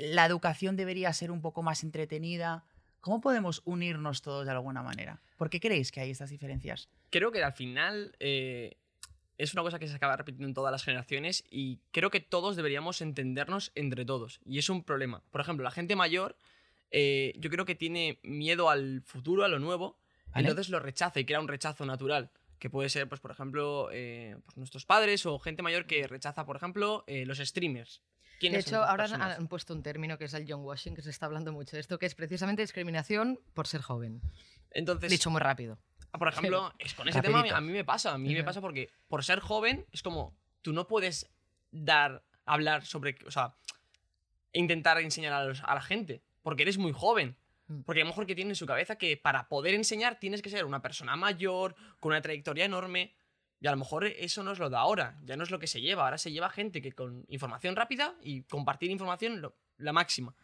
la 0.00 0.26
educación 0.26 0.76
debería 0.76 1.12
ser 1.12 1.30
un 1.30 1.40
poco 1.40 1.62
más 1.62 1.82
entretenida. 1.82 2.64
¿Cómo 3.00 3.20
podemos 3.20 3.62
unirnos 3.64 4.22
todos 4.22 4.44
de 4.44 4.52
alguna 4.52 4.82
manera? 4.82 5.20
¿Por 5.36 5.48
qué 5.50 5.60
creéis 5.60 5.90
que 5.90 6.00
hay 6.00 6.10
estas 6.10 6.30
diferencias? 6.30 6.88
creo 7.10 7.32
que 7.32 7.42
al 7.42 7.52
final 7.52 8.16
eh, 8.20 8.76
es 9.36 9.52
una 9.52 9.62
cosa 9.62 9.78
que 9.78 9.88
se 9.88 9.94
acaba 9.94 10.16
repitiendo 10.16 10.46
en 10.46 10.54
todas 10.54 10.72
las 10.72 10.84
generaciones 10.84 11.44
y 11.50 11.80
creo 11.90 12.10
que 12.10 12.20
todos 12.20 12.56
deberíamos 12.56 13.02
entendernos 13.02 13.72
entre 13.74 14.04
todos. 14.04 14.40
Y 14.44 14.58
es 14.58 14.70
un 14.70 14.84
problema. 14.84 15.22
Por 15.30 15.40
ejemplo, 15.40 15.64
la 15.64 15.70
gente 15.70 15.96
mayor, 15.96 16.36
eh, 16.90 17.34
yo 17.36 17.50
creo 17.50 17.64
que 17.64 17.74
tiene 17.74 18.20
miedo 18.22 18.70
al 18.70 19.02
futuro, 19.04 19.44
a 19.44 19.48
lo 19.48 19.58
nuevo, 19.58 19.98
¿Vale? 20.28 20.48
entonces 20.48 20.70
lo 20.70 20.78
rechaza 20.78 21.20
y 21.20 21.24
crea 21.24 21.40
un 21.40 21.48
rechazo 21.48 21.84
natural. 21.84 22.30
Que 22.58 22.68
puede 22.68 22.90
ser, 22.90 23.08
pues, 23.08 23.22
por 23.22 23.30
ejemplo, 23.30 23.88
eh, 23.90 24.36
pues, 24.44 24.58
nuestros 24.58 24.84
padres 24.84 25.24
o 25.24 25.38
gente 25.38 25.62
mayor 25.62 25.86
que 25.86 26.06
rechaza, 26.06 26.44
por 26.44 26.56
ejemplo, 26.56 27.04
los 27.08 27.38
streamers. 27.38 28.02
De 28.40 28.48
¿Quiénes 28.48 28.64
son 28.64 28.74
hecho, 28.80 28.84
ahora 28.84 29.04
han, 29.04 29.20
han 29.22 29.48
puesto 29.48 29.74
un 29.74 29.82
término 29.82 30.16
que 30.18 30.24
es 30.24 30.34
el 30.34 30.46
John 30.48 30.64
Washing, 30.64 30.94
que 30.94 31.02
se 31.02 31.10
está 31.10 31.26
hablando 31.26 31.52
mucho 31.52 31.76
de 31.76 31.80
esto, 31.80 31.98
que 31.98 32.06
es 32.06 32.14
precisamente 32.14 32.62
discriminación 32.62 33.38
por 33.54 33.66
ser 33.66 33.82
joven. 33.82 34.22
Entonces, 34.70 35.10
Dicho 35.10 35.30
muy 35.30 35.40
rápido. 35.40 35.78
por 36.18 36.28
ejemplo, 36.28 36.72
es 36.78 36.94
con 36.94 37.06
ese 37.08 37.20
tema 37.20 37.40
a 37.40 37.42
mí- 37.42 37.50
Rapidito. 37.50 37.72
me 37.72 37.84
pasa. 37.84 38.14
A 38.14 38.18
mí 38.18 38.32
me 38.34 38.42
pasa 38.44 38.60
porque 38.60 38.90
por 39.08 39.24
ser 39.24 39.40
joven 39.40 39.86
es 39.92 40.02
como 40.02 40.36
tú 40.62 40.72
no 40.72 40.86
puedes 40.88 41.28
dar, 41.70 42.24
hablar 42.46 42.84
sobre, 42.86 43.16
o 43.26 43.30
sea, 43.30 43.54
intentar 44.52 44.98
enseñar 45.00 45.32
a, 45.32 45.44
los- 45.44 45.62
a 45.62 45.74
la 45.74 45.82
gente 45.82 46.22
porque 46.42 46.62
eres 46.62 46.78
muy 46.78 46.92
joven. 46.92 47.36
Mm. 47.66 47.82
Porque 47.82 48.00
a 48.00 48.04
lo 48.04 48.08
mejor 48.10 48.26
que 48.26 48.34
tiene 48.34 48.50
en 48.52 48.56
su 48.56 48.66
cabeza 48.66 48.96
que 48.96 49.16
para 49.16 49.48
poder 49.48 49.74
enseñar 49.74 50.18
tienes 50.18 50.42
que 50.42 50.50
ser 50.50 50.64
una 50.64 50.82
persona 50.82 51.14
mayor, 51.16 51.74
con 52.00 52.12
una 52.12 52.20
trayectoria 52.22 52.64
enorme. 52.64 53.14
Y 53.60 53.66
a 53.66 53.70
lo 53.70 53.76
mejor 53.76 54.04
eso 54.04 54.42
no 54.42 54.52
es 54.52 54.58
lo 54.58 54.70
de 54.70 54.76
ahora, 54.76 55.18
ya 55.22 55.36
no 55.36 55.42
es 55.42 55.50
lo 55.50 55.58
que 55.58 55.66
se 55.66 55.80
lleva. 55.80 56.04
Ahora 56.04 56.18
se 56.18 56.32
lleva 56.32 56.48
gente 56.48 56.80
que 56.80 56.92
con 56.92 57.24
información 57.28 57.76
rápida 57.76 58.16
y 58.22 58.42
compartir 58.44 58.90
información 58.90 59.52
la 59.76 59.92
máxima. 59.92 60.34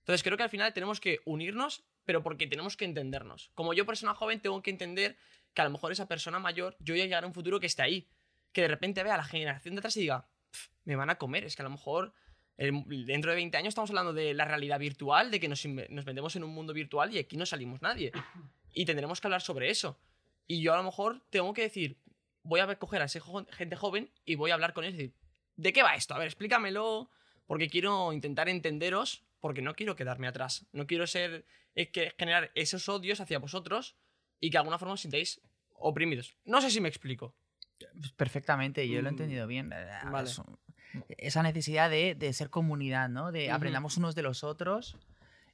Entonces 0.00 0.22
creo 0.22 0.36
que 0.36 0.42
al 0.42 0.50
final 0.50 0.72
tenemos 0.72 1.00
que 1.00 1.20
unirnos, 1.24 1.84
pero 2.04 2.22
porque 2.22 2.46
tenemos 2.46 2.76
que 2.76 2.84
entendernos. 2.84 3.50
Como 3.54 3.74
yo, 3.74 3.86
persona 3.86 4.14
joven, 4.14 4.40
tengo 4.40 4.60
que 4.60 4.70
entender 4.70 5.16
que 5.54 5.62
a 5.62 5.64
lo 5.64 5.70
mejor 5.70 5.92
esa 5.92 6.08
persona 6.08 6.40
mayor, 6.40 6.76
yo 6.80 6.94
voy 6.94 7.00
a 7.00 7.04
llegar 7.04 7.24
a 7.24 7.26
un 7.26 7.32
futuro 7.32 7.60
que 7.60 7.66
esté 7.66 7.82
ahí. 7.82 8.08
Que 8.52 8.62
de 8.62 8.68
repente 8.68 9.02
vea 9.02 9.14
a 9.14 9.18
la 9.18 9.24
generación 9.24 9.76
de 9.76 9.78
atrás 9.78 9.96
y 9.96 10.00
diga, 10.00 10.26
"Pf, 10.50 10.70
me 10.84 10.96
van 10.96 11.10
a 11.10 11.14
comer. 11.14 11.44
Es 11.44 11.56
que 11.56 11.62
a 11.62 11.64
lo 11.64 11.70
mejor 11.70 12.12
dentro 12.56 13.30
de 13.30 13.36
20 13.36 13.56
años 13.56 13.68
estamos 13.68 13.90
hablando 13.90 14.12
de 14.12 14.34
la 14.34 14.44
realidad 14.44 14.78
virtual, 14.78 15.30
de 15.30 15.40
que 15.40 15.48
nos, 15.48 15.64
nos 15.64 16.06
metemos 16.06 16.36
en 16.36 16.44
un 16.44 16.50
mundo 16.50 16.72
virtual 16.72 17.12
y 17.14 17.18
aquí 17.18 17.36
no 17.36 17.46
salimos 17.46 17.82
nadie. 17.82 18.12
Y 18.72 18.84
tendremos 18.84 19.20
que 19.20 19.26
hablar 19.26 19.42
sobre 19.42 19.70
eso. 19.70 19.98
Y 20.46 20.60
yo 20.60 20.74
a 20.74 20.76
lo 20.76 20.82
mejor 20.82 21.22
tengo 21.30 21.52
que 21.52 21.62
decir, 21.62 21.96
voy 22.44 22.60
a 22.60 22.78
coger 22.78 23.02
a 23.02 23.06
esa 23.06 23.18
jo- 23.20 23.46
gente 23.50 23.74
joven 23.76 24.10
y 24.24 24.36
voy 24.36 24.52
a 24.52 24.54
hablar 24.54 24.72
con 24.72 24.84
ellos 24.84 24.94
y 24.94 25.02
decir, 25.02 25.14
¿de 25.56 25.72
qué 25.72 25.82
va 25.82 25.96
esto? 25.96 26.14
A 26.14 26.18
ver, 26.18 26.28
explícamelo, 26.28 27.10
porque 27.46 27.68
quiero 27.68 28.12
intentar 28.12 28.48
entenderos, 28.48 29.24
porque 29.40 29.60
no 29.62 29.74
quiero 29.74 29.96
quedarme 29.96 30.28
atrás. 30.28 30.66
No 30.72 30.86
quiero 30.86 31.06
ser, 31.06 31.44
eh, 31.74 31.90
que 31.90 32.14
generar 32.18 32.50
esos 32.54 32.88
odios 32.88 33.20
hacia 33.20 33.38
vosotros 33.38 33.96
y 34.40 34.48
que 34.50 34.54
de 34.54 34.58
alguna 34.58 34.78
forma 34.78 34.94
os 34.94 35.00
sintáis 35.00 35.40
oprimidos. 35.72 36.36
No 36.44 36.60
sé 36.60 36.70
si 36.70 36.80
me 36.80 36.88
explico. 36.88 37.34
Perfectamente, 38.16 38.88
yo 38.88 39.02
lo 39.02 39.08
he 39.08 39.12
Mm, 39.12 39.14
entendido 39.14 39.46
bien. 39.46 39.72
Eh, 39.72 39.86
vale. 40.10 40.30
Esa 41.18 41.42
necesidad 41.42 41.90
de, 41.90 42.14
de 42.14 42.32
ser 42.32 42.48
comunidad, 42.50 43.08
¿no? 43.08 43.32
De 43.32 43.50
aprendamos 43.50 43.96
unos 43.96 44.14
de 44.14 44.22
los 44.22 44.44
otros. 44.44 44.96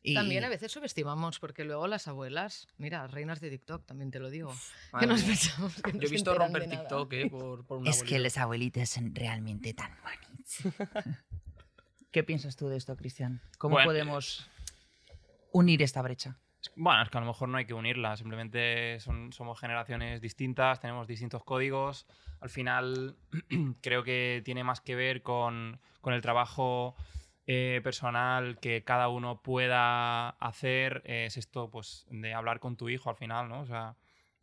Y... 0.02 0.14
También 0.14 0.44
a 0.44 0.48
veces 0.48 0.72
subestimamos, 0.72 1.38
porque 1.38 1.64
luego 1.64 1.86
las 1.86 2.08
abuelas, 2.08 2.68
mira, 2.78 3.06
reinas 3.06 3.40
de 3.40 3.50
TikTok, 3.50 3.84
también 3.84 4.10
te 4.10 4.18
lo 4.18 4.30
digo, 4.30 4.54
que 5.00 5.06
nos 5.06 5.22
pensamos 5.22 5.82
que 5.82 5.92
no 5.92 6.00
Yo 6.00 6.08
he 6.08 6.10
visto 6.10 6.34
romper. 6.34 6.68
TikTok 6.68 7.12
eh, 7.12 7.30
por, 7.30 7.66
por 7.66 7.78
una 7.78 7.90
Es 7.90 8.02
que 8.02 8.18
las 8.18 8.38
abuelitas 8.38 8.88
son 8.88 9.14
realmente 9.14 9.74
tan 9.74 9.96
bonitas. 10.02 11.18
¿Qué 12.10 12.24
piensas 12.24 12.56
tú 12.56 12.68
de 12.68 12.76
esto, 12.76 12.96
Cristian? 12.96 13.40
¿Cómo 13.58 13.74
Bueno, 13.74 13.88
podemos 13.88 14.50
unir 15.52 15.82
esta 15.82 16.02
brecha? 16.02 16.38
Bueno, 16.76 17.02
es 17.02 17.08
que 17.08 17.18
a 17.18 17.20
lo 17.20 17.26
mejor 17.26 17.48
no 17.48 17.58
hay 17.58 17.66
que 17.66 17.74
unirla, 17.74 18.16
simplemente 18.16 19.00
son, 19.00 19.32
somos 19.32 19.58
generaciones 19.58 20.20
distintas, 20.20 20.80
tenemos 20.80 21.06
distintos 21.06 21.44
códigos. 21.44 22.06
Al 22.40 22.50
final 22.50 23.16
creo 23.80 24.02
que 24.02 24.42
tiene 24.44 24.64
más 24.64 24.80
que 24.80 24.94
ver 24.94 25.22
con, 25.22 25.80
con 26.00 26.14
el 26.14 26.20
trabajo 26.20 26.96
eh, 27.46 27.80
personal 27.82 28.58
que 28.60 28.84
cada 28.84 29.08
uno 29.08 29.42
pueda 29.42 30.30
hacer. 30.30 31.02
Eh, 31.04 31.24
es 31.26 31.36
esto 31.36 31.70
pues, 31.70 32.06
de 32.10 32.34
hablar 32.34 32.60
con 32.60 32.76
tu 32.76 32.88
hijo 32.88 33.10
al 33.10 33.16
final, 33.16 33.48
¿no? 33.48 33.60
O 33.60 33.66
sea, 33.66 33.96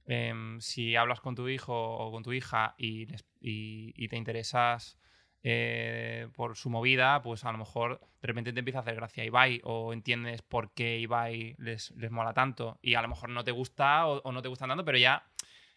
em, 0.06 0.60
si 0.62 0.96
hablas 0.96 1.22
con 1.22 1.36
tu 1.36 1.48
hijo 1.48 1.74
o 1.74 2.12
con 2.12 2.24
tu 2.24 2.34
hija 2.34 2.76
y, 2.78 3.06
te 4.08 4.18
interesas 4.18 4.98
eh, 5.44 6.28
por 6.36 6.58
su 6.58 6.70
movida, 6.70 7.22
pues 7.22 7.46
a 7.46 7.52
lo 7.52 7.60
mejor 7.60 8.02
de 8.22 8.28
repente 8.28 8.52
te 8.52 8.60
empieza 8.60 8.80
a 8.80 8.82
hacer 8.82 8.96
gracia 8.96 9.24
Ibai 9.24 9.62
o 9.64 9.94
entiendes 9.94 10.42
por 10.42 10.74
qué 10.74 11.00
Ibai 11.00 11.56
les, 11.60 11.92
les 11.92 12.12
mola 12.12 12.34
tanto 12.34 12.80
y 12.82 12.96
a 12.96 13.02
lo 13.02 13.08
mejor 13.08 13.30
no 13.30 13.44
te 13.44 13.52
gusta 13.52 14.08
o, 14.08 14.32
no 14.32 14.42
te 14.42 14.50
gustan 14.50 14.70
tanto, 14.70 14.84
pero 14.84 14.98
ya 14.98 15.24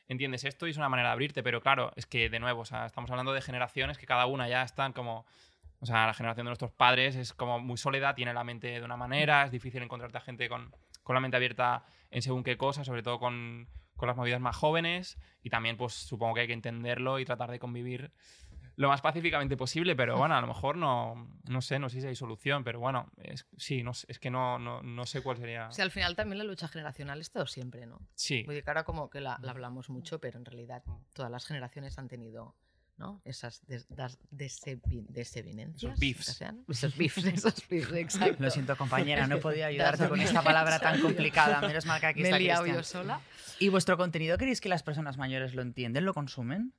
entiendes 0.09 0.45
esto 0.45 0.67
y 0.67 0.71
es 0.71 0.77
una 0.77 0.89
manera 0.89 1.11
de 1.11 1.13
abrirte, 1.13 1.43
pero 1.43 1.61
claro, 1.61 1.93
es 1.95 2.07
que 2.07 2.29
de 2.31 2.41
nuevo, 2.41 2.63
o 2.63 2.65
sea, 2.65 2.87
estamos 2.87 3.11
hablando 3.11 3.33
de 3.33 3.43
generaciones 3.43 3.99
que 3.99 4.07
cada 4.07 4.27
una 4.27 4.49
ya 4.49 4.63
están 4.63 4.93
como... 4.93 5.27
O 5.81 5.87
sea, 5.87 6.07
la 6.07 6.15
generación 6.15 6.45
de 6.45 6.51
nuestros 6.51 6.73
padres 6.73 7.17
es 7.17 7.33
como 7.33 7.59
muy 7.59 7.77
sólida, 7.77 8.15
tiene 8.15 8.35
la 8.35 8.45
mente 8.45 8.69
de 8.69 8.85
una 8.85 8.97
manera, 8.97 9.45
es 9.45 9.51
difícil 9.51 9.83
encontrarte 9.83 10.19
a 10.19 10.21
gente 10.21 10.49
con, 10.49 10.75
con 11.03 11.15
la 11.15 11.21
mente 11.21 11.37
abierta 11.37 11.85
en 12.11 12.23
según 12.23 12.43
qué 12.43 12.57
cosas, 12.57 12.87
sobre 12.87 13.03
todo 13.03 13.19
con, 13.19 13.67
con 13.97 14.07
las 14.07 14.17
movidas 14.17 14.41
más 14.41 14.57
jóvenes 14.57 15.19
y 15.43 15.51
también 15.51 15.77
pues 15.77 15.95
supongo 15.95 16.35
que 16.35 16.41
hay 16.43 16.47
que 16.47 16.53
entenderlo 16.53 17.19
y 17.19 17.25
tratar 17.25 17.51
de 17.51 17.59
convivir 17.59 18.13
lo 18.77 18.89
más 18.89 19.03
pacíficamente 19.03 19.59
posible, 19.59 19.95
pero 19.95 20.17
bueno, 20.17 20.35
a 20.35 20.41
lo 20.41 20.47
mejor 20.47 20.77
no, 20.77 21.29
no 21.47 21.61
sé, 21.61 21.79
no 21.79 21.91
sé 21.91 22.01
si 22.01 22.07
hay 22.07 22.15
solución, 22.15 22.65
pero 22.65 22.81
bueno, 22.81 23.11
es, 23.19 23.47
sí, 23.59 23.83
no, 23.83 23.91
es 23.91 24.19
que 24.19 24.31
no, 24.31 24.59
no, 24.59 24.83
no 24.83 25.05
sé 25.05 25.23
cuál 25.23 25.37
sería. 25.37 25.69
O 25.69 25.73
sea, 25.73 25.85
al 25.85 25.91
final 25.91 26.17
también 26.17 26.39
la 26.39 26.45
lucha 26.45 26.67
generacional 26.67 27.19
ha 27.19 27.21
estado 27.21 27.47
siempre, 27.47 27.85
¿no? 27.85 28.01
Sí, 28.15 28.43
Porque 28.45 28.63
ahora 28.67 28.85
como 28.85 29.11
que 29.11 29.21
la, 29.21 29.39
la 29.43 29.51
hablamos 29.51 29.91
mucho, 29.91 30.19
pero 30.19 30.39
en 30.39 30.47
realidad 30.47 30.83
todas 31.13 31.31
las 31.31 31.45
generaciones 31.45 31.99
han 31.99 32.09
tenido 32.09 32.55
¿no? 33.01 33.21
esas 33.25 33.67
des, 33.67 33.89
das- 33.89 34.19
beefs. 35.99 36.27
que 36.27 36.33
sean. 36.35 36.65
Esos 36.69 36.97
beefs, 36.97 37.25
esos 37.25 37.69
beefs, 37.69 37.93
exacto. 37.95 38.37
Lo 38.45 38.51
siento, 38.51 38.77
compañera, 38.77 39.27
no 39.27 39.41
podía 39.41 39.67
ayudarte 39.73 40.03
Das- 40.05 40.09
con 40.11 40.21
esta 40.21 40.43
palabra 40.43 40.79
tan 40.79 41.01
complicada. 41.01 41.61
Menos 41.63 41.87
mal 41.87 41.99
que 42.01 42.07
aquí 42.07 42.21
Me 42.21 42.29
he 42.29 42.31
está 42.31 42.39
liado 42.39 42.67
yo 42.67 42.83
sola. 42.85 43.21
¿Y 43.59 43.69
vuestro 43.71 43.97
contenido 43.97 44.39
creéis 44.39 44.61
que 44.61 44.69
las 44.69 44.83
personas 44.85 45.17
mayores 45.17 45.55
lo 45.55 45.63
entienden, 45.63 46.05
lo 46.05 46.15
consumen? 46.15 46.73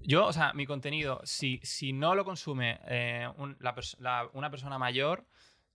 Yo, 0.00 0.26
o 0.26 0.32
sea, 0.32 0.52
mi 0.52 0.64
contenido, 0.66 1.20
si, 1.24 1.60
si 1.62 1.92
no 1.92 2.14
lo 2.14 2.24
consume 2.24 2.78
eh, 2.86 3.28
un- 3.36 3.56
la 3.60 3.74
pers- 3.74 3.96
la- 3.98 4.28
una 4.32 4.50
persona 4.50 4.78
mayor, 4.78 5.26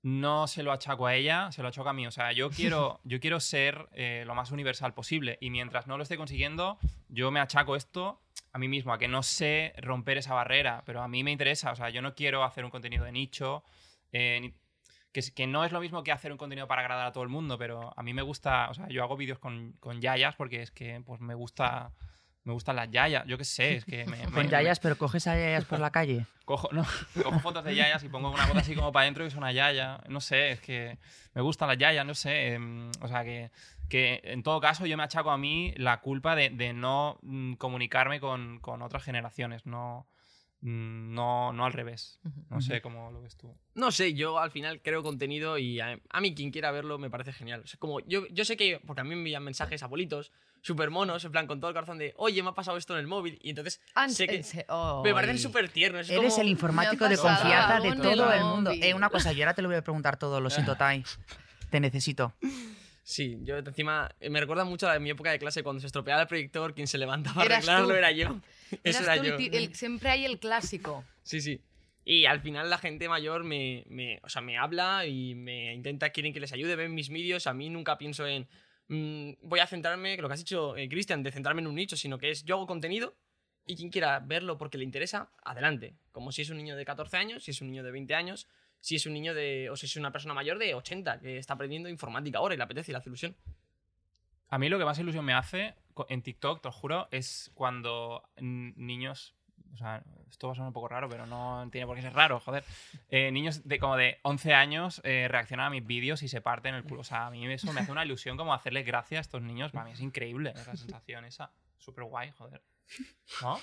no 0.01 0.47
se 0.47 0.63
lo 0.63 0.71
achaco 0.71 1.07
a 1.07 1.15
ella, 1.15 1.51
se 1.51 1.61
lo 1.61 1.67
achaco 1.69 1.89
a 1.89 1.93
mí. 1.93 2.07
O 2.07 2.11
sea, 2.11 2.31
yo 2.31 2.49
quiero, 2.49 2.99
yo 3.03 3.19
quiero 3.19 3.39
ser 3.39 3.89
eh, 3.93 4.23
lo 4.25 4.33
más 4.35 4.51
universal 4.51 4.93
posible 4.93 5.37
y 5.41 5.49
mientras 5.49 5.87
no 5.87 5.97
lo 5.97 6.03
esté 6.03 6.15
consiguiendo, 6.17 6.77
yo 7.09 7.31
me 7.31 7.39
achaco 7.41 7.75
esto 7.75 8.21
a 8.53 8.59
mí 8.59 8.67
mismo, 8.67 8.93
a 8.93 8.99
que 8.99 9.07
no 9.07 9.23
sé 9.23 9.73
romper 9.77 10.19
esa 10.19 10.35
barrera, 10.35 10.83
pero 10.85 11.01
a 11.01 11.07
mí 11.07 11.23
me 11.23 11.31
interesa. 11.31 11.71
O 11.71 11.75
sea, 11.75 11.89
yo 11.89 12.01
no 12.01 12.13
quiero 12.13 12.43
hacer 12.43 12.63
un 12.63 12.71
contenido 12.71 13.03
de 13.03 13.11
nicho, 13.11 13.63
eh, 14.11 14.53
que, 15.11 15.21
que 15.33 15.47
no 15.47 15.65
es 15.65 15.71
lo 15.71 15.79
mismo 15.79 16.03
que 16.03 16.11
hacer 16.11 16.31
un 16.31 16.37
contenido 16.37 16.67
para 16.67 16.81
agradar 16.81 17.07
a 17.07 17.11
todo 17.11 17.23
el 17.23 17.29
mundo, 17.29 17.57
pero 17.57 17.91
a 17.97 18.03
mí 18.03 18.13
me 18.13 18.21
gusta, 18.21 18.69
o 18.69 18.73
sea, 18.75 18.87
yo 18.89 19.03
hago 19.03 19.17
vídeos 19.17 19.39
con, 19.39 19.73
con 19.79 20.01
yayas 20.01 20.35
porque 20.35 20.61
es 20.61 20.71
que 20.71 21.01
pues 21.05 21.19
me 21.19 21.33
gusta 21.33 21.93
me 22.43 22.53
gustan 22.53 22.75
las 22.75 22.89
yayas, 22.91 23.25
yo 23.25 23.37
qué 23.37 23.45
sé, 23.45 23.75
es 23.77 23.85
que 23.85 24.05
me, 24.05 24.17
me- 24.25 24.31
Con 24.31 24.45
me- 24.45 24.49
yayas, 24.51 24.79
pero 24.79 24.97
coges 24.97 25.27
a 25.27 25.35
yayas 25.35 25.65
por 25.65 25.79
la 25.79 25.91
calle. 25.91 26.25
Cojo, 26.45 26.67
no, 26.73 26.85
cojo 27.23 27.39
fotos 27.39 27.63
de 27.63 27.73
yayas 27.73 28.03
y 28.03 28.09
pongo 28.09 28.29
una 28.29 28.45
foto 28.45 28.59
así 28.59 28.75
como 28.75 28.91
para 28.91 29.03
adentro 29.03 29.23
y 29.23 29.27
es 29.29 29.35
una 29.35 29.53
yaya. 29.53 30.01
No 30.09 30.19
sé, 30.19 30.51
es 30.51 30.59
que 30.59 30.97
me 31.33 31.41
gustan 31.41 31.69
las 31.69 31.77
yayas, 31.77 32.05
no 32.05 32.13
sé. 32.15 32.53
em, 32.55 32.91
o 32.99 33.07
sea, 33.07 33.23
que, 33.23 33.49
que 33.89 34.19
en 34.25 34.43
todo 34.43 34.59
caso 34.59 34.85
yo 34.85 34.97
me 34.97 35.03
achaco 35.03 35.31
a 35.31 35.37
mí 35.37 35.73
la 35.77 36.01
culpa 36.01 36.35
de, 36.35 36.49
de 36.49 36.73
no 36.73 37.17
mm, 37.21 37.53
comunicarme 37.53 38.19
con, 38.19 38.59
con 38.59 38.81
otras 38.81 39.03
generaciones, 39.03 39.65
no, 39.65 40.05
no, 40.65 41.51
no 41.51 41.65
al 41.65 41.73
revés. 41.73 42.19
No 42.49 42.61
sé 42.61 42.81
cómo 42.81 43.11
lo 43.11 43.21
ves 43.21 43.35
tú. 43.35 43.53
No 43.75 43.91
sé, 43.91 44.13
yo 44.13 44.39
al 44.39 44.49
final 44.49 44.81
creo 44.81 45.03
contenido 45.03 45.57
y 45.57 45.79
a, 45.81 45.99
a 46.09 46.21
mí 46.21 46.33
quien 46.33 46.51
quiera 46.51 46.71
verlo 46.71 46.97
me 46.97 47.09
parece 47.09 47.33
genial. 47.33 47.61
O 47.63 47.67
sea, 47.67 47.77
como 47.79 47.99
yo, 48.01 48.25
yo 48.27 48.45
sé 48.45 48.55
que, 48.55 48.79
porque 48.85 49.01
a 49.01 49.03
mí 49.03 49.09
me 49.09 49.15
envían 49.17 49.43
mensajes 49.43 49.83
abuelitos, 49.83 50.31
súper 50.61 50.89
monos, 50.89 51.25
en 51.25 51.31
plan 51.33 51.47
con 51.47 51.59
todo 51.59 51.69
el 51.69 51.75
corazón 51.75 51.97
de, 51.97 52.13
oye, 52.15 52.41
me 52.41 52.49
ha 52.49 52.53
pasado 52.53 52.77
esto 52.77 52.93
en 52.93 53.01
el 53.01 53.07
móvil. 53.07 53.37
Y 53.41 53.49
entonces 53.49 53.81
Ah, 53.93 54.07
sé 54.07 54.25
que 54.27 54.65
oh, 54.69 55.01
me 55.03 55.13
parecen 55.13 55.37
súper 55.39 55.67
tiernos. 55.69 56.09
es 56.09 56.09
Eres 56.11 56.31
como- 56.33 56.43
el 56.43 56.47
informático 56.49 57.09
de 57.09 57.17
confianza 57.17 57.79
de 57.81 57.95
todo 57.95 58.31
el 58.31 58.39
el 58.39 58.45
mundo. 58.45 58.71
Eh, 58.71 58.93
una 58.93 59.09
cosa, 59.09 59.33
yo 59.33 59.43
ahora 59.43 59.53
te 59.53 59.61
lo 59.61 59.67
voy 59.67 59.77
a 59.77 59.81
preguntar 59.83 60.17
todo, 60.17 60.39
lo 60.39 60.49
siento, 60.49 60.75
Tai. 60.77 61.03
Te 61.69 61.79
necesito. 61.79 62.33
Sí, 63.05 63.37
yo 63.41 63.57
encima 63.57 64.09
eh, 64.21 64.29
me 64.29 64.39
recuerda 64.39 64.63
mucho 64.63 64.89
a 64.89 64.97
mi 64.99 65.09
época 65.09 65.29
de 65.31 65.39
clase 65.39 65.61
cuando 65.61 65.81
se 65.81 65.87
estropeaba 65.87 66.21
el 66.21 66.27
proyector, 66.27 66.73
quien 66.73 66.87
se 66.87 66.97
levantaba 66.97 67.41
a 67.41 67.45
arreglarlo 67.45 67.87
tú. 67.89 67.93
era 67.93 68.11
yo. 68.11 68.39
Eso 68.83 69.03
era 69.03 69.15
tú 69.15 69.21
el 69.23 69.27
yo. 69.31 69.35
ti- 69.37 69.49
el- 69.51 69.75
siempre 69.75 70.09
hay 70.09 70.25
el 70.25 70.39
clásico. 70.39 71.03
Sí, 71.23 71.41
sí. 71.41 71.61
Y 72.05 72.25
al 72.25 72.41
final 72.41 72.69
la 72.69 72.77
gente 72.77 73.07
mayor 73.09 73.43
me, 73.43 73.83
me, 73.87 74.19
o 74.23 74.29
sea, 74.29 74.41
me 74.41 74.57
habla 74.57 75.05
y 75.05 75.35
me 75.35 75.73
intenta, 75.73 76.09
quieren 76.11 76.33
que 76.33 76.39
les 76.39 76.51
ayude, 76.53 76.75
ven 76.75 76.93
mis 76.93 77.09
vídeos. 77.09 77.45
A 77.47 77.53
mí 77.53 77.69
nunca 77.69 77.97
pienso 77.97 78.25
en, 78.27 78.47
mm, 78.87 79.33
voy 79.41 79.59
a 79.59 79.67
centrarme, 79.67 80.17
lo 80.17 80.27
que 80.27 80.33
has 80.33 80.39
dicho, 80.39 80.75
eh, 80.77 80.87
Cristian, 80.89 81.23
de 81.23 81.31
centrarme 81.31 81.61
en 81.61 81.67
un 81.67 81.75
nicho, 81.75 81.95
sino 81.97 82.17
que 82.17 82.31
es, 82.31 82.43
yo 82.45 82.55
hago 82.55 82.67
contenido 82.67 83.15
y 83.65 83.75
quien 83.77 83.89
quiera 83.89 84.19
verlo 84.19 84.57
porque 84.57 84.77
le 84.77 84.83
interesa, 84.85 85.29
adelante. 85.43 85.95
Como 86.11 86.31
si 86.33 86.41
es 86.41 86.49
un 86.49 86.57
niño 86.57 86.75
de 86.75 86.83
14 86.83 87.15
años, 87.17 87.43
si 87.45 87.51
es 87.51 87.61
un 87.61 87.69
niño 87.69 87.83
de 87.83 87.91
20 87.91 88.13
años, 88.15 88.47
si 88.83 88.97
es 88.97 89.05
un 89.05 89.13
niño 89.13 89.33
de, 89.33 89.69
o 89.69 89.77
si 89.77 89.85
es 89.85 89.95
una 89.95 90.11
persona 90.11 90.33
mayor 90.33 90.59
de 90.59 90.73
80 90.75 91.21
que 91.21 91.37
está 91.37 91.53
aprendiendo 91.53 91.87
informática 91.87 92.39
ahora 92.39 92.53
y 92.53 92.57
le 92.57 92.63
apetece 92.63 92.91
y 92.91 92.93
le 92.93 92.97
hace 92.97 93.07
ilusión. 93.07 93.33
A 94.49 94.57
mí 94.57 94.67
lo 94.67 94.77
que 94.77 94.83
más 94.83 94.99
ilusión 94.99 95.23
me 95.23 95.33
hace 95.33 95.73
en 96.09 96.21
TikTok, 96.21 96.61
te 96.61 96.67
lo 96.67 96.73
juro, 96.73 97.07
es 97.09 97.49
cuando 97.53 98.27
niños. 98.41 99.35
O 99.73 99.77
sea, 99.77 100.03
esto 100.29 100.47
va 100.47 100.53
a 100.53 100.55
sonar 100.57 100.67
un 100.67 100.73
poco 100.73 100.89
raro, 100.89 101.07
pero 101.07 101.25
no 101.25 101.65
tiene 101.71 101.87
por 101.87 101.95
qué 101.95 102.01
ser 102.01 102.13
raro, 102.13 102.41
joder. 102.41 102.65
Eh, 103.07 103.31
niños 103.31 103.65
de 103.65 103.79
como 103.79 103.95
de 103.95 104.19
11 104.23 104.53
años 104.53 104.99
eh, 105.05 105.27
reaccionan 105.29 105.67
a 105.67 105.69
mis 105.69 105.85
vídeos 105.85 106.21
y 106.21 106.27
se 106.27 106.41
parten 106.41 106.75
el 106.75 106.83
culo. 106.83 107.01
O 107.01 107.05
sea, 107.05 107.27
a 107.27 107.31
mí 107.31 107.47
eso 107.47 107.71
me 107.71 107.79
hace 107.79 107.91
una 107.91 108.03
ilusión 108.03 108.35
como 108.35 108.53
hacerle 108.53 108.83
gracia 108.83 109.19
a 109.19 109.21
estos 109.21 109.41
niños. 109.41 109.71
Para 109.71 109.85
mí 109.85 109.91
es 109.91 110.01
increíble 110.01 110.53
la 110.53 110.75
sensación 110.75 111.23
esa. 111.23 111.53
Súper 111.77 112.03
guay, 112.03 112.31
joder. 112.31 112.61
¿No? 113.41 113.57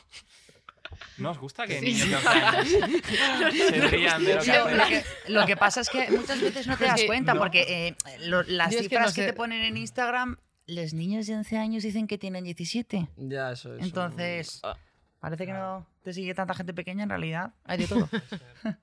¿No 1.19 1.31
os 1.31 1.39
gusta 1.39 1.67
que 1.67 1.81
niños 1.81 2.03
sí. 2.03 2.09
de 2.09 2.17
11 2.17 2.29
años 2.29 3.55
se 3.55 3.89
rían 3.89 4.25
de 4.25 4.35
lo 4.35 4.41
que 4.43 4.47
Lo, 4.53 4.65
hacen? 4.65 4.77
lo 4.79 4.85
que, 4.87 5.05
lo 5.29 5.47
que 5.47 5.57
pasa 5.57 5.81
es 5.81 5.89
que 5.91 6.11
muchas 6.11 6.41
veces 6.41 6.67
no 6.67 6.77
te 6.77 6.85
das 6.85 7.03
cuenta, 7.05 7.35
no. 7.35 7.41
porque 7.41 7.89
eh, 7.89 7.97
lo- 8.27 8.43
las 8.45 8.71
Yo 8.73 8.79
es 8.79 8.83
que 8.85 8.89
cifras 8.91 9.07
no 9.09 9.15
que, 9.15 9.21
sé. 9.23 9.27
te 9.29 9.33
ponen 9.33 9.63
en 9.63 9.77
Instagram, 9.77 10.37
los 10.67 10.93
niños 10.95 11.27
de 11.27 11.37
11 11.37 11.57
años 11.59 11.83
dicen 11.83 12.07
que 12.07 12.19
tienen 12.19 12.45
17. 12.45 13.09
Ya, 13.17 13.53
eso 13.53 13.75
es. 13.77 13.83
Entonces- 13.85 14.61
Ah, 14.63 14.77
Parece 15.21 15.45
que 15.45 15.53
no 15.53 15.87
te 16.03 16.15
sigue 16.15 16.33
tanta 16.35 16.55
gente 16.55 16.73
pequeña, 16.73 17.03
en 17.03 17.11
realidad 17.11 17.53
hay 17.65 17.79
de 17.79 17.87
todo. 17.87 18.09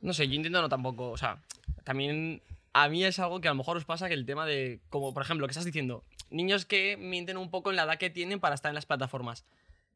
No 0.00 0.12
sé, 0.12 0.28
yo 0.28 0.34
intento 0.34 0.62
no 0.62 0.68
tampoco. 0.68 1.10
O 1.10 1.16
sea, 1.18 1.38
también 1.84 2.40
a 2.72 2.88
mí 2.88 3.04
es 3.04 3.18
algo 3.18 3.40
que 3.40 3.48
a 3.48 3.50
lo 3.50 3.56
mejor 3.56 3.76
os 3.76 3.84
pasa 3.84 4.06
que 4.08 4.14
el 4.14 4.24
tema 4.24 4.46
de. 4.46 4.80
Como 4.90 5.12
por 5.12 5.22
ejemplo, 5.24 5.46
que 5.46 5.50
estás 5.50 5.64
diciendo, 5.64 6.04
niños 6.30 6.64
que 6.66 6.96
mienten 6.96 7.36
un 7.36 7.50
poco 7.50 7.70
en 7.70 7.76
la 7.76 7.82
edad 7.82 7.98
que 7.98 8.08
tienen 8.08 8.38
para 8.38 8.54
estar 8.54 8.68
en 8.70 8.76
las 8.76 8.86
plataformas. 8.86 9.44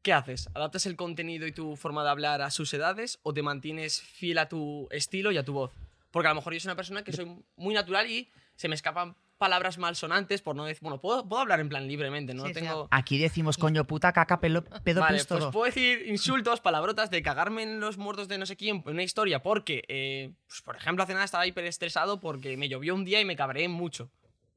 ¿Qué 0.07 0.13
haces? 0.13 0.47
¿Adaptas 0.53 0.85
el 0.85 0.95
contenido 0.95 1.45
y 1.47 1.51
tu 1.51 1.75
forma 1.75 2.01
de 2.01 2.09
hablar 2.09 2.41
a 2.41 2.49
sus 2.49 2.73
edades 2.73 3.19
o 3.23 3.33
te 3.33 3.43
mantienes 3.43 4.01
fiel 4.01 4.37
a 4.37 4.47
tu 4.47 4.87
estilo 4.89 5.33
y 5.33 5.37
a 5.37 5.43
tu 5.43 5.51
voz? 5.51 5.73
Porque 6.11 6.27
a 6.27 6.31
lo 6.31 6.35
mejor 6.35 6.53
yo 6.53 6.61
soy 6.61 6.69
una 6.69 6.77
persona 6.77 7.03
que 7.03 7.11
soy 7.11 7.29
muy 7.57 7.73
natural 7.73 8.09
y 8.09 8.31
se 8.55 8.69
me 8.69 8.75
escapan 8.75 9.17
palabras 9.37 9.77
malsonantes 9.77 10.41
por 10.41 10.55
no 10.55 10.63
decir. 10.63 10.81
Bueno, 10.81 11.01
puedo, 11.01 11.27
puedo 11.27 11.41
hablar 11.41 11.59
en 11.59 11.67
plan 11.67 11.89
libremente, 11.89 12.33
no 12.33 12.43
Sí, 12.43 12.53
sí, 12.53 12.61
tengo. 12.61 12.87
Aquí 12.89 13.17
decimos 13.17 13.57
coño, 13.57 13.85
puta, 13.85 14.13
caca, 14.13 14.39
pelo, 14.39 14.63
pedo, 14.63 15.01
Vale, 15.01 15.17
pues 15.17 15.27
todo. 15.27 15.51
puedo 15.51 15.65
decir 15.65 16.07
insultos, 16.07 16.61
palabrotas 16.61 17.11
de 17.11 17.21
cagarme 17.21 17.63
en 17.63 17.81
los 17.81 17.97
muertos 17.97 18.29
de 18.29 18.37
no 18.37 18.45
sé 18.45 18.55
quién 18.55 18.83
en 18.85 18.93
una 18.93 19.03
historia 19.03 19.43
porque, 19.43 19.83
eh, 19.89 20.31
pues, 20.47 20.61
por 20.61 20.77
ejemplo, 20.77 21.03
hace 21.03 21.15
nada 21.15 21.25
estaba 21.25 21.45
hiper 21.45 21.65
estresado 21.65 22.21
porque 22.21 22.55
me 22.55 22.69
llovió 22.69 22.95
un 22.95 23.03
día 23.03 23.19
y 23.19 23.25
me 23.25 23.35
cabreé 23.35 23.67
mucho 23.67 24.09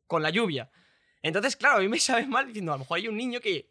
con 0.06 0.22
la 0.22 0.30
lluvia. 0.30 0.70
Entonces, 1.22 1.56
claro, 1.56 1.78
a 1.78 1.80
mí 1.80 1.88
me 1.88 1.98
sabe 1.98 2.24
mal 2.28 2.46
diciendo, 2.46 2.70
a 2.70 2.76
lo 2.76 2.80
mejor 2.80 2.98
hay 2.98 3.08
un 3.08 3.16
niño 3.16 3.40
que 3.40 3.68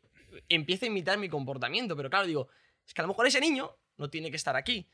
empieza 0.49 0.85
a 0.85 0.89
imitar 0.89 1.17
mi 1.17 1.29
comportamiento, 1.29 1.95
pero 1.95 2.09
claro, 2.09 2.25
digo, 2.27 2.47
es 2.87 2.93
que 2.93 3.01
a 3.01 3.03
lo 3.03 3.09
mejor 3.09 3.27
ese 3.27 3.39
niño 3.41 3.75
no 3.97 4.09
tiene 4.09 4.29
que 4.29 4.37
estar 4.37 4.55
aquí. 4.55 4.87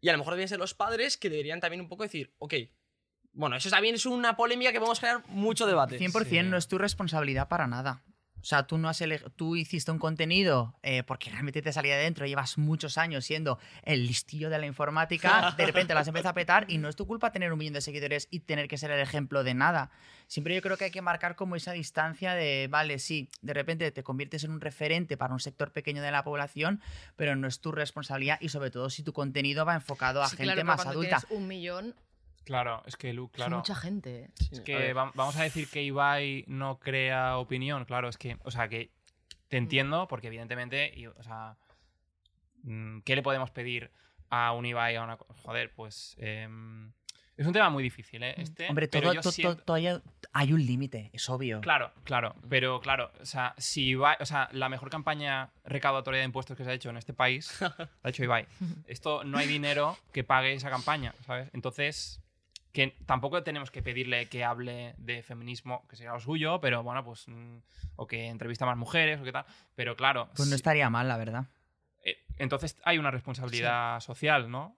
Y 0.00 0.08
a 0.08 0.12
lo 0.12 0.18
mejor 0.18 0.34
deberían 0.34 0.48
ser 0.48 0.58
los 0.58 0.74
padres 0.74 1.16
que 1.16 1.30
deberían 1.30 1.60
también 1.60 1.80
un 1.80 1.88
poco 1.88 2.02
decir, 2.02 2.32
ok, 2.38 2.54
bueno, 3.32 3.56
eso 3.56 3.68
también 3.70 3.94
es 3.94 4.06
una 4.06 4.36
polémica 4.36 4.72
que 4.72 4.78
vamos 4.78 4.98
a 4.98 5.00
generar 5.00 5.28
mucho 5.28 5.66
debate. 5.66 5.98
100% 5.98 6.44
Sí. 6.44 6.50
no 6.50 6.56
es 6.56 6.68
tu 6.68 6.78
responsabilidad 6.78 7.48
para 7.48 7.66
nada. 7.66 8.02
O 8.46 8.48
sea, 8.48 8.64
tú 8.64 8.78
no 8.78 8.88
has 8.88 9.02
tú 9.34 9.56
hiciste 9.56 9.90
un 9.90 9.98
contenido 9.98 10.76
eh, 10.84 11.02
porque 11.02 11.30
realmente 11.30 11.62
te 11.62 11.72
salía 11.72 11.96
de 11.96 12.04
dentro, 12.04 12.26
llevas 12.26 12.58
muchos 12.58 12.96
años 12.96 13.24
siendo 13.24 13.58
el 13.82 14.06
listillo 14.06 14.50
de 14.50 14.58
la 14.60 14.66
informática, 14.66 15.52
de 15.56 15.66
repente 15.66 15.94
las 15.94 16.06
empieza 16.06 16.28
a 16.28 16.32
petar 16.32 16.64
y 16.68 16.78
no 16.78 16.88
es 16.88 16.94
tu 16.94 17.08
culpa 17.08 17.32
tener 17.32 17.52
un 17.52 17.58
millón 17.58 17.74
de 17.74 17.80
seguidores 17.80 18.28
y 18.30 18.38
tener 18.38 18.68
que 18.68 18.78
ser 18.78 18.92
el 18.92 19.00
ejemplo 19.00 19.42
de 19.42 19.54
nada. 19.54 19.90
Siempre 20.28 20.54
yo 20.54 20.62
creo 20.62 20.76
que 20.76 20.84
hay 20.84 20.90
que 20.92 21.02
marcar 21.02 21.34
como 21.34 21.56
esa 21.56 21.72
distancia 21.72 22.34
de, 22.34 22.68
vale, 22.70 23.00
sí, 23.00 23.28
de 23.42 23.52
repente 23.52 23.90
te 23.90 24.04
conviertes 24.04 24.44
en 24.44 24.52
un 24.52 24.60
referente 24.60 25.16
para 25.16 25.34
un 25.34 25.40
sector 25.40 25.72
pequeño 25.72 26.00
de 26.00 26.12
la 26.12 26.22
población, 26.22 26.80
pero 27.16 27.34
no 27.34 27.48
es 27.48 27.58
tu 27.58 27.72
responsabilidad 27.72 28.38
y 28.40 28.50
sobre 28.50 28.70
todo 28.70 28.90
si 28.90 29.02
tu 29.02 29.12
contenido 29.12 29.64
va 29.64 29.74
enfocado 29.74 30.22
a 30.22 30.28
Sí, 30.28 30.36
gente 30.36 30.52
claro, 30.52 30.66
más 30.68 30.86
adulta. 30.86 31.20
un 31.30 31.48
millón, 31.48 31.96
Claro, 32.46 32.82
es 32.86 32.96
que 32.96 33.12
Lu, 33.12 33.26
es 33.26 33.32
claro. 33.32 33.56
mucha 33.58 33.74
gente. 33.74 34.20
¿eh? 34.24 34.30
Sí, 34.38 34.48
Es 34.52 34.60
que 34.62 34.92
vamos 34.94 35.36
a 35.36 35.42
decir 35.42 35.68
que 35.68 35.82
Ibai 35.82 36.44
no 36.46 36.78
crea 36.78 37.36
opinión, 37.36 37.84
claro, 37.84 38.08
es 38.08 38.16
que, 38.16 38.38
o 38.44 38.50
sea, 38.50 38.68
que 38.68 38.90
te 39.48 39.58
entiendo, 39.58 40.06
porque 40.08 40.28
evidentemente, 40.28 40.92
y, 40.96 41.06
o 41.08 41.22
sea, 41.22 41.56
mm, 42.62 43.00
¿qué 43.00 43.16
le 43.16 43.22
podemos 43.22 43.50
pedir 43.50 43.90
a 44.30 44.52
un 44.52 44.64
Ibai, 44.64 44.96
a 44.96 45.02
una... 45.02 45.16
Joder, 45.42 45.72
pues... 45.74 46.16
em, 46.18 46.92
es 47.36 47.46
un 47.46 47.52
tema 47.52 47.68
muy 47.68 47.82
difícil, 47.82 48.22
¿eh? 48.22 48.34
Este, 48.38 48.66
Hombre, 48.66 48.88
pero 48.88 49.02
todo, 49.08 49.12
yo 49.14 49.20
to- 49.20 49.28
to- 49.28 49.32
siento- 49.32 49.62
todavía 49.62 50.00
hay 50.32 50.52
un 50.54 50.64
límite, 50.64 51.10
es 51.12 51.28
obvio. 51.28 51.60
Claro, 51.60 51.92
claro, 52.04 52.34
pero 52.48 52.80
claro, 52.80 53.12
o 53.20 53.26
sea, 53.26 53.54
si 53.58 53.88
Ibai, 53.88 54.16
o 54.20 54.24
sea, 54.24 54.48
la 54.52 54.70
mejor 54.70 54.88
campaña 54.88 55.50
recaudatoria 55.64 56.20
de 56.20 56.24
impuestos 56.26 56.56
que 56.56 56.64
se 56.64 56.70
ha 56.70 56.72
hecho 56.72 56.88
en 56.90 56.96
este 56.96 57.12
país, 57.12 57.60
la 57.60 57.90
ha 58.04 58.08
hecho 58.08 58.24
Ibai. 58.24 58.46
Esto 58.86 59.22
no 59.24 59.36
hay 59.36 59.46
dinero 59.48 59.98
que 60.12 60.24
pague 60.24 60.54
esa 60.54 60.70
campaña, 60.70 61.12
¿sabes? 61.26 61.50
Entonces, 61.52 62.22
que 62.76 62.94
tampoco 63.06 63.42
tenemos 63.42 63.70
que 63.70 63.80
pedirle 63.82 64.26
que 64.26 64.44
hable 64.44 64.94
de 64.98 65.22
feminismo, 65.22 65.86
que 65.88 65.96
sería 65.96 66.12
lo 66.12 66.20
suyo, 66.20 66.60
pero 66.60 66.82
bueno, 66.82 67.02
pues, 67.02 67.26
mm, 67.26 67.56
o 67.96 68.06
que 68.06 68.26
entrevista 68.26 68.66
a 68.66 68.68
más 68.68 68.76
mujeres, 68.76 69.18
o 69.18 69.24
qué 69.24 69.32
tal, 69.32 69.46
pero 69.74 69.96
claro, 69.96 70.26
Pues 70.36 70.40
no 70.40 70.54
si- 70.54 70.56
estaría 70.56 70.90
mal, 70.90 71.08
la 71.08 71.16
verdad. 71.16 71.46
eh, 72.04 72.18
entonces 72.36 72.76
hay 72.84 72.98
una 72.98 73.10
responsabilidad 73.10 73.98
social, 74.00 74.50
¿no? 74.50 74.76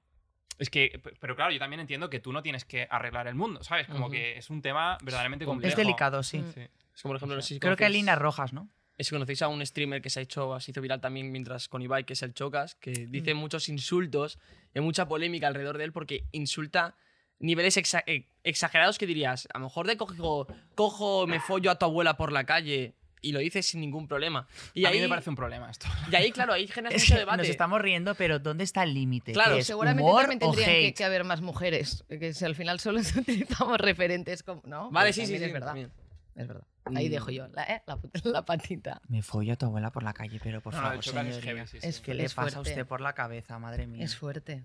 Es 0.61 0.71
que, 0.71 1.01
pero 1.19 1.35
claro, 1.35 1.51
yo 1.51 1.59
también 1.59 1.81
entiendo 1.81 2.09
que 2.09 2.21
tú 2.21 2.33
no 2.33 2.41
tienes 2.41 2.65
que 2.65 2.87
arreglar 2.89 3.27
el 3.27 3.35
mundo, 3.35 3.65
¿sabes? 3.65 3.89
Como 3.89 4.09
que 4.11 4.39
es 4.39 4.49
un 4.49 4.63
tema 4.63 4.97
verdaderamente 5.03 5.45
complejo. 5.45 5.73
Es 5.73 5.77
delicado, 5.77 6.23
sí. 6.23 6.39
Mm. 6.39 6.53
Sí. 6.53 6.61
Es 6.95 7.03
como, 7.03 7.11
por 7.11 7.17
ejemplo, 7.17 7.35
no 7.37 7.43
sé 7.43 7.55
si 7.55 7.59
Creo 7.61 7.77
que 7.77 7.85
hay 7.85 7.93
líneas 7.93 8.19
rojas, 8.19 8.53
¿no? 8.53 8.69
Si 8.97 9.11
conocéis 9.11 9.43
a 9.43 9.49
un 9.49 9.65
streamer 9.67 10.03
que 10.03 10.11
se 10.11 10.21
ha 10.21 10.23
hecho, 10.23 10.59
se 10.61 10.71
hizo 10.71 10.81
viral 10.81 11.01
también 11.01 11.33
mientras 11.33 11.69
con 11.69 11.83
Ibai, 11.83 12.05
que 12.05 12.13
es 12.13 12.23
el 12.23 12.33
Chocas, 12.33 12.77
que 12.77 12.93
dice 13.09 13.35
muchos 13.35 13.69
insultos, 13.69 14.39
hay 14.73 14.83
mucha 14.83 15.07
polémica 15.09 15.49
alrededor 15.49 15.79
de 15.79 15.85
él 15.85 15.93
porque 15.93 16.29
insulta 16.33 16.95
niveles 17.41 17.77
exa- 17.77 18.03
eh, 18.07 18.27
exagerados 18.45 18.99
que 18.99 19.07
dirías, 19.07 19.47
a 19.53 19.59
lo 19.59 19.65
mejor 19.65 19.87
de 19.87 19.97
cojo, 19.97 20.47
cojo, 20.75 21.27
me 21.27 21.41
follo 21.41 21.71
a 21.71 21.79
tu 21.79 21.85
abuela 21.87 22.17
por 22.17 22.33
la 22.33 22.45
calle 22.45 22.95
y 23.21 23.33
lo 23.33 23.41
dices 23.41 23.67
sin 23.67 23.81
ningún 23.81 24.07
problema. 24.07 24.47
Y 24.75 24.85
a 24.85 24.91
ahí, 24.91 24.97
mí 24.97 25.03
me 25.03 25.09
parece 25.09 25.29
un 25.31 25.37
problema 25.37 25.69
esto. 25.71 25.87
y 26.11 26.15
ahí 26.15 26.31
claro, 26.31 26.53
ahí 26.53 26.69
generas 26.69 26.95
Es 26.97 27.03
mucho 27.03 27.15
que 27.15 27.19
debate. 27.21 27.39
nos 27.39 27.49
estamos 27.49 27.81
riendo, 27.81 28.15
pero 28.15 28.39
¿dónde 28.39 28.63
está 28.65 28.83
el 28.85 28.95
límite? 28.95 29.33
Claro, 29.33 29.55
¿Qué 29.55 29.61
es 29.61 29.67
Seguramente 29.67 30.03
humor 30.03 30.21
también 30.23 30.39
tendrían 30.39 30.93
que, 30.95 31.05
haber 31.05 31.25
más 31.25 31.41
mujeres. 31.41 32.05
Que 32.09 32.33
si 32.33 32.45
al 32.45 32.55
final 32.55 32.79
solo 32.81 33.01
utilizamos 33.19 33.79
referentes 33.79 34.43
como. 34.43 34.63
¿No? 34.67 34.91
Vale, 34.91 35.09
Pues 35.09 35.17
sí, 35.17 35.27
sí. 35.27 35.35
Es 35.35 35.53
verdad. 35.53 35.67
también. 35.69 35.93
Es 36.37 36.47
verdad. 36.47 36.63
Ahí 36.95 37.09
Mm. 37.09 37.11
dejo 37.11 37.31
yo 37.33 37.49
la, 37.49 37.65
¿eh? 37.65 37.83
la, 37.87 37.99
la 38.31 38.45
patita. 38.45 39.03
Me 39.09 39.21
follo 39.23 39.53
a 39.53 39.57
tu 39.57 39.67
abuela 39.67 39.91
por 39.91 40.03
la 40.05 40.15
calle, 40.15 40.41
pero 40.43 40.61
por 40.63 40.73
No, 40.73 40.81
favor, 40.81 41.01
Chocas 41.01 41.27
es 41.27 41.35
señoría. 41.35 41.55
heavy, 41.65 41.67
sí, 41.69 41.81
sí. 41.81 41.87
Es 41.89 42.01
¿Qué 42.01 42.15
le 42.15 42.25
es 42.25 42.35
pasa 42.35 42.59
a 42.59 42.61
usted 42.63 42.87
por 42.87 43.01
la 43.01 43.13
cabeza, 43.15 43.59
madre 43.59 43.87
mía? 43.89 44.05
Es 44.05 44.17
fuerte. 44.17 44.63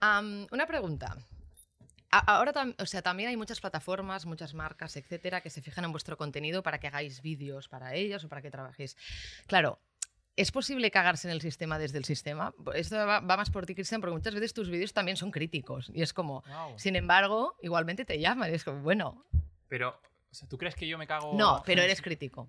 Una 0.00 0.66
pregunta. 0.66 1.16
Ahora, 2.12 2.52
o 2.78 2.84
sea, 2.86 3.00
también 3.00 3.30
hay 3.30 3.36
muchas 3.38 3.58
plataformas, 3.60 4.26
muchas 4.26 4.52
marcas, 4.52 4.96
etcétera, 4.96 5.40
que 5.40 5.48
se 5.48 5.62
fijan 5.62 5.84
en 5.86 5.92
vuestro 5.92 6.18
contenido 6.18 6.62
para 6.62 6.78
que 6.78 6.86
hagáis 6.86 7.22
vídeos 7.22 7.68
para 7.68 7.94
ellos 7.94 8.22
o 8.24 8.28
para 8.28 8.42
que 8.42 8.50
trabajéis. 8.50 8.98
Claro, 9.46 9.78
¿es 10.36 10.52
posible 10.52 10.90
cagarse 10.90 11.26
en 11.26 11.32
el 11.32 11.40
sistema 11.40 11.78
desde 11.78 11.96
el 11.96 12.04
sistema? 12.04 12.52
Esto 12.74 12.96
va, 12.96 13.20
va 13.20 13.36
más 13.38 13.48
por 13.48 13.64
ti, 13.64 13.74
Cristian, 13.74 14.02
porque 14.02 14.12
muchas 14.14 14.34
veces 14.34 14.52
tus 14.52 14.68
vídeos 14.68 14.92
también 14.92 15.16
son 15.16 15.30
críticos. 15.30 15.90
Y 15.94 16.02
es 16.02 16.12
como, 16.12 16.42
Wow. 16.48 16.78
sin 16.78 16.96
embargo, 16.96 17.56
igualmente 17.62 18.04
te 18.04 18.18
llaman. 18.20 18.50
y 18.50 18.54
es 18.56 18.64
como, 18.64 18.82
bueno, 18.82 19.24
Pero, 19.68 19.98
o 20.30 20.34
sea, 20.34 20.46
¿tú 20.48 20.58
crees 20.58 20.74
que 20.74 20.86
yo 20.86 20.98
me 20.98 21.06
cago? 21.06 21.32
no, 21.34 21.62
pero 21.64 21.80
eres 21.80 22.02
crítico. 22.02 22.46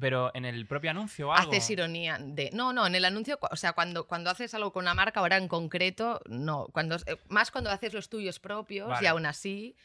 Pero 0.00 0.30
en 0.34 0.44
el 0.44 0.66
propio 0.66 0.90
anuncio 0.90 1.28
o 1.28 1.32
algo. 1.32 1.50
Haces 1.50 1.70
ironía 1.70 2.18
de. 2.20 2.50
No, 2.52 2.72
no, 2.72 2.86
en 2.86 2.94
el 2.94 3.04
anuncio, 3.04 3.38
o 3.40 3.56
sea, 3.56 3.72
cuando, 3.72 4.06
cuando 4.06 4.30
haces 4.30 4.54
algo 4.54 4.72
con 4.72 4.84
una 4.84 4.94
marca, 4.94 5.20
ahora 5.20 5.36
en 5.36 5.48
concreto, 5.48 6.20
no. 6.26 6.66
Cuando, 6.72 6.96
eh, 6.96 7.18
más 7.28 7.50
cuando 7.50 7.70
haces 7.70 7.94
los 7.94 8.08
tuyos 8.08 8.38
propios 8.38 9.00
y 9.00 9.06
aún 9.06 9.26
así. 9.26 9.76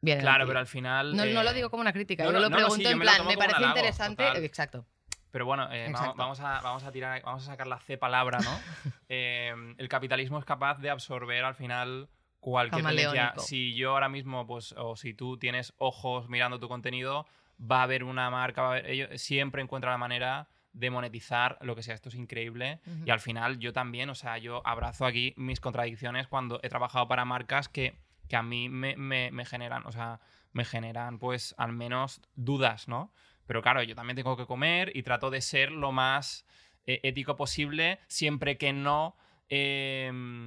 Bien. 0.00 0.20
Claro, 0.20 0.46
pero 0.46 0.58
al 0.58 0.66
final. 0.66 1.14
No, 1.16 1.26
no 1.26 1.42
lo 1.42 1.50
eh, 1.50 1.54
digo 1.54 1.70
como 1.70 1.82
una 1.82 1.92
crítica, 1.92 2.24
no, 2.24 2.32
yo 2.32 2.40
no, 2.40 2.40
lo 2.40 2.48
sí, 2.48 2.54
pregunto 2.54 2.88
en 2.88 2.98
me 2.98 3.04
plan, 3.04 3.26
me 3.26 3.36
parece 3.36 3.62
interesante. 3.62 4.24
total. 4.24 4.44
Exacto. 4.44 4.86
Pero 5.30 5.46
bueno, 5.46 5.68
eh, 5.72 5.92
vamos, 6.16 6.40
a, 6.40 6.60
vamos 6.60 6.82
a 6.82 6.90
tirar, 6.90 7.22
vamos 7.22 7.44
a 7.44 7.46
sacar 7.46 7.66
la 7.66 7.78
C 7.78 7.96
palabra, 7.96 8.38
¿no? 8.40 8.50
Eh, 9.12 9.52
el 9.78 9.88
capitalismo 9.88 10.38
es 10.38 10.44
capaz 10.44 10.78
de 10.78 10.88
absorber 10.88 11.44
al 11.44 11.56
final 11.56 12.08
cualquier 12.38 12.84
tendencia. 12.84 13.34
Si 13.38 13.74
yo 13.74 13.90
ahora 13.90 14.08
mismo, 14.08 14.46
pues, 14.46 14.72
o 14.76 14.94
si 14.94 15.14
tú 15.14 15.36
tienes 15.36 15.74
ojos 15.78 16.28
mirando 16.28 16.60
tu 16.60 16.68
contenido, 16.68 17.26
va 17.60 17.80
a 17.80 17.82
haber 17.84 18.04
una 18.04 18.30
marca, 18.30 18.62
va 18.62 18.68
a 18.68 18.70
haber- 18.72 18.86
ellos 18.90 19.20
siempre 19.20 19.62
encuentra 19.62 19.90
la 19.90 19.98
manera 19.98 20.48
de 20.72 20.88
monetizar 20.90 21.58
lo 21.62 21.74
que 21.74 21.82
sea. 21.82 21.94
Esto 21.94 22.08
es 22.10 22.14
increíble. 22.14 22.80
Y 23.04 23.10
al 23.10 23.20
final 23.20 23.58
yo 23.58 23.72
también, 23.72 24.08
o 24.10 24.14
sea, 24.14 24.38
yo 24.38 24.62
abrazo 24.66 25.04
aquí 25.04 25.34
mis 25.36 25.60
contradicciones 25.60 26.28
cuando 26.28 26.60
he 26.62 26.68
trabajado 26.68 27.08
para 27.08 27.24
marcas 27.24 27.68
que, 27.68 27.98
que 28.28 28.36
a 28.36 28.42
mí 28.42 28.68
me, 28.68 28.96
me- 28.96 29.30
me 29.32 29.44
generan, 29.44 29.84
o 29.86 29.92
sea, 29.92 30.20
me 30.52 30.64
generan 30.64 31.18
pues 31.18 31.54
al 31.58 31.72
menos 31.72 32.22
dudas, 32.36 32.86
¿no? 32.88 33.12
Pero 33.46 33.62
claro, 33.62 33.82
yo 33.82 33.94
también 33.96 34.14
tengo 34.16 34.36
que 34.36 34.46
comer 34.46 34.92
y 34.94 35.02
trato 35.02 35.28
de 35.30 35.40
ser 35.40 35.72
lo 35.72 35.90
más 35.90 36.46
eh, 36.86 37.00
ético 37.02 37.34
posible 37.36 37.98
siempre 38.06 38.56
que 38.56 38.72
no 38.72 39.16
em, 39.48 40.39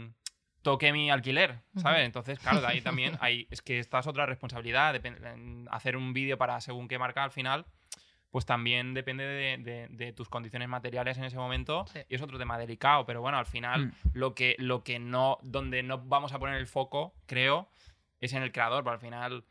toque 0.64 0.92
mi 0.92 1.12
alquiler, 1.12 1.60
¿sabes? 1.76 2.02
Entonces, 2.06 2.40
claro, 2.40 2.62
de 2.62 2.68
ahí 2.68 2.82
también 2.82 3.18
hay, 3.22 3.48
es 3.52 3.62
que 3.62 3.78
esta 3.80 4.00
es 4.00 4.08
otra 4.08 4.26
responsabilidad, 4.26 4.96
hacer 5.70 5.96
un 5.98 6.14
vídeo 6.14 6.38
para 6.38 6.60
según 6.62 6.88
qué 6.88 6.98
marca 6.98 7.24
al 7.24 7.32
final, 7.32 7.66
pues 8.32 8.48
también 8.48 8.96
depende 8.96 9.24
de, 9.26 9.58
de- 9.60 9.88
de 9.90 10.12
tus 10.14 10.28
condiciones 10.28 10.68
materiales 10.68 11.20
en 11.20 11.26
ese 11.26 11.38
momento 11.38 11.86
Sí. 11.94 12.00
y 12.10 12.16
es 12.16 12.22
otro 12.24 12.40
tema 12.40 12.58
delicado, 12.58 13.06
pero 13.06 13.22
bueno, 13.22 13.38
al 13.38 13.46
final 13.46 13.88
Mm. 13.88 13.92
lo 14.14 14.34
que 14.34 14.56
lo 14.58 14.84
que 14.84 14.98
no 14.98 15.38
donde 15.44 15.84
no 15.84 16.00
vamos 16.00 16.34
a 16.34 16.40
poner 16.40 16.56
el 16.56 16.66
foco, 16.66 17.14
creo, 17.28 17.70
es 18.22 18.34
en 18.34 18.42
el 18.42 18.52
creador, 18.52 18.84
pero 18.84 18.94
al 18.96 19.00
final 19.00 19.44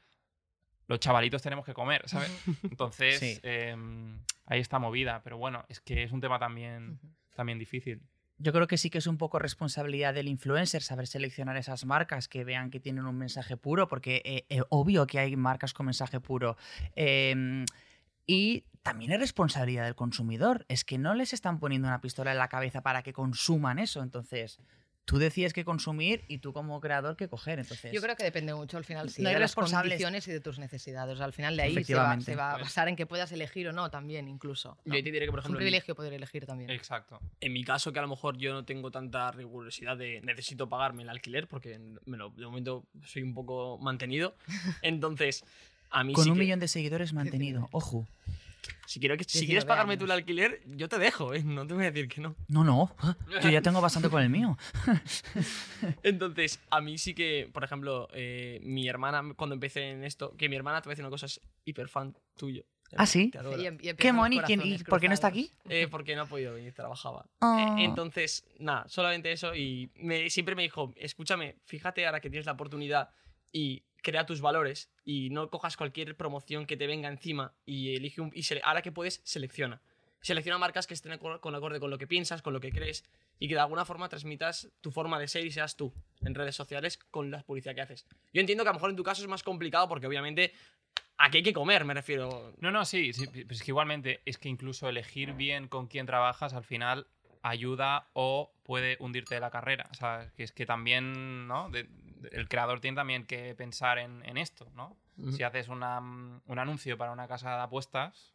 los 0.89 0.99
chavalitos 0.99 1.41
tenemos 1.43 1.65
que 1.65 1.75
comer, 1.75 2.09
¿sabes? 2.09 2.31
Entonces, 2.65 3.21
Sí. 3.21 3.39
em, 3.45 4.19
ahí 4.47 4.59
está 4.61 4.79
movida, 4.81 5.21
pero 5.23 5.37
bueno, 5.39 5.65
es 5.69 5.81
que 5.81 6.03
es 6.03 6.11
un 6.11 6.21
tema 6.21 6.39
también 6.41 6.99
Ujú. 7.03 7.15
también 7.37 7.59
difícil. 7.59 8.03
Yo 8.43 8.53
creo 8.53 8.67
que 8.67 8.77
sí 8.77 8.91
que 8.91 8.99
es 8.99 9.07
un 9.07 9.19
poco 9.19 9.39
responsabilidad 9.39 10.15
del 10.15 10.27
influencer 10.27 10.83
saber 10.83 11.07
seleccionar 11.07 11.57
esas 11.57 11.85
marcas 11.85 12.27
que 12.27 12.43
vean 12.43 12.71
que 12.71 12.81
tienen 12.81 13.07
un 13.07 13.17
mensaje 13.17 13.57
puro, 13.57 13.87
porque 13.87 14.21
eh, 14.25 14.47
eh, 14.49 14.63
obvio 14.69 15.07
que 15.07 15.21
hay 15.21 15.37
marcas 15.37 15.73
con 15.73 15.87
mensaje 15.87 16.19
puro. 16.19 16.57
Em, 16.97 17.65
y 18.27 18.65
también 18.83 19.13
es 19.13 19.21
responsabilidad 19.21 19.85
del 19.85 19.95
consumidor. 19.95 20.67
Es 20.69 20.85
que 20.85 20.99
no 20.99 21.15
les 21.15 21.33
están 21.33 21.61
poniendo 21.61 21.87
una 21.87 22.01
pistola 22.01 22.33
en 22.33 22.39
la 22.39 22.49
cabeza 22.49 22.83
para 22.83 23.05
que 23.05 23.13
consuman 23.13 23.79
eso. 23.79 24.03
Entonces, 24.03 24.59
tú 25.05 25.19
decides 25.19 25.53
qué 25.53 25.65
consumir 25.65 26.25
y 26.29 26.39
tú 26.39 26.53
como 26.53 26.81
creador 26.81 27.17
qué 27.17 27.29
coger. 27.29 27.59
Entonces, 27.59 27.93
Yo 27.93 28.01
creo 28.01 28.15
que 28.17 28.23
depende 28.25 28.55
mucho 28.55 28.77
al 28.77 28.85
final 28.85 29.11
sí, 29.11 29.21
No 29.23 29.29
hay 29.29 29.35
de 29.35 29.41
las 29.41 29.55
condiciones 29.55 30.29
y 30.29 30.33
de 30.33 30.41
tus 30.41 30.59
necesidades. 30.59 31.21
Al 31.21 31.33
final 31.33 31.57
de 31.57 31.63
ahí 31.65 31.71
se 31.71 31.75
va, 31.75 31.81
Efectivamente. 31.81 32.25
se 32.27 32.37
va 32.37 32.53
a 32.55 32.59
basar 32.59 32.89
en 32.89 32.97
que 32.97 33.05
puedas 33.07 33.33
elegir 33.33 33.69
o 33.69 33.73
no 33.73 33.91
también, 33.91 34.29
incluso. 34.29 34.79
Yo 34.85 34.95
ahí 34.95 35.03
te 35.03 35.11
diré 35.11 35.27
que, 35.27 35.31
por 35.33 35.41
Es 35.41 35.45
un 35.45 35.49
ejemplo, 35.51 35.59
privilegio 35.59 35.95
poder 35.95 36.13
elegir 36.13 36.47
también. 36.47 36.71
Exacto. 36.71 37.21
en 37.41 37.53
mi 37.53 37.65
caso, 37.65 37.93
que 37.93 37.99
a 37.99 38.03
lo 38.03 38.09
mejor 38.09 38.37
yo 38.39 38.53
no 38.53 38.65
tengo 38.65 38.91
tanta 38.91 39.31
rigurosidad 39.33 39.97
de 39.97 40.21
necesito 40.23 40.69
pagarme 40.69 41.03
el 41.03 41.09
alquiler, 41.09 41.49
porque 41.49 41.81
me 42.07 42.17
lo- 42.17 42.31
de 42.31 42.45
momento 42.47 42.85
soy 43.05 43.23
un 43.23 43.35
poco 43.35 43.79
mantenido. 43.79 44.35
Entonces, 44.83 45.45
a 45.91 46.05
mí 46.05 46.13
con 46.13 46.25
sí 46.25 46.31
un 46.31 46.37
que- 46.37 46.45
millón 46.45 46.61
de 46.61 46.69
seguidores 46.69 47.13
mantenido. 47.13 47.69
Ojo. 47.73 48.07
Si, 48.87 49.01
quiero 49.01 49.17
que, 49.17 49.25
si 49.25 49.41
19 49.41 49.47
quieres 49.47 49.65
pagarme 49.65 49.97
tú 49.97 50.05
el 50.05 50.11
alquiler, 50.13 50.61
yo 50.67 50.89
te 50.89 50.99
dejo, 50.99 51.35
¿eh? 51.35 51.43
No 51.45 51.67
te 51.67 51.75
voy 51.75 51.85
a 51.85 51.91
decir 51.91 52.09
que 52.09 52.21
no. 52.21 52.37
No, 52.49 52.63
no. 52.65 52.95
Yo 53.43 53.49
ya 53.51 53.63
tengo 53.63 53.81
bastante 53.81 54.09
con 54.09 54.23
el 54.23 54.31
mío. 54.31 54.57
Entonces, 56.03 56.61
a 56.71 56.81
mí 56.81 56.99
sí 56.99 57.15
que, 57.15 57.49
por 57.53 57.65
ejemplo, 57.65 58.09
eh, 58.13 58.61
mi 58.63 58.89
hermana, 58.89 59.23
cuando 59.37 59.55
empecé 59.55 59.91
en 59.91 60.05
esto, 60.05 60.35
que 60.37 60.49
mi 60.49 60.57
hermana, 60.57 60.81
te 60.81 60.87
voy 60.89 60.93
a 60.93 60.95
decir 60.95 61.05
una 61.05 61.11
cosa, 61.11 61.27
es 61.27 61.41
hiper 61.65 61.89
fan 61.89 62.17
tuyo. 62.37 62.65
¿Ah, 62.95 63.07
sí? 63.07 63.33
Y 63.59 63.67
em- 63.67 63.79
y 63.81 63.95
¿Qué? 63.95 64.13
¿Quién- 64.45 64.61
¿Y 64.67 64.79
por 64.85 65.01
qué 65.01 65.09
no 65.09 65.15
está 65.15 65.29
aquí? 65.29 65.51
Eh, 65.71 65.89
porque 65.91 66.15
no 66.15 66.23
ha 66.23 66.27
podido 66.27 66.53
venir, 66.53 66.75
trabajaba. 66.75 67.25
Ah. 67.41 67.77
Eh, 67.79 67.85
Entonces, 67.85 68.45
nada, 68.59 68.87
solamente 68.87 69.33
eso. 69.33 69.55
Y 69.55 69.91
me- 69.97 70.29
siempre 70.29 70.55
me 70.55 70.63
dijo, 70.63 70.93
escúchame, 70.97 71.57
fíjate 71.65 72.05
ahora 72.05 72.21
que 72.21 72.29
tienes 72.29 72.45
la 72.45 72.53
oportunidad 72.53 73.09
y 73.53 73.85
crea 74.03 74.27
tus 74.27 74.41
valores 74.41 74.91
y 75.05 75.31
no 75.31 75.49
cojas 75.51 75.77
cualquier 75.77 76.17
promoción 76.17 76.67
que 76.67 76.77
te 76.77 76.87
venga 76.87 77.09
encima 77.09 77.55
y 77.65 77.95
elige 77.95 78.21
un... 78.21 78.33
Y 78.35 78.43
ahora 78.65 78.83
que 78.83 78.91
puedes, 78.93 79.21
selecciona. 79.25 79.81
Selecciona 80.21 80.59
marcas 80.59 80.87
que 80.87 80.95
estén 80.95 81.19
con 81.19 81.55
acorde 81.55 81.81
con 81.81 81.91
lo 81.91 81.99
que 81.99 82.07
piensas, 82.07 82.43
con 82.43 82.53
lo 82.53 82.61
que 82.61 82.71
crees 82.71 83.05
y 83.39 83.49
que 83.49 83.55
de 83.55 83.61
alguna 83.61 83.85
forma 83.85 84.09
transmitas 84.09 84.69
tu 84.81 84.93
forma 84.93 85.19
de 85.19 85.27
ser 85.27 85.45
y 85.45 85.51
seas 85.51 85.77
tú 85.77 85.93
en 86.21 86.35
redes 86.35 86.55
sociales 86.55 86.97
con 87.11 87.31
la 87.31 87.43
publicidad 87.43 87.75
que 87.75 87.81
haces. 87.81 88.07
Yo 88.33 88.41
entiendo 88.41 88.63
que 88.65 88.69
a 88.71 88.73
lo 88.73 88.77
mejor 88.77 88.91
en 88.91 88.97
tu 88.97 89.03
caso 89.03 89.21
es 89.23 89.29
más 89.29 89.43
complicado 89.43 89.89
porque 89.89 90.07
obviamente 90.07 90.53
aquí 91.19 91.39
hay 91.39 91.43
que 91.43 91.53
comer, 91.53 91.85
me 91.85 91.95
refiero. 91.95 92.55
No, 92.61 92.71
no, 92.71 92.85
sí, 92.85 93.13
sí, 93.13 93.27
pero 93.33 93.49
es 93.51 93.63
que 93.63 93.73
igualmente 93.73 94.21
es 94.25 94.39
que 94.39 94.49
incluso 94.49 94.89
elegir 94.89 95.33
bien 95.33 95.67
con 95.67 95.89
quién 95.89 96.07
trabajas 96.07 96.55
al 96.55 96.63
final 96.65 97.09
ayuda 97.43 98.09
o 98.13 98.53
puede 98.63 98.97
hundirte 99.01 99.35
de 99.35 99.41
la 99.41 99.51
carrera. 99.51 99.89
O 99.91 99.95
sea, 99.95 100.31
que 100.37 100.45
es 100.45 100.53
que 100.53 100.65
también, 100.67 101.49
¿no? 101.49 101.69
De- 101.71 101.89
el 102.31 102.49
creador 102.49 102.81
tiene 102.81 102.97
también 102.97 103.27
que 103.27 103.55
pensar 103.55 103.99
en, 103.99 104.25
en 104.25 104.37
esto, 104.37 104.71
¿no? 104.75 104.97
Si 105.37 105.43
haces 105.43 105.69
una, 105.69 105.99
un 106.01 106.59
anuncio 106.59 106.97
para 106.97 107.13
una 107.13 107.29
casa 107.29 107.57
de 107.57 107.63
apuestas, 107.63 108.33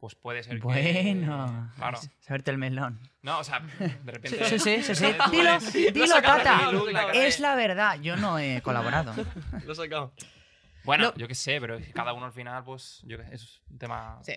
pues 0.00 0.14
puede 0.14 0.42
ser 0.42 0.56
que... 0.56 0.62
Bueno. 0.62 1.70
Claro. 1.76 1.98
Saberte 2.20 2.50
el 2.50 2.58
melón. 2.58 2.98
No, 3.22 3.38
o 3.38 3.44
sea, 3.44 3.60
de 3.60 4.12
repente... 4.12 4.44
Sí, 4.46 4.58
sí, 4.58 4.82
sí, 4.82 4.94
sí. 4.94 5.06
Dilo, 5.30 5.58
dilo, 5.92 6.22
Tata. 6.22 6.70
Es 7.12 7.38
la 7.38 7.54
verdad. 7.54 8.00
Yo 8.00 8.16
no 8.16 8.38
he 8.38 8.62
colaborado. 8.62 9.14
Lo 9.66 9.72
he 9.72 9.76
sacado. 9.76 10.12
Bueno, 10.84 11.04
Lo- 11.04 11.14
yo 11.16 11.28
qué 11.28 11.34
sé, 11.34 11.60
pero 11.60 11.78
cada 11.94 12.12
uno 12.12 12.26
al 12.26 12.32
final, 12.32 12.64
pues, 12.64 13.02
yo 13.04 13.18
qué 13.18 13.24
sé, 13.24 13.34
es 13.34 13.60
un 13.70 13.78
tema... 13.78 14.18
Sí. 14.22 14.32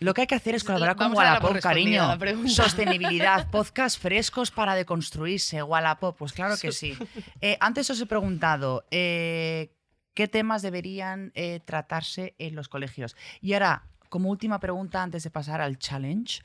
Lo 0.00 0.12
que 0.14 0.22
hay 0.22 0.26
que 0.26 0.34
hacer 0.34 0.54
es 0.54 0.62
colaborar 0.64 0.96
con 0.96 1.12
Wallapop, 1.14 1.58
cariño. 1.60 2.16
Sostenibilidad, 2.48 3.50
podcast 3.50 4.00
frescos 4.00 4.50
para 4.50 4.74
deconstruirse. 4.74 5.62
Wallapop, 5.62 6.16
pues 6.16 6.32
claro 6.32 6.56
que 6.60 6.72
sí. 6.72 6.96
Eh, 7.40 7.56
antes 7.60 7.88
os 7.90 8.00
he 8.00 8.06
preguntado 8.06 8.84
eh, 8.90 9.74
qué 10.14 10.28
temas 10.28 10.62
deberían 10.62 11.32
eh, 11.34 11.60
tratarse 11.64 12.34
en 12.38 12.54
los 12.54 12.68
colegios. 12.68 13.16
Y 13.40 13.52
ahora, 13.54 13.84
como 14.08 14.30
última 14.30 14.58
pregunta 14.60 15.02
antes 15.02 15.22
de 15.22 15.30
pasar 15.30 15.60
al 15.60 15.78
challenge, 15.78 16.42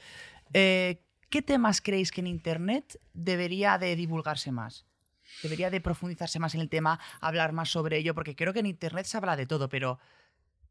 eh, 0.54 1.02
¿qué 1.30 1.41
temas 1.41 1.82
creéis 1.82 2.12
que 2.12 2.22
en 2.22 2.28
Internet 2.28 2.99
debería 3.14 3.78
de 3.78 3.95
divulgarse 3.95 4.52
más? 4.52 4.86
Debería 5.43 5.69
de 5.69 5.82
profundizarse 5.82 6.39
más 6.39 6.55
en 6.55 6.61
el 6.61 6.69
tema, 6.69 6.99
hablar 7.19 7.51
más 7.51 7.69
sobre 7.69 7.97
ello, 7.97 8.13
porque 8.15 8.36
creo 8.36 8.53
que 8.53 8.59
en 8.59 8.65
Internet 8.67 9.05
se 9.05 9.17
habla 9.17 9.36
de 9.36 9.45
todo, 9.45 9.69
pero 9.69 9.99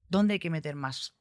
¿dónde 0.09 0.35
hay 0.35 0.39
que 0.39 0.51
meter 0.51 0.75
más, 0.77 1.15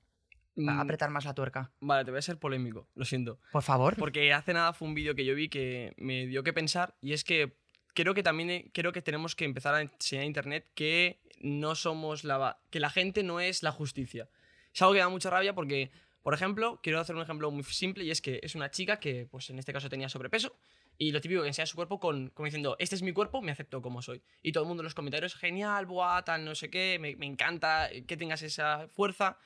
Mm, 0.60 0.80
apretar 0.80 1.10
más 1.10 1.26
la 1.26 1.34
tuerca? 1.34 1.72
Vale, 1.80 2.06
te 2.06 2.12
voy 2.12 2.20
a 2.20 2.22
ser 2.22 2.38
polémico, 2.38 2.88
lo 2.96 3.06
siento. 3.06 3.40
Por 3.52 3.64
favor. 3.64 3.96
Porque 3.98 4.34
hace 4.34 4.54
nada 4.54 4.74
fue 4.74 4.88
un 4.88 4.94
vídeo 4.94 5.16
que 5.16 5.26
yo 5.26 5.36
vi 5.36 5.50
que 5.50 5.94
me 5.98 6.28
dio 6.28 6.44
que 6.44 6.54
pensar 6.54 6.96
y 7.02 7.14
es 7.14 7.24
que 7.24 7.58
creo 7.94 8.14
que 8.14 8.24
también 8.24 8.50
eh, 8.50 8.72
creo 8.74 8.92
que 8.92 9.02
tenemos 9.02 9.36
que 9.36 9.46
empezar 9.46 9.74
a 9.76 9.82
enseñar 9.82 10.24
a 10.24 10.28
internet 10.28 10.68
que 10.76 11.22
no 11.40 11.76
somos 11.76 12.24
la 12.24 12.60
que 12.70 12.80
la 12.80 12.90
gente 12.90 13.24
no 13.24 13.40
es 13.40 13.64
la 13.64 13.72
justicia. 13.72 14.30
Es 14.74 14.82
algo 14.82 14.94
que 14.94 15.00
da 15.00 15.10
mucha 15.10 15.30
rabia 15.30 15.54
porque 15.56 15.92
por 16.22 16.34
ejemplo, 16.34 16.80
quiero 16.84 17.00
hacer 17.00 17.16
un 17.16 17.22
ejemplo 17.22 17.50
muy 17.50 17.64
simple 17.64 18.04
y 18.04 18.12
es 18.12 18.22
que 18.22 18.40
es 18.44 18.54
una 18.54 18.70
chica 18.70 19.00
que 19.00 19.26
pues 19.32 19.50
en 19.50 19.58
este 19.58 19.72
caso 19.72 19.90
tenía 19.90 20.10
sobrepeso 20.10 20.58
y 21.00 21.12
lo 21.12 21.22
típico 21.22 21.42
que 21.42 21.48
enseña 21.48 21.66
su 21.66 21.78
cuerpo 21.78 22.00
con 22.00 22.30
como 22.32 22.46
diciendo, 22.46 22.76
"Este 22.78 22.94
es 22.94 23.02
mi 23.02 23.14
cuerpo, 23.14 23.42
me 23.42 23.54
acepto 23.54 23.82
como 23.82 24.02
soy." 24.02 24.22
Y 24.44 24.52
todo 24.52 24.66
el 24.66 24.68
mundo 24.68 24.82
en 24.82 24.86
los 24.86 24.94
comentarios, 24.94 25.34
"Genial, 25.34 25.86
buah, 25.86 26.24
tal, 26.24 26.44
no 26.44 26.54
sé 26.54 26.70
qué, 26.70 27.00
me, 27.00 27.12
encanta 27.26 27.90
que 28.06 28.18
tengas 28.18 28.42
esa 28.42 28.88
fuerza." 28.90 29.40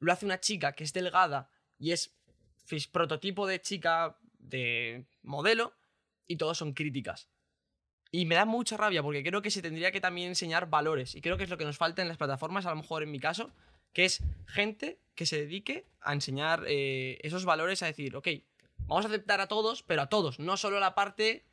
Lo 0.00 0.12
hace 0.12 0.26
una 0.26 0.40
chica 0.40 0.72
que 0.72 0.84
es 0.84 0.92
delgada 0.92 1.48
y 1.78 1.92
es 1.92 2.12
prototipo 2.92 3.46
de 3.46 3.62
chica 3.62 4.18
de 4.38 5.06
modelo 5.22 5.74
y 6.26 6.36
todos 6.36 6.58
son 6.58 6.72
críticas. 6.72 7.28
Y 8.10 8.26
me 8.26 8.34
da 8.34 8.44
mucha 8.44 8.76
rabia 8.76 9.02
porque 9.02 9.22
creo 9.22 9.42
que 9.42 9.50
se 9.50 9.62
tendría 9.62 9.92
que 9.92 10.00
también 10.00 10.28
enseñar 10.28 10.68
valores 10.68 11.14
y 11.14 11.20
creo 11.20 11.36
que 11.36 11.44
es 11.44 11.50
lo 11.50 11.56
que 11.56 11.64
nos 11.64 11.76
falta 11.76 12.02
en 12.02 12.08
las 12.08 12.16
plataformas, 12.16 12.66
a 12.66 12.70
lo 12.70 12.76
mejor 12.76 13.04
en 13.04 13.12
mi 13.12 13.20
caso, 13.20 13.52
que 13.92 14.04
es 14.04 14.22
gente 14.46 14.98
que 15.14 15.24
se 15.24 15.38
dedique 15.38 15.86
a 16.00 16.12
enseñar 16.12 16.64
eh, 16.66 17.18
esos 17.22 17.44
valores, 17.44 17.82
a 17.82 17.86
decir, 17.86 18.16
ok, 18.16 18.28
vamos 18.86 19.04
a 19.04 19.08
aceptar 19.08 19.40
a 19.40 19.46
todos, 19.48 19.82
pero 19.82 20.02
a 20.02 20.08
todos, 20.08 20.38
no 20.38 20.56
solo 20.56 20.76
a 20.78 20.80
la 20.80 20.94
parte 20.94 21.44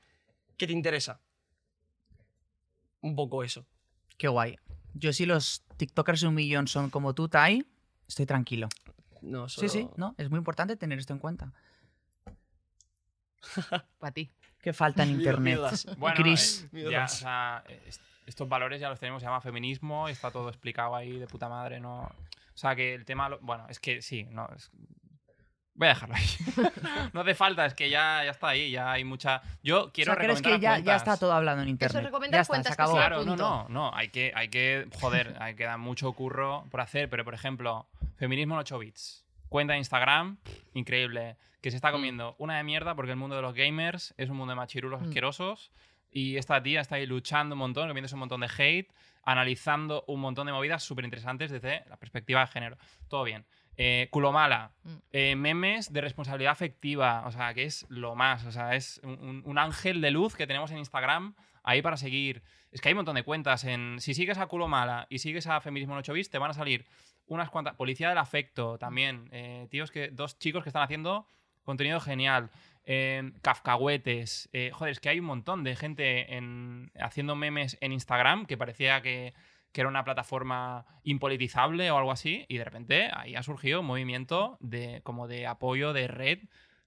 que 0.58 0.68
te 0.68 0.74
interesa. 0.74 1.20
Un 3.02 3.16
poco 3.16 3.44
eso. 3.44 3.66
Qué 4.18 4.28
guay. 4.28 4.58
Yo 4.94 5.12
si 5.14 5.26
los 5.26 5.64
TikTokers 5.78 6.22
de 6.22 6.28
un 6.28 6.36
millón 6.36 6.68
son 6.68 6.90
como 6.90 7.14
tú, 7.14 7.28
Tai, 7.28 7.66
estoy 8.08 8.26
tranquilo. 8.26 8.70
No, 9.22 9.50
Sí, 9.50 9.68
sí, 9.70 9.82
solo- 9.84 9.94
no, 9.98 10.16
es 10.18 10.30
muy 10.30 10.38
importante 10.38 10.76
tener 10.78 11.00
esto 11.00 11.14
en 11.14 11.20
cuenta. 11.20 11.52
Para 14.00 14.12
ti. 14.12 14.32
¿Qué 14.62 14.74
falta 14.74 15.04
en 15.04 15.10
internet? 15.20 15.60
Bueno, 15.98 16.16
Chris. 16.16 16.68
eh, 16.74 16.88
ya, 16.92 17.06
o 17.06 17.08
sea, 17.08 17.64
est- 17.88 18.02
estos 18.26 18.48
valores 18.48 18.80
ya 18.80 18.90
los 18.90 19.00
tenemos, 19.00 19.22
se 19.22 19.26
llama 19.28 19.42
feminismo, 19.42 20.08
está 20.08 20.32
todo 20.32 20.48
explicado 20.50 20.96
ahí 20.96 21.18
de 21.20 21.28
puta 21.28 21.50
madre, 21.50 21.80
¿no? 21.80 22.04
O 22.04 22.58
sea, 22.58 22.76
que 22.76 22.94
el 22.94 23.04
tema, 23.06 23.28
lo- 23.30 23.40
bueno, 23.40 23.66
es 23.70 23.80
que 23.80 24.02
sí, 24.02 24.24
no, 24.26 24.48
es- 24.56 24.72
Voy 25.76 25.88
a 25.88 25.90
dejarlo 25.90 26.16
ahí. 26.16 26.26
no 27.14 27.22
hace 27.22 27.34
falta, 27.34 27.66
es 27.66 27.74
que 27.74 27.90
ya, 27.90 28.24
ya 28.24 28.32
está 28.32 28.50
ahí, 28.50 28.70
ya 28.70 28.92
hay 28.92 29.04
mucha. 29.04 29.42
Yo 29.64 29.92
quiero 29.92 30.12
o 30.12 30.16
sea, 30.16 30.24
¿crees 30.24 30.38
recomendar 30.40 30.78
que 30.78 30.84
ya, 30.84 30.92
ya 30.92 30.96
está 30.96 31.18
todo 31.18 31.34
hablando 31.34 31.64
en 31.64 31.70
internet? 31.70 32.04
recomendar 32.06 32.38
ya 32.38 32.42
está, 32.42 32.52
cuentas 32.54 32.76
se 32.76 32.82
acabó. 32.82 32.94
Claro, 32.96 33.26
no, 33.26 33.36
no, 33.36 33.66
no. 33.70 33.96
Hay 33.96 34.10
que, 34.10 34.32
hay 34.36 34.50
que, 34.50 34.88
joder, 35.02 35.36
hay 35.40 35.56
que 35.56 35.64
dar 35.64 35.80
mucho 35.80 36.12
curro 36.14 36.66
por 36.70 36.80
hacer. 36.82 37.10
Pero, 37.10 37.26
por 37.26 37.34
ejemplo, 37.34 37.88
feminismo 38.18 38.54
en 38.54 38.60
8 38.60 38.78
bits. 38.80 39.26
Cuenta 39.50 39.74
de 39.74 39.80
Instagram, 39.80 40.38
increíble. 40.76 41.38
Que 41.62 41.72
se 41.72 41.78
está 41.78 41.92
comiendo 41.92 42.36
una 42.40 42.58
de 42.58 42.64
mierda 42.64 42.94
porque 42.94 43.12
el 43.12 43.18
mundo 43.18 43.36
de 43.36 43.42
los 43.42 43.54
gamers 43.56 44.14
es 44.18 44.30
un 44.30 44.38
mundo 44.38 44.52
de 44.52 44.58
machirulos 44.58 45.02
Mm. 45.02 45.06
asquerosos. 45.06 45.72
Y 46.12 46.38
esta 46.38 46.62
tía 46.62 46.82
está 46.82 46.96
ahí 46.98 47.08
luchando 47.08 47.56
un 47.56 47.60
montón, 47.60 47.88
comiéndose 47.88 48.14
un 48.14 48.20
montón 48.20 48.42
de 48.42 48.50
hate, 48.56 48.92
analizando 49.24 50.04
un 50.08 50.20
montón 50.22 50.48
de 50.48 50.54
movidas 50.54 50.84
súper 50.84 51.06
interesantes 51.06 51.52
desde 51.52 51.84
la 51.90 51.98
perspectiva 51.98 52.42
de 52.42 52.48
género. 52.48 52.78
Todo 53.08 53.24
bien. 53.24 53.46
Eh, 53.76 54.08
Culomala, 54.12 54.72
Mm. 54.84 54.90
eh, 55.12 55.36
memes 55.36 55.92
de 55.92 56.02
responsabilidad 56.02 56.52
afectiva, 56.52 57.24
o 57.26 57.32
sea, 57.32 57.54
que 57.54 57.64
es 57.64 57.86
lo 57.90 58.14
más, 58.16 58.46
o 58.46 58.52
sea, 58.52 58.76
es 58.76 59.02
un, 59.04 59.58
ángel 59.58 60.00
de 60.02 60.12
luz 60.12 60.36
que 60.36 60.46
tenemos 60.46 60.70
en 60.72 60.78
Instagram 60.78 61.34
ahí 61.64 61.82
para 61.82 61.98
seguir. 61.98 62.44
Es 62.72 62.82
que 62.82 62.90
hay 62.90 62.94
un 62.94 62.98
montón 62.98 63.16
de 63.16 63.24
cuentas. 63.24 63.64
En, 63.64 64.00
si 64.00 64.14
sigues 64.14 64.38
a 64.38 64.46
Culomala 64.48 65.08
y 65.10 65.20
sigues 65.20 65.48
a 65.48 65.60
Feminismo 65.62 65.94
en 65.96 66.00
8 66.00 66.14
bits, 66.14 66.30
te 66.30 66.38
van 66.38 66.52
a 66.52 66.54
salir 66.54 66.86
unas 67.26 67.50
cuantas. 67.50 67.76
Policía 67.76 68.10
del 68.10 68.18
afecto 68.18 68.78
también. 68.78 69.30
eh, 69.32 69.68
tíos 69.72 69.90
que. 69.92 70.10
Dos 70.10 70.38
chicos 70.38 70.64
que 70.64 70.70
están 70.70 70.84
haciendo 70.84 71.26
contenido 71.64 72.00
genial. 72.00 72.52
Eh, 72.86 73.32
Kafkahuetes. 73.42 74.50
joder, 74.74 74.92
es 74.92 75.00
que 75.00 75.10
hay 75.10 75.20
un 75.20 75.26
montón 75.26 75.64
de 75.64 75.76
gente 75.76 76.36
en, 76.36 76.92
haciendo 77.00 77.36
memes 77.36 77.78
en 77.82 77.94
Instagram 77.94 78.46
que 78.46 78.58
parecía 78.58 79.02
que, 79.02 79.34
que 79.72 79.82
era 79.82 79.90
una 79.90 80.04
plataforma 80.04 80.86
impolitizable 81.04 81.92
o 81.92 81.98
algo 81.98 82.12
así. 82.12 82.46
Y 82.48 82.58
de 82.58 82.64
repente 82.64 83.10
ahí 83.14 83.36
ha 83.36 83.44
surgido 83.44 83.82
un 83.82 83.88
movimiento 83.88 84.58
de, 84.60 85.02
como 85.04 85.28
de 85.28 85.48
apoyo 85.48 85.94
de 85.94 86.08
red 86.08 86.40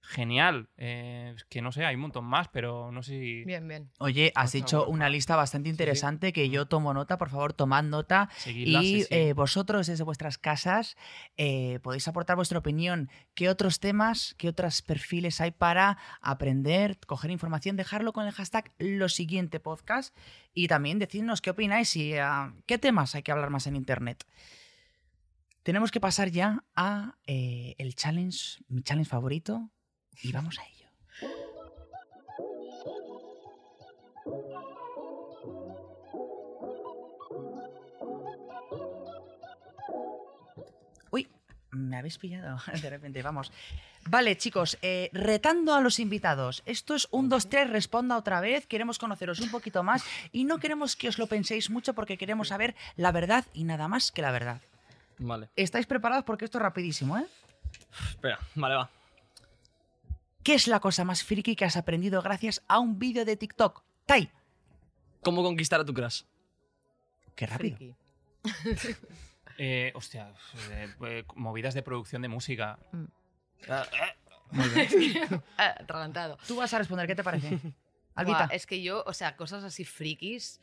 genial. 0.07 0.69
Eh, 0.77 1.33
es 1.35 1.43
que 1.45 1.61
no 1.61 1.71
sé, 1.71 1.85
hay 1.85 1.95
un 1.95 2.01
montón 2.01 2.25
más, 2.25 2.47
pero 2.47 2.91
no 2.91 3.03
sé 3.03 3.19
si. 3.19 3.43
Bien, 3.43 3.67
bien. 3.67 3.89
Oye, 3.99 4.31
has 4.35 4.49
Otra, 4.51 4.59
hecho 4.59 4.87
una 4.87 5.09
lista 5.09 5.35
bastante 5.35 5.69
interesante 5.69 6.31
que 6.33 6.49
yo 6.49 6.65
tomo 6.65 6.93
nota, 6.93 7.17
por 7.17 7.29
favor, 7.29 7.53
tomad 7.53 7.83
nota. 7.83 8.29
Seguidlas, 8.37 8.83
Y 8.83 8.87
sí, 8.87 9.01
sí. 9.03 9.07
eh, 9.11 9.33
vosotros 9.33 9.87
desde 9.87 10.03
vuestras 10.03 10.37
casas 10.37 10.95
eh, 11.35 11.79
podéis 11.83 12.07
aportar 12.07 12.35
vuestra 12.37 12.59
opinión. 12.59 13.09
¿Qué 13.33 13.49
otros 13.49 13.79
temas, 13.79 14.33
qué 14.37 14.47
otros 14.49 14.81
perfiles 14.81 15.41
hay 15.41 15.51
para 15.51 15.97
aprender, 16.21 16.97
coger 17.05 17.29
información? 17.31 17.75
Dejarlo 17.75 18.13
con 18.13 18.25
el 18.25 18.31
hashtag 18.31 18.71
lo 18.79 19.09
siguiente 19.09 19.59
podcast 19.59 20.15
y 20.53 20.67
también 20.67 20.99
decirnos 20.99 21.41
qué 21.41 21.49
opináis 21.49 21.95
y 21.95 22.15
ah, 22.15 22.53
qué 22.65 22.77
temas 22.77 23.13
hay 23.15 23.23
que 23.23 23.31
hablar 23.31 23.49
más 23.49 23.67
en 23.67 23.75
Internet. 23.75 24.23
Tenemos 25.63 25.91
que 25.91 25.99
pasar 25.99 26.29
ya 26.29 26.63
a 26.77 27.17
eh, 27.25 27.75
el 27.77 27.93
challenge, 27.93 28.63
mi 28.69 28.81
challenge 28.83 29.09
favorito, 29.09 29.69
y 30.21 30.31
vamos 30.31 30.57
a 30.59 30.63
ello. 30.65 30.77
Uy, 41.11 41.27
me 41.71 41.97
habéis 41.97 42.17
pillado 42.17 42.59
de 42.81 42.89
repente, 42.89 43.21
vamos. 43.21 43.51
Vale, 44.09 44.37
chicos, 44.37 44.77
eh, 44.81 45.09
retando 45.11 45.73
a 45.75 45.81
los 45.81 45.99
invitados. 45.99 46.63
Esto 46.65 46.95
es 46.95 47.07
un 47.11 47.27
2, 47.27 47.49
3, 47.49 47.69
responda 47.69 48.15
otra 48.17 48.39
vez. 48.39 48.65
Queremos 48.65 48.99
conoceros 48.99 49.39
un 49.41 49.51
poquito 49.51 49.83
más 49.83 50.03
y 50.31 50.45
no 50.45 50.59
queremos 50.59 50.95
que 50.95 51.09
os 51.09 51.17
lo 51.19 51.27
penséis 51.27 51.69
mucho 51.69 51.93
porque 51.93 52.17
queremos 52.17 52.47
saber 52.49 52.75
la 52.95 53.11
verdad 53.11 53.45
y 53.53 53.65
nada 53.65 53.87
más 53.89 54.11
que 54.11 54.21
la 54.21 54.31
verdad. 54.31 54.61
Vale. 55.19 55.49
¿Estáis 55.55 55.87
preparados? 55.87 56.23
Porque 56.23 56.45
esto 56.45 56.57
es 56.57 56.61
rapidísimo, 56.61 57.17
¿eh? 57.17 57.25
Espera, 58.11 58.39
vale, 58.55 58.75
va. 58.75 58.96
¿Qué 60.47 60.53
es 60.53 60.69
la 60.69 60.79
cosa 60.79 61.03
más 61.03 61.25
friki 61.25 61.57
que 61.57 61.65
has 61.65 61.75
aprendido 61.75 62.21
gracias 62.21 62.63
a 62.69 62.79
un 62.79 62.99
vídeo 62.99 63.25
de 63.25 63.35
TikTok? 63.35 63.83
Tai. 64.05 64.31
¿Cómo 65.21 65.43
conquistar 65.43 65.81
a 65.81 65.83
tu 65.83 65.93
crush? 65.93 66.21
Qué 67.35 67.45
rápido. 67.45 67.75
Friki. 67.75 67.95
Eh, 69.59 69.91
hostia, 69.95 70.31
eh, 70.69 70.87
eh, 71.01 71.25
movidas 71.35 71.73
de 71.73 71.81
producción 71.81 72.21
de 72.21 72.29
música. 72.29 72.79
Mm. 72.93 73.05
Ah, 73.67 73.85
ah. 74.01 74.67
Bien. 74.95 75.43
Ah, 75.57 75.75
atragantado. 75.79 76.37
Tú 76.47 76.55
vas 76.55 76.73
a 76.73 76.77
responder, 76.77 77.07
¿qué 77.07 77.15
te 77.15 77.25
parece? 77.25 77.49
Buah, 77.57 77.73
Albita. 78.15 78.47
es 78.51 78.65
que 78.67 78.81
yo, 78.81 79.03
o 79.05 79.13
sea, 79.13 79.35
cosas 79.35 79.65
así 79.65 79.83
frikis. 79.83 80.61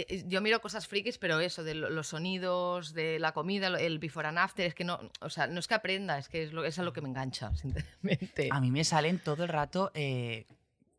Eh, 0.00 0.06
eh, 0.08 0.24
Yo 0.26 0.40
miro 0.40 0.60
cosas 0.60 0.86
frikis, 0.86 1.18
pero 1.18 1.40
eso, 1.40 1.64
de 1.64 1.74
lo- 1.74 1.90
los 1.90 2.08
sonidos, 2.08 2.92
de 2.92 3.18
la 3.18 3.32
comida, 3.32 3.66
el 3.68 3.98
before 3.98 4.28
and 4.28 4.38
after, 4.38 4.66
es 4.66 4.74
que 4.74 4.84
no, 4.84 4.98
o 5.20 5.30
sea, 5.30 5.46
no 5.46 5.58
es 5.60 5.66
que 5.68 5.74
aprenda, 5.74 6.18
es 6.18 6.28
que 6.28 6.42
es, 6.44 6.52
lo, 6.52 6.64
es 6.64 6.78
a 6.78 6.82
lo 6.82 6.92
que 6.92 7.00
me 7.00 7.08
engancha, 7.08 7.54
sinceramente. 7.56 8.48
A 8.50 8.60
mí 8.60 8.70
me 8.70 8.84
salen 8.84 9.18
todo 9.18 9.42
el 9.44 9.48
rato 9.48 9.90
eh, 9.94 10.46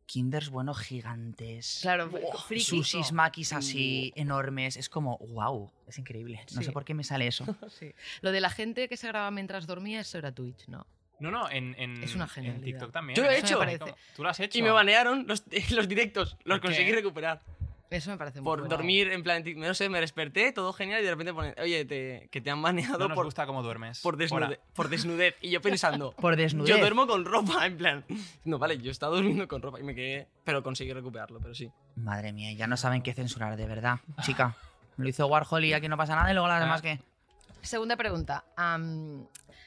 kinders, 0.06 0.48
bueno, 0.50 0.72
gigantes. 0.74 1.78
Claro, 1.82 2.10
friki. 2.46 2.64
Sushis, 2.64 3.12
makis 3.12 3.52
así 3.52 4.12
enormes. 4.16 4.76
Es 4.76 4.88
como, 4.88 5.18
wow, 5.18 5.70
es 5.86 5.98
increíble. 5.98 6.40
No 6.54 6.60
Sí. 6.60 6.64
sé 6.64 6.72
por 6.72 6.84
qué 6.84 6.94
me 6.94 7.04
sale 7.04 7.26
eso. 7.26 7.44
Sí. 7.78 7.92
Lo 8.22 8.32
de 8.32 8.40
la 8.40 8.50
gente 8.50 8.88
que 8.88 8.96
se 8.96 9.06
graba 9.08 9.30
mientras 9.30 9.66
dormía, 9.66 10.00
eso 10.00 10.18
era 10.18 10.32
Twitch, 10.32 10.66
¿no? 10.68 10.86
No, 11.20 11.30
no, 11.32 11.50
en, 11.50 11.74
en, 11.78 12.02
Es 12.02 12.14
una 12.14 12.24
en 12.24 12.30
genialidad. 12.30 12.64
TikTok 12.64 12.92
también. 12.92 13.16
Yo 13.16 13.24
lo 13.24 13.30
he 13.30 13.38
hecho. 13.40 13.58
Tú 14.14 14.22
lo 14.22 14.28
has 14.28 14.38
hecho. 14.38 14.56
Y 14.58 14.62
me 14.62 14.70
banearon 14.70 15.26
los, 15.26 15.42
los 15.72 15.88
directos. 15.88 16.36
Los 16.44 16.60
conseguí 16.60 16.92
recuperar. 16.92 17.42
Eso 17.90 18.10
me 18.10 18.18
parece 18.18 18.40
muy 18.40 18.44
Por 18.44 18.60
bueno. 18.60 18.76
dormir 18.76 19.08
en 19.10 19.22
plan. 19.22 19.42
No 19.56 19.72
sé, 19.74 19.88
me 19.88 19.98
desperté, 20.00 20.52
todo 20.52 20.72
genial. 20.74 21.00
Y 21.00 21.04
de 21.04 21.10
repente 21.10 21.32
ponen, 21.32 21.54
oye, 21.60 21.84
te- 21.86 22.28
que 22.30 22.40
te 22.40 22.50
han 22.50 22.60
baneado 22.60 22.98
No 22.98 23.08
nos 23.08 23.14
por, 23.14 23.24
gusta 23.24 23.46
cómo 23.46 23.62
duermes. 23.62 24.00
por, 24.00 24.16
desnude- 24.18 24.60
por 24.74 24.88
desnudez. 24.90 25.36
Y 25.40 25.50
yo 25.50 25.62
pensando. 25.62 26.12
Por 26.20 26.36
desnudez. 26.36 26.68
Yo 26.68 26.78
duermo 26.78 27.06
con 27.06 27.24
ropa, 27.24 27.64
en 27.64 27.76
plan. 27.78 28.04
No, 28.44 28.58
vale, 28.58 28.76
yo 28.78 28.90
estaba 28.90 29.16
durmiendo 29.16 29.48
con 29.48 29.62
ropa 29.62 29.80
y 29.80 29.82
me 29.84 29.94
quedé. 29.94 30.28
Pero 30.44 30.62
conseguí 30.62 30.92
recuperarlo, 30.92 31.40
pero 31.40 31.54
sí. 31.54 31.70
Madre 31.96 32.32
mía, 32.32 32.52
ya 32.52 32.66
no 32.66 32.76
saben 32.76 33.00
qué 33.02 33.14
censurar, 33.14 33.56
de 33.56 33.66
verdad. 33.66 34.00
Chica, 34.22 34.54
lo 34.98 35.08
hizo 35.08 35.26
Warhol 35.26 35.64
y 35.64 35.72
aquí 35.72 35.88
no 35.88 35.96
pasa 35.96 36.14
nada 36.14 36.30
y 36.30 36.34
luego 36.34 36.48
las 36.48 36.58
Ah. 36.58 36.64
demás 36.64 36.82
que... 36.82 36.98
Segunda 37.62 37.96
pregunta. 37.96 38.44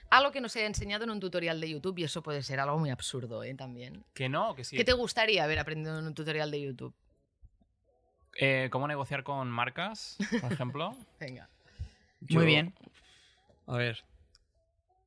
algo 0.09 0.32
que 0.32 0.41
nos 0.41 0.55
haya 0.55 0.65
enseñado 0.65 1.03
en 1.05 1.09
un 1.09 1.19
tutorial 1.19 1.59
de 1.61 1.69
YouTube, 1.69 1.97
y 1.99 2.03
eso 2.03 2.22
puede 2.22 2.43
ser 2.43 2.59
algo 2.59 2.78
muy 2.78 2.89
absurdo 2.89 3.43
¿eh? 3.43 3.53
también. 3.55 4.03
Que 4.13 4.30
no, 4.30 4.55
que 4.55 4.63
sí. 4.63 4.76
¿Qué 4.78 4.84
te 4.84 4.93
gustaría 4.93 5.43
haber 5.43 5.59
aprendido 5.59 5.97
en 5.99 6.05
un 6.05 6.13
tutorial 6.13 6.51
de 6.51 6.61
YouTube? 6.61 6.93
Eh, 8.39 8.69
¿Cómo 8.71 8.88
negociar 8.88 9.23
con 9.23 9.49
marcas, 9.49 10.17
por 10.41 10.51
ejemplo? 10.53 10.95
Venga. 11.19 11.49
Muy 12.29 12.45
bien. 12.45 12.73
A 13.67 13.75
ver. 13.77 14.03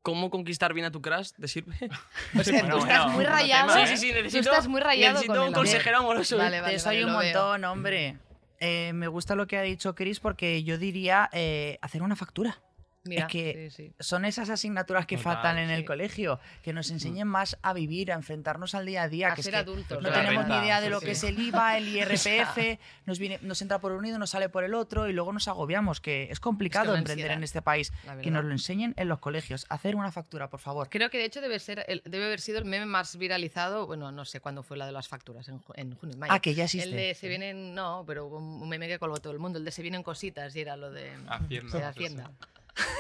¿Cómo 0.03 0.29
conquistar 0.31 0.75
bien 0.75 0.85
a 0.87 0.91
tu 0.91 1.01
crush? 1.01 1.31
¿Te 1.41 1.49
sirve? 1.49 1.75
O 2.39 2.45
sea, 2.45 2.61
Bueno, 2.61 2.77
tú 2.77 2.83
estás 2.83 2.99
bueno, 3.05 3.09
muy 3.15 3.25
rayado. 3.25 3.69
tema, 3.73 3.87
sí, 3.87 3.93
¿eh? 3.93 3.97
sí, 3.97 4.07
sí, 4.07 4.09
Tú 4.13 4.15
necesito. 4.23 4.51
estás 4.51 4.69
muy 4.69 4.81
rayado 4.81 5.15
necesito 5.15 5.35
con 5.35 5.49
un 5.49 5.53
consejero 5.55 5.99
amoroso. 5.99 6.37
Vale, 6.37 6.61
vale, 6.61 6.75
Te 6.75 6.79
soy 6.81 7.03
vale, 7.03 7.05
un 7.07 7.19
veo. 7.21 7.33
montón, 7.43 7.65
hombre. 7.65 8.19
Eh, 8.61 8.93
me 8.95 9.09
gusta 9.09 9.35
lo 9.35 9.47
que 9.47 9.57
ha 9.57 9.63
dicho 9.63 9.95
Chris 9.95 10.21
porque 10.21 10.63
yo 10.63 10.77
diría 10.79 11.31
eh, 11.33 11.79
hacer 11.81 12.03
una 12.03 12.17
factura. 12.17 12.61
Mira, 13.05 13.27
es 13.27 13.33
que 13.33 13.71
sí, 13.71 13.85
sí. 13.89 13.93
son 14.01 14.25
esas 14.25 14.49
asignaturas 14.51 15.07
que 15.07 15.17
Total, 15.17 15.35
faltan 15.35 15.59
en 15.59 15.71
el 15.71 15.85
colegio, 15.85 16.41
que 16.63 16.73
nos 16.73 16.91
enseñen 16.91 17.29
más 17.29 17.59
a 17.63 17.73
vivir, 17.75 18.11
a 18.11 18.15
enfrentarnos 18.15 18.75
al 18.75 18.87
día 18.87 19.03
a 19.03 19.09
día. 19.09 19.29
A 19.33 19.35
que 19.35 19.43
es 19.43 19.45
ser 19.45 19.53
que 19.55 19.61
adultos. 19.61 20.03
no 20.03 20.11
tenemos 20.11 20.47
ni 20.47 20.55
idea 20.57 20.81
de 20.81 20.89
lo 20.91 21.01
sí. 21.01 21.07
que 21.07 21.13
es 21.13 21.25
el 21.25 21.39
IVA, 21.49 21.77
el 21.77 21.89
IRPF, 21.89 22.79
nos, 23.07 23.19
viene, 23.19 23.39
nos 23.43 23.61
entra 23.63 23.79
por 23.79 23.93
un 23.93 24.07
y 24.07 24.11
nos 24.13 24.31
sale 24.31 24.49
por 24.49 24.65
el 24.65 24.75
otro 24.75 25.09
y 25.09 25.13
luego 25.13 25.33
nos 25.33 25.49
agobiamos, 25.49 26.01
que 26.01 26.29
es 26.31 26.41
complicado 26.41 26.95
emprender 26.97 27.13
ansiedad, 27.27 27.37
en 27.37 27.45
este 27.45 27.63
país. 27.63 27.93
Que 28.23 28.31
nos 28.31 28.45
lo 28.45 28.53
enseñen 28.53 28.95
en 28.97 29.09
los 29.09 29.19
colegios. 29.19 29.67
Hacer 29.69 29.97
una 29.97 30.11
factura, 30.11 30.49
por 30.49 30.61
favor. 30.61 30.89
Creo 30.91 31.11
que 31.11 31.19
de 31.19 31.25
hecho 31.25 31.41
debe, 31.41 31.59
ser 31.59 31.85
el- 31.89 32.03
debe 32.05 32.25
haber 32.27 32.41
sido 32.41 32.59
el 32.59 32.65
meme 32.65 32.87
más 32.87 33.17
viralizado. 33.17 33.87
Bueno, 33.87 34.13
no 34.13 34.25
sé 34.25 34.41
cuándo 34.41 34.63
fue 34.63 34.77
la 34.77 34.87
de 34.87 34.93
las 34.93 35.09
facturas, 35.09 35.49
en, 35.49 35.61
en 35.77 35.95
junio, 35.95 36.15
en 36.15 36.19
mayo. 36.21 36.33
Ah, 36.33 36.41
que 36.41 36.55
ya 36.55 36.65
existe. 36.65 36.89
El 36.89 36.97
de 36.97 37.15
se 37.15 37.29
vienen, 37.29 37.75
no, 37.75 38.05
pero 38.07 38.27
un 38.27 38.69
meme 38.69 38.89
que 38.89 38.99
colgó 38.99 39.19
todo 39.19 39.33
el 39.33 39.39
mundo. 39.39 39.59
El 39.59 39.65
de 39.65 39.71
se 39.73 39.83
vienen 39.83 40.03
cositas 40.03 40.55
y 40.57 40.61
era 40.61 40.77
lo 40.77 40.91
de 40.91 41.13
Hacienda, 41.29 41.79
de 41.79 41.85
Hacienda. 41.85 42.31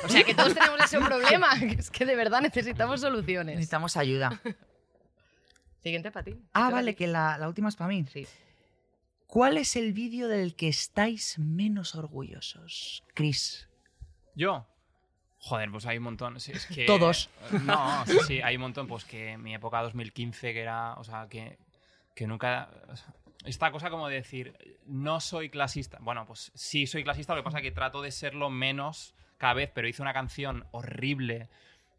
O 0.04 0.08
sea 0.08 0.22
que 0.24 0.34
todos 0.34 0.54
tenemos 0.54 0.80
ese 0.84 0.98
problema, 1.04 1.58
que 1.58 1.66
es 1.80 1.90
que 1.90 2.04
de 2.06 2.14
verdad 2.16 2.40
necesitamos 2.40 3.00
soluciones. 3.00 3.56
Necesitamos 3.56 3.96
ayuda. 3.96 4.40
Siguiente 5.82 6.10
para 6.10 6.24
ti. 6.24 6.36
Ah, 6.52 6.70
vale, 6.70 6.94
que 6.94 7.06
la, 7.06 7.36
la 7.38 7.48
última 7.48 7.68
es 7.68 7.76
para 7.76 7.88
mí. 7.88 8.04
Sí. 8.12 8.26
¿Cuál 9.26 9.58
es 9.58 9.76
el 9.76 9.92
vídeo 9.92 10.28
del 10.28 10.54
que 10.54 10.68
estáis 10.68 11.38
menos 11.38 11.94
orgullosos? 11.94 13.02
Chris. 13.14 13.68
¿Yo? 14.34 14.66
Joder, 15.40 15.70
pues 15.70 15.84
hay 15.86 15.98
un 15.98 16.04
montón. 16.04 16.40
Sí, 16.40 16.52
es 16.52 16.66
que- 16.66 16.86
Todos. 16.86 17.28
No, 17.64 18.06
sí, 18.06 18.16
sí, 18.26 18.40
hay 18.40 18.56
un 18.56 18.62
montón. 18.62 18.86
Pues 18.86 19.04
que 19.04 19.36
mi 19.36 19.54
época 19.54 19.82
2015, 19.82 20.52
que 20.54 20.60
era. 20.60 20.94
O 20.94 21.04
sea, 21.04 21.26
que, 21.28 21.58
que 22.14 22.26
nunca. 22.26 22.70
o 22.88 22.96
sea, 22.96 23.12
esta 23.44 23.70
cosa 23.70 23.90
como 23.90 24.08
de 24.08 24.14
decir, 24.16 24.78
no 24.86 25.20
soy 25.20 25.50
clasista. 25.50 25.98
Bueno, 26.00 26.24
pues 26.26 26.50
sí 26.54 26.86
soy 26.86 27.04
clasista, 27.04 27.34
lo 27.34 27.42
que 27.42 27.44
pasa 27.44 27.58
es 27.58 27.62
que 27.64 27.72
trato 27.72 28.00
de 28.00 28.10
serlo 28.10 28.48
menos 28.48 29.14
cada 29.44 29.52
vez, 29.54 29.70
pero 29.74 29.86
hice 29.86 30.00
una 30.00 30.14
canción 30.14 30.64
horrible 30.70 31.50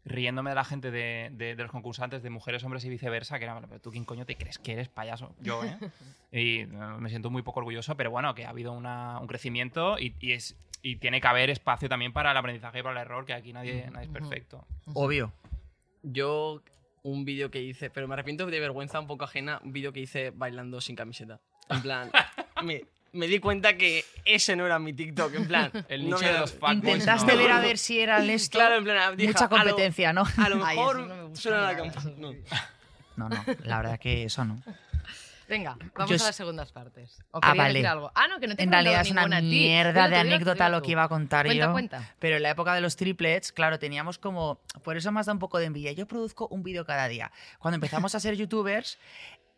riéndome 0.04 0.50
de 0.50 0.56
la 0.56 0.64
gente 0.64 0.90
de, 0.90 1.30
de- 1.32 1.54
de 1.54 1.62
los 1.62 1.70
concursantes 1.70 2.22
de 2.24 2.30
mujeres, 2.30 2.64
hombres 2.64 2.84
y 2.84 2.88
viceversa, 2.88 3.38
que 3.38 3.44
era, 3.44 3.60
pero 3.60 3.80
tú 3.80 3.92
quién 3.92 4.04
coño 4.04 4.26
te 4.26 4.36
crees 4.36 4.58
que 4.58 4.72
eres 4.72 4.88
payaso, 4.88 5.32
yo, 5.40 5.62
¿eh? 5.64 5.76
Y 6.32 6.60
eh, 6.62 6.66
me 6.66 7.08
siento 7.08 7.30
muy 7.30 7.42
poco 7.42 7.60
orgulloso, 7.60 7.96
pero 7.96 8.10
bueno, 8.10 8.34
que 8.34 8.44
ha 8.44 8.50
habido 8.50 8.72
una- 8.72 9.20
un 9.20 9.28
crecimiento 9.28 9.96
y, 9.96 10.14
y 10.18 10.32
es, 10.32 10.56
y 10.82 10.96
tiene 10.96 11.20
que 11.20 11.28
haber 11.28 11.50
espacio 11.50 11.88
también 11.88 12.12
para 12.12 12.32
el 12.32 12.36
aprendizaje 12.36 12.80
y 12.80 12.82
para 12.82 13.00
el 13.00 13.06
error, 13.06 13.24
que 13.26 13.32
aquí 13.32 13.52
nadie, 13.52 13.88
nadie 13.92 14.06
es 14.06 14.12
perfecto. 14.12 14.66
Obvio. 14.94 15.32
Yo, 16.02 16.62
un 17.04 17.24
vídeo 17.24 17.50
que 17.52 17.62
hice, 17.62 17.90
pero 17.90 18.08
me 18.08 18.14
arrepiento 18.14 18.44
de 18.46 18.58
vergüenza 18.60 18.98
un 18.98 19.06
poco 19.06 19.24
ajena, 19.24 19.60
un 19.62 19.72
vídeo 19.72 19.92
que 19.92 20.00
hice 20.00 20.30
bailando 20.30 20.80
sin 20.80 20.96
camiseta. 20.96 21.40
En 21.68 21.80
plan, 21.82 22.10
me, 22.64 22.82
me 23.12 23.26
di 23.26 23.38
cuenta 23.38 23.76
que 23.76 24.04
ese 24.24 24.56
no 24.56 24.66
era 24.66 24.78
mi 24.78 24.92
TikTok, 24.92 25.34
en 25.34 25.46
plan. 25.46 25.70
El 25.88 26.08
no 26.08 26.16
nicho 26.16 26.32
de 26.32 26.38
los 26.38 26.52
fuckboys. 26.52 26.74
Intentaste 26.74 27.32
no. 27.32 27.38
ver 27.38 27.50
a 27.52 27.60
ver 27.60 27.78
si 27.78 28.00
era 28.00 28.18
el 28.22 28.30
esto. 28.30 28.58
Claro, 28.58 28.76
en 28.76 28.84
plan, 28.84 29.16
dije, 29.16 29.32
Mucha 29.32 29.44
a 29.46 29.48
lo- 29.48 29.56
competencia, 29.56 30.12
¿no? 30.12 30.24
A 30.36 30.48
lo 30.48 30.64
Ay, 30.64 30.76
mejor 30.76 30.96
eso 31.00 31.06
no 31.08 31.14
me 31.16 31.22
gusta 31.24 31.40
suena 31.40 31.60
la 31.60 31.76
campana. 31.76 32.10
No. 32.18 32.32
No, 33.16 33.28
no, 33.30 33.44
la 33.64 33.76
verdad 33.78 33.98
que 33.98 34.24
eso 34.24 34.44
no. 34.44 34.62
Venga, 35.48 35.76
vamos 35.94 36.10
Yo 36.10 36.16
a 36.24 36.26
las 36.26 36.34
segundas 36.34 36.72
partes. 36.72 37.22
¿O 37.30 37.38
Ah, 37.40 37.54
vale. 37.54 37.74
decir 37.74 37.86
algo? 37.86 38.10
Ah, 38.16 38.26
no, 38.26 38.40
que 38.40 38.48
no 38.48 38.56
te 38.56 38.64
En 38.64 38.72
realidad 38.72 39.02
es 39.02 39.12
una 39.12 39.28
mierda 39.40 40.08
de 40.08 40.16
anécdota 40.16 40.68
lo 40.68 40.82
que 40.82 40.90
iba 40.90 41.04
a 41.04 41.08
contar 41.08 41.46
Cuenta, 41.46 41.66
yo. 41.66 41.72
cuenta. 41.72 42.14
Pero 42.18 42.36
en 42.36 42.42
la 42.42 42.50
época 42.50 42.74
de 42.74 42.80
los 42.80 42.96
triplets, 42.96 43.52
claro, 43.52 43.78
teníamos 43.78 44.18
como. 44.18 44.60
Por 44.82 44.96
eso 44.96 45.12
me 45.12 45.20
has 45.20 45.26
dado 45.26 45.34
un 45.36 45.38
poco 45.38 45.58
de 45.58 45.66
envidia. 45.66 45.92
Yo 45.92 46.06
produzco 46.08 46.48
un 46.48 46.64
vídeo 46.64 46.84
cada 46.84 47.06
día. 47.06 47.30
Cuando 47.60 47.76
empezamos 47.76 48.16
a 48.16 48.20
ser 48.20 48.34
youtubers, 48.34 48.98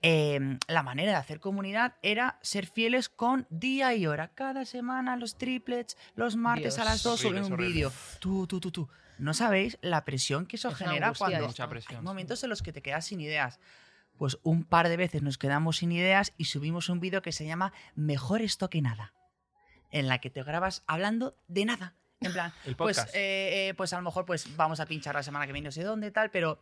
eh, 0.03 0.59
la 0.69 0.83
manera 0.83 1.13
de 1.13 1.17
hacer 1.19 1.41
comunidad 1.41 1.97
era 2.03 2.39
ser 2.43 2.67
fieles 2.67 3.09
con 3.09 3.47
día 3.51 3.95
y 3.95 4.07
hora. 4.07 4.29
Cada 4.29 4.65
semana 4.65 5.17
los 5.17 5.37
triplets, 5.37 5.97
los 6.15 6.37
martes 6.37 6.77
Dios. 6.77 6.79
a 6.79 6.85
las 6.85 7.03
2 7.03 7.25
Horrible, 7.25 7.43
suben 7.43 7.53
un 7.53 7.59
vídeo. 7.59 7.93
Tú, 8.21 8.47
tú, 8.47 8.61
tú, 8.61 8.71
tú. 8.71 8.89
No 9.19 9.35
sabéis 9.35 9.79
la 9.81 10.05
presión 10.05 10.47
que 10.47 10.57
eso 10.57 10.69
Es 10.69 10.77
genera 10.77 11.13
cuando. 11.13 11.47
Mucha 11.47 11.69
presión. 11.69 11.97
Hay 11.97 12.03
sí. 12.03 12.05
momentos 12.05 12.43
en 12.45 12.51
los 12.51 12.63
que 12.63 12.73
te 12.73 12.83
quedas 12.83 13.07
sin 13.07 13.21
ideas. 13.21 13.59
Pues 14.17 14.39
un 14.43 14.65
par 14.65 14.89
de 14.89 14.97
veces 14.97 15.23
nos 15.23 15.39
quedamos 15.39 15.79
sin 15.79 15.93
ideas 15.93 16.33
y 16.37 16.47
subimos 16.47 16.89
un 16.89 17.01
vídeo 17.01 17.23
que 17.23 17.33
se 17.33 17.47
llama 17.47 17.73
Mejor 17.95 18.43
esto 18.43 18.69
que 18.69 18.83
nada, 18.83 19.15
en 19.91 20.09
la 20.09 20.19
que 20.19 20.31
te 20.31 20.43
grabas 20.43 20.83
hablando 20.87 21.37
de 21.47 21.65
nada. 21.65 21.95
En 22.21 22.33
plan, 22.33 22.53
El 22.65 22.75
pues, 22.75 22.99
eh, 23.15 23.69
eh, 23.69 23.75
pues 23.77 23.93
a 23.93 23.97
lo 23.97 24.03
mejor 24.03 24.27
pues 24.27 24.57
vamos 24.57 24.81
a 24.81 24.87
pinchar 24.87 25.15
la 25.15 25.23
semana 25.23 25.47
que 25.47 25.53
viene 25.53 25.69
no 25.69 25.73
sé 25.73 25.85
dónde 25.85 26.11
tal, 26.11 26.31
pero 26.31 26.61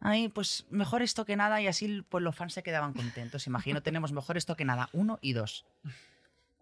ahí 0.00 0.28
pues 0.28 0.66
mejor 0.70 1.02
esto 1.02 1.24
que 1.24 1.36
nada 1.36 1.60
y 1.60 1.66
así 1.66 2.02
pues 2.08 2.22
los 2.22 2.34
fans 2.34 2.52
se 2.54 2.62
quedaban 2.62 2.92
contentos. 2.92 3.46
Imagino 3.46 3.82
tenemos 3.82 4.12
mejor 4.12 4.36
esto 4.36 4.56
que 4.56 4.64
nada, 4.64 4.88
uno 4.92 5.18
y 5.20 5.32
dos. 5.32 5.64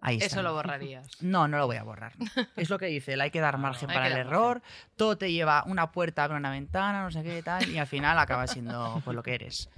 Ahí 0.00 0.16
está. 0.16 0.26
Eso 0.26 0.42
lo 0.42 0.52
borrarías. 0.52 1.08
No, 1.20 1.48
no 1.48 1.58
lo 1.58 1.66
voy 1.66 1.76
a 1.76 1.82
borrar. 1.82 2.12
Es 2.56 2.70
lo 2.70 2.78
que 2.78 2.86
dice, 2.86 3.14
el 3.14 3.20
hay 3.20 3.30
que 3.30 3.40
dar 3.40 3.58
margen 3.58 3.88
para 3.88 4.08
el 4.08 4.16
error, 4.16 4.62
todo 4.96 5.16
te 5.16 5.32
lleva 5.32 5.64
una 5.66 5.90
puerta, 5.92 6.24
abre 6.24 6.36
una 6.36 6.50
ventana, 6.50 7.02
no 7.02 7.10
sé 7.10 7.22
qué 7.22 7.42
tal, 7.42 7.68
y 7.68 7.78
al 7.78 7.86
final 7.86 8.18
acaba 8.18 8.46
siendo 8.46 9.00
pues 9.04 9.14
lo 9.14 9.22
que 9.22 9.34
eres. 9.34 9.68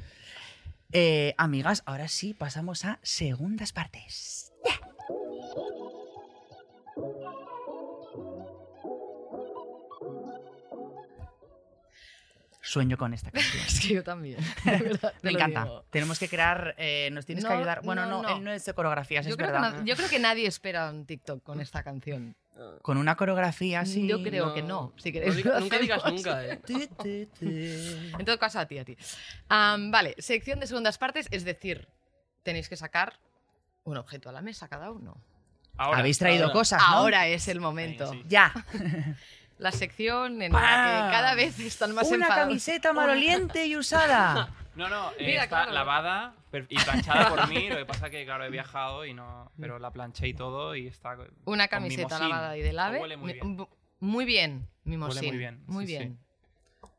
Eh, 0.92 1.34
amigas, 1.36 1.82
ahora 1.86 2.08
sí 2.08 2.34
pasamos 2.34 2.84
a 2.84 2.98
segundas 3.02 3.72
partes. 3.72 4.52
Sueño 12.68 12.98
con 12.98 13.14
esta 13.14 13.30
canción. 13.30 13.62
Es 13.66 13.80
que 13.80 13.94
yo 13.94 14.04
también. 14.04 14.38
de 14.64 14.70
verdad, 14.78 15.14
te 15.20 15.26
Me 15.26 15.32
encanta. 15.32 15.64
digo. 15.64 15.84
Tenemos 15.90 16.18
que 16.18 16.28
crear, 16.28 16.74
eh, 16.76 17.08
nos 17.12 17.24
tienes 17.24 17.44
que 17.44 17.52
ayudar. 17.52 17.80
Bueno, 17.82 18.04
no, 18.06 18.22
no, 18.22 18.28
no. 18.28 18.36
él 18.36 18.44
no 18.44 18.52
es 18.52 18.64
de 18.64 18.74
coreografías, 18.74 19.24
Yo 19.24 19.30
es 19.30 19.36
creo, 19.36 19.48
que 19.48 19.52
verdad. 19.52 19.72
na- 19.78 19.84
yo 19.84 19.96
creo 19.96 20.08
que 20.08 20.18
nadie 20.18 20.46
espera 20.46 20.90
un 20.90 21.06
TikTok 21.06 21.42
con 21.42 21.60
esta 21.60 21.82
canción. 21.82 22.36
Con 22.82 22.98
una 22.98 23.14
coreografía 23.16 23.80
así. 23.80 24.06
Yo 24.08 24.20
creo 24.22 24.52
que 24.52 24.62
no. 24.62 24.92
Si 24.96 25.12
queréis, 25.12 25.36
diga- 25.36 25.60
nunca 25.60 25.78
digas 25.78 26.02
nunca, 26.04 26.44
eh. 26.44 26.60
En 28.18 28.24
todo 28.24 28.38
caso, 28.38 28.58
a 28.58 28.66
ti, 28.66 28.78
a 28.78 28.84
ti. 28.84 28.96
Vale, 29.48 30.14
sección 30.18 30.58
de 30.60 30.66
segundas 30.66 30.98
partes, 30.98 31.28
es 31.30 31.44
decir, 31.44 31.88
tenéis 32.42 32.68
que 32.68 32.76
sacar 32.76 33.18
un 33.84 33.96
objeto 33.96 34.28
a 34.28 34.32
la 34.32 34.42
mesa 34.42 34.68
cada 34.68 34.90
uno. 34.90 35.16
Ahora, 35.76 36.00
Habéis 36.00 36.18
traído 36.18 36.46
ahora. 36.46 36.52
cosas, 36.54 36.82
¿no? 36.82 36.88
Ahora 36.96 37.28
es 37.28 37.46
el 37.46 37.60
momento. 37.60 38.10
Sí, 38.10 38.18
sí. 38.18 38.24
Ya. 38.28 38.52
La 39.58 39.72
sección 39.72 40.40
en 40.42 40.52
la 40.52 40.58
que 40.60 41.12
cada 41.12 41.34
vez 41.34 41.58
están 41.58 41.94
más 41.94 42.06
Una 42.08 42.16
enfadados. 42.26 42.48
camiseta 42.48 42.92
maloliente 42.92 43.66
y 43.66 43.76
usada. 43.76 44.50
No, 44.78 44.88
no, 44.88 45.10
eh, 45.18 45.26
Mira, 45.26 45.42
está 45.42 45.56
claro. 45.64 45.72
lavada 45.72 46.34
y 46.68 46.76
planchada 46.78 47.30
por 47.30 47.48
mí. 47.48 47.68
Lo 47.68 47.78
que 47.78 47.84
pasa 47.84 48.10
que, 48.10 48.24
claro, 48.24 48.44
he 48.44 48.48
viajado 48.50 49.04
y 49.04 49.12
no. 49.12 49.50
Pero 49.58 49.80
la 49.80 49.90
planché 49.90 50.28
y 50.28 50.34
todo 50.34 50.76
y 50.76 50.86
está. 50.86 51.16
Una 51.46 51.66
con 51.66 51.78
camiseta 51.78 52.06
mimosín. 52.14 52.28
lavada 52.28 52.56
y 52.56 52.62
de 52.62 52.72
lave. 52.72 53.00
Huele 53.00 53.16
muy 53.16 53.32
bien. 53.32 53.66
Muy 53.98 54.24
bien, 54.24 54.68
mimosín. 54.84 55.30
muy 55.30 55.36
bien, 55.38 55.64
Muy 55.66 55.84
sí, 55.86 55.92
sí. 55.94 55.98
bien. 55.98 56.18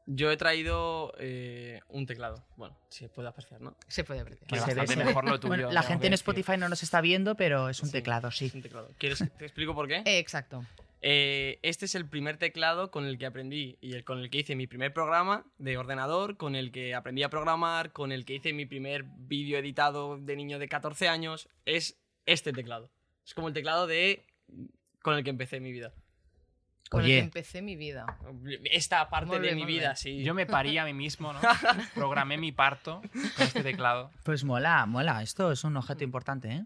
Yo 0.07 0.29
he 0.29 0.35
traído 0.35 1.13
eh, 1.19 1.79
un 1.87 2.05
teclado. 2.05 2.43
Bueno, 2.57 2.75
se 2.89 3.07
puede 3.07 3.29
apreciar, 3.29 3.61
¿no? 3.61 3.73
Se 3.87 4.03
puede 4.03 4.19
apreciar. 4.19 4.45
Que 4.49 4.55
Se 4.59 4.65
ve, 4.65 4.81
bastante 4.81 4.93
se 4.93 4.99
ve. 4.99 5.05
mejor 5.05 5.29
lo 5.29 5.39
tuyo. 5.39 5.47
Bueno, 5.55 5.71
la 5.71 5.81
gente 5.83 6.07
en 6.07 6.11
decir. 6.11 6.15
Spotify 6.15 6.57
no 6.57 6.67
nos 6.67 6.83
está 6.83 6.99
viendo, 6.99 7.35
pero 7.35 7.69
es 7.69 7.79
un 7.81 7.87
Sí, 7.87 7.93
teclado, 7.93 8.29
sí. 8.31 8.47
Es 8.47 8.55
un 8.55 8.61
teclado. 8.61 8.89
¿Quieres 8.97 9.19
te 9.19 9.45
explico 9.45 9.73
por 9.73 9.87
qué? 9.87 10.01
Eh, 10.03 10.19
exacto. 10.19 10.65
Eh, 11.01 11.59
este 11.61 11.85
es 11.85 11.95
el 11.95 12.07
primer 12.07 12.37
teclado 12.37 12.91
con 12.91 13.05
el 13.05 13.17
que 13.17 13.25
aprendí 13.25 13.77
y 13.79 13.93
el 13.93 14.03
con 14.03 14.19
el 14.19 14.29
que 14.29 14.39
hice 14.39 14.55
mi 14.55 14.67
primer 14.67 14.93
programa 14.93 15.45
de 15.57 15.77
ordenador, 15.77 16.35
con 16.35 16.55
el 16.55 16.71
que 16.71 16.93
aprendí 16.93 17.23
a 17.23 17.29
programar, 17.29 17.93
con 17.93 18.11
el 18.11 18.25
que 18.25 18.35
hice 18.35 18.51
mi 18.53 18.65
primer 18.65 19.03
vídeo 19.03 19.57
editado 19.57 20.17
de 20.17 20.35
niño 20.35 20.59
de 20.59 20.67
14 20.67 21.07
años. 21.07 21.47
Es 21.65 22.01
este 22.25 22.51
teclado. 22.51 22.91
Es 23.25 23.33
como 23.33 23.47
el 23.47 23.53
teclado 23.53 23.87
de 23.87 24.25
con 25.01 25.15
el 25.15 25.23
que 25.23 25.29
empecé 25.29 25.59
mi 25.59 25.71
vida. 25.71 25.93
Con 26.89 27.03
Oye. 27.03 27.13
el 27.13 27.19
que 27.19 27.25
empecé 27.25 27.61
mi 27.61 27.75
vida. 27.75 28.17
Esta 28.71 29.09
parte 29.09 29.39
de 29.39 29.53
mi 29.53 29.63
vida, 29.63 29.95
sí. 29.95 30.23
Yo 30.23 30.33
me 30.33 30.47
parí 30.47 30.77
a 30.79 30.85
mí 30.85 30.93
mismo, 30.93 31.31
¿no? 31.31 31.39
Programé 31.93 32.37
mi 32.37 32.51
parto 32.51 33.01
con 33.37 33.45
este 33.45 33.61
teclado. 33.61 34.11
Pues 34.23 34.43
mola, 34.43 34.85
mola. 34.87 35.21
Esto 35.21 35.51
es 35.51 35.63
un 35.63 35.77
objeto 35.77 36.03
importante, 36.03 36.49
¿eh? 36.49 36.65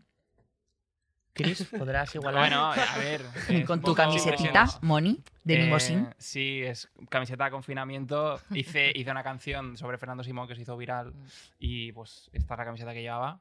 Chris, 1.33 1.67
podrás 1.77 2.13
igualar 2.15 2.41
Bueno, 2.41 2.71
a 2.71 2.97
ver. 2.97 3.21
con 3.65 3.81
tu 3.81 3.95
camisetita. 3.95 4.65
Moni, 4.81 5.19
de 5.43 5.55
Eh, 5.55 5.63
Mimosín. 5.65 6.07
Sí, 6.17 6.61
es 6.63 6.89
camiseta 7.09 7.45
de 7.45 7.51
confinamiento. 7.51 8.39
Hice, 8.51 8.91
hice 8.95 9.09
una 9.11 9.23
canción 9.23 9.75
sobre 9.77 9.97
Fernando 9.97 10.23
Simón 10.23 10.47
que 10.47 10.55
se 10.55 10.61
hizo 10.61 10.77
viral 10.77 11.13
y 11.59 11.91
pues 11.91 12.29
esta 12.33 12.53
es 12.53 12.57
la 12.59 12.65
camiseta 12.65 12.93
que 12.93 13.01
llevaba. 13.01 13.39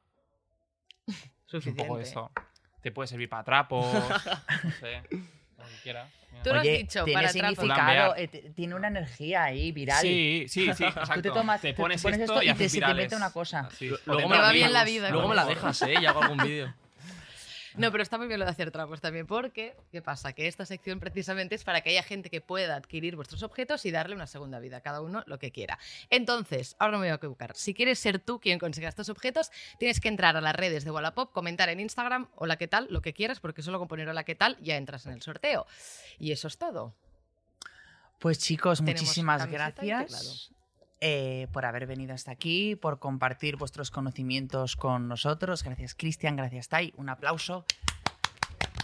Es 1.07 1.15
un 1.15 1.61
Suficiente. 1.61 1.83
poco 1.83 1.99
eso. 1.99 2.31
Te 2.81 2.91
puede 2.91 3.07
servir 3.07 3.29
para 3.29 3.43
trapos, 3.43 3.85
no 3.93 4.71
sé, 4.71 5.01
lo 5.11 5.63
que 5.65 5.75
quieras. 5.83 6.11
Tú 6.43 6.49
lo 6.49 6.55
has 6.55 6.61
Oye, 6.61 6.77
dicho, 6.79 7.03
tiene 7.05 7.19
para 7.21 7.31
significado, 7.31 8.15
eh, 8.17 8.27
tiene 8.55 8.75
una 8.75 8.87
energía 8.87 9.43
ahí 9.43 9.71
viral. 9.71 10.01
Sí, 10.01 10.45
sí, 10.49 10.73
sí, 10.73 10.83
exacto. 10.83 11.13
Tú 11.13 11.21
te 11.21 11.29
tomas, 11.31 11.61
te 11.61 11.69
te 11.73 11.73
pones, 11.81 12.01
pones 12.01 12.19
esto, 12.19 12.33
esto 12.33 12.43
y, 12.43 12.47
y 12.47 12.49
haces 12.49 12.71
te- 12.73 12.79
se 12.79 12.85
te 12.85 12.93
mete 12.93 13.15
una 13.15 13.31
cosa. 13.31 13.69
Luego 14.05 14.27
me 14.27 14.35
la 14.35 14.41
va 14.41 14.51
bien 14.51 14.73
la 14.73 14.83
vida, 14.83 15.09
Luego 15.11 15.27
me 15.29 15.35
la 15.35 15.45
dejas, 15.45 15.81
¿eh? 15.83 15.93
Y 16.01 16.05
hago 16.05 16.23
algún 16.23 16.39
vídeo. 16.39 16.73
No, 17.75 17.91
pero 17.91 18.03
está 18.03 18.17
muy 18.17 18.27
bien 18.27 18.39
lo 18.39 18.45
de 18.45 18.51
hacer 18.51 18.71
trapos 18.71 19.01
también, 19.01 19.25
porque, 19.25 19.75
¿qué 19.91 20.01
pasa? 20.01 20.33
Que 20.33 20.47
esta 20.47 20.65
sección 20.65 20.99
precisamente 20.99 21.55
es 21.55 21.63
para 21.63 21.81
que 21.81 21.89
haya 21.89 22.03
gente 22.03 22.29
que 22.29 22.41
pueda 22.41 22.75
adquirir 22.75 23.15
vuestros 23.15 23.43
objetos 23.43 23.85
y 23.85 23.91
darle 23.91 24.15
una 24.15 24.27
segunda 24.27 24.59
vida, 24.59 24.81
cada 24.81 25.01
uno 25.01 25.23
lo 25.27 25.39
que 25.39 25.51
quiera. 25.51 25.79
Entonces, 26.09 26.75
ahora 26.79 26.97
me 26.97 27.05
voy 27.05 27.11
a 27.11 27.15
equivocar. 27.15 27.55
Si 27.55 27.73
quieres 27.73 27.99
ser 27.99 28.19
tú 28.19 28.39
quien 28.39 28.59
consiga 28.59 28.89
estos 28.89 29.09
objetos, 29.09 29.51
tienes 29.79 29.99
que 29.99 30.07
entrar 30.07 30.37
a 30.37 30.41
las 30.41 30.55
redes 30.55 30.83
de 30.83 30.91
Wallapop, 30.91 31.31
comentar 31.31 31.69
en 31.69 31.79
Instagram, 31.79 32.27
hola, 32.35 32.57
¿qué 32.57 32.67
tal? 32.67 32.87
Lo 32.89 33.01
que 33.01 33.13
quieras, 33.13 33.39
porque 33.39 33.61
solo 33.61 33.79
con 33.79 33.87
poner 33.87 34.07
hola, 34.07 34.23
¿qué 34.23 34.35
tal? 34.35 34.57
ya 34.61 34.77
entras 34.77 35.05
en 35.05 35.13
el 35.13 35.21
sorteo. 35.21 35.65
Y 36.19 36.31
eso 36.31 36.47
es 36.47 36.57
todo. 36.57 36.95
Pues 38.19 38.39
chicos, 38.39 38.79
Tenemos 38.79 39.01
muchísimas 39.01 39.45
gracias 39.47 40.51
eh, 41.05 41.47
por 41.51 41.65
haber 41.65 41.85
venido 41.85 42.13
hasta 42.13 42.31
aquí, 42.31 42.77
por 42.77 42.97
compartir 42.97 43.57
vuestros 43.57 43.91
conocimientos 43.91 44.77
con 44.77 45.09
nosotros. 45.09 45.61
Gracias 45.61 45.95
Cristian, 45.95 46.37
gracias 46.37 46.69
Tai. 46.69 46.93
Un 46.95 47.09
aplauso 47.09 47.65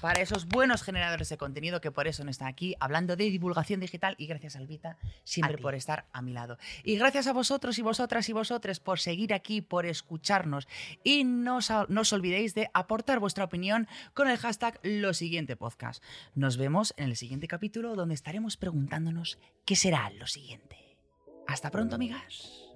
para 0.02 0.22
esos 0.22 0.46
buenos 0.46 0.84
generadores 0.84 1.30
de 1.30 1.38
contenido 1.38 1.80
que 1.80 1.92
por 1.92 2.08
eso 2.08 2.26
no 2.26 2.30
están 2.30 2.50
aquí 2.50 2.76
hablando 2.82 3.16
de 3.16 3.30
divulgación 3.30 3.80
digital 3.80 4.16
y 4.18 4.28
gracias 4.28 4.58
Albita 4.58 4.98
siempre 5.24 5.56
A 5.56 5.62
por 5.62 5.76
estar 5.76 6.08
a 6.12 6.22
mi 6.22 6.34
lado. 6.34 6.58
Y 6.84 6.98
gracias 6.98 7.28
a 7.28 7.32
vosotros 7.32 7.80
y 7.80 7.84
vosotras 7.84 8.28
y 8.28 8.34
vosotres 8.34 8.82
por 8.82 9.00
seguir 9.00 9.34
aquí, 9.34 9.62
por 9.62 9.86
escucharnos 9.86 10.68
y 11.06 11.24
no 11.24 11.56
os, 11.58 11.72
no 11.88 12.02
os 12.02 12.12
olvidéis 12.12 12.54
de 12.54 12.70
aportar 12.74 13.20
vuestra 13.20 13.46
opinión 13.46 13.88
con 14.14 14.30
el 14.30 14.38
hashtag 14.38 14.78
lo 14.84 15.14
siguiente 15.14 15.56
podcast. 15.56 16.04
Nos 16.36 16.58
vemos 16.58 16.94
en 16.98 17.06
el 17.06 17.16
siguiente 17.16 17.48
capítulo 17.48 17.96
donde 17.96 18.16
estaremos 18.16 18.58
preguntándonos 18.58 19.40
qué 19.64 19.78
será 19.78 20.10
lo 20.10 20.28
siguiente. 20.28 20.89
Hasta 21.50 21.72
pronto, 21.72 21.96
amigas. 21.96 22.69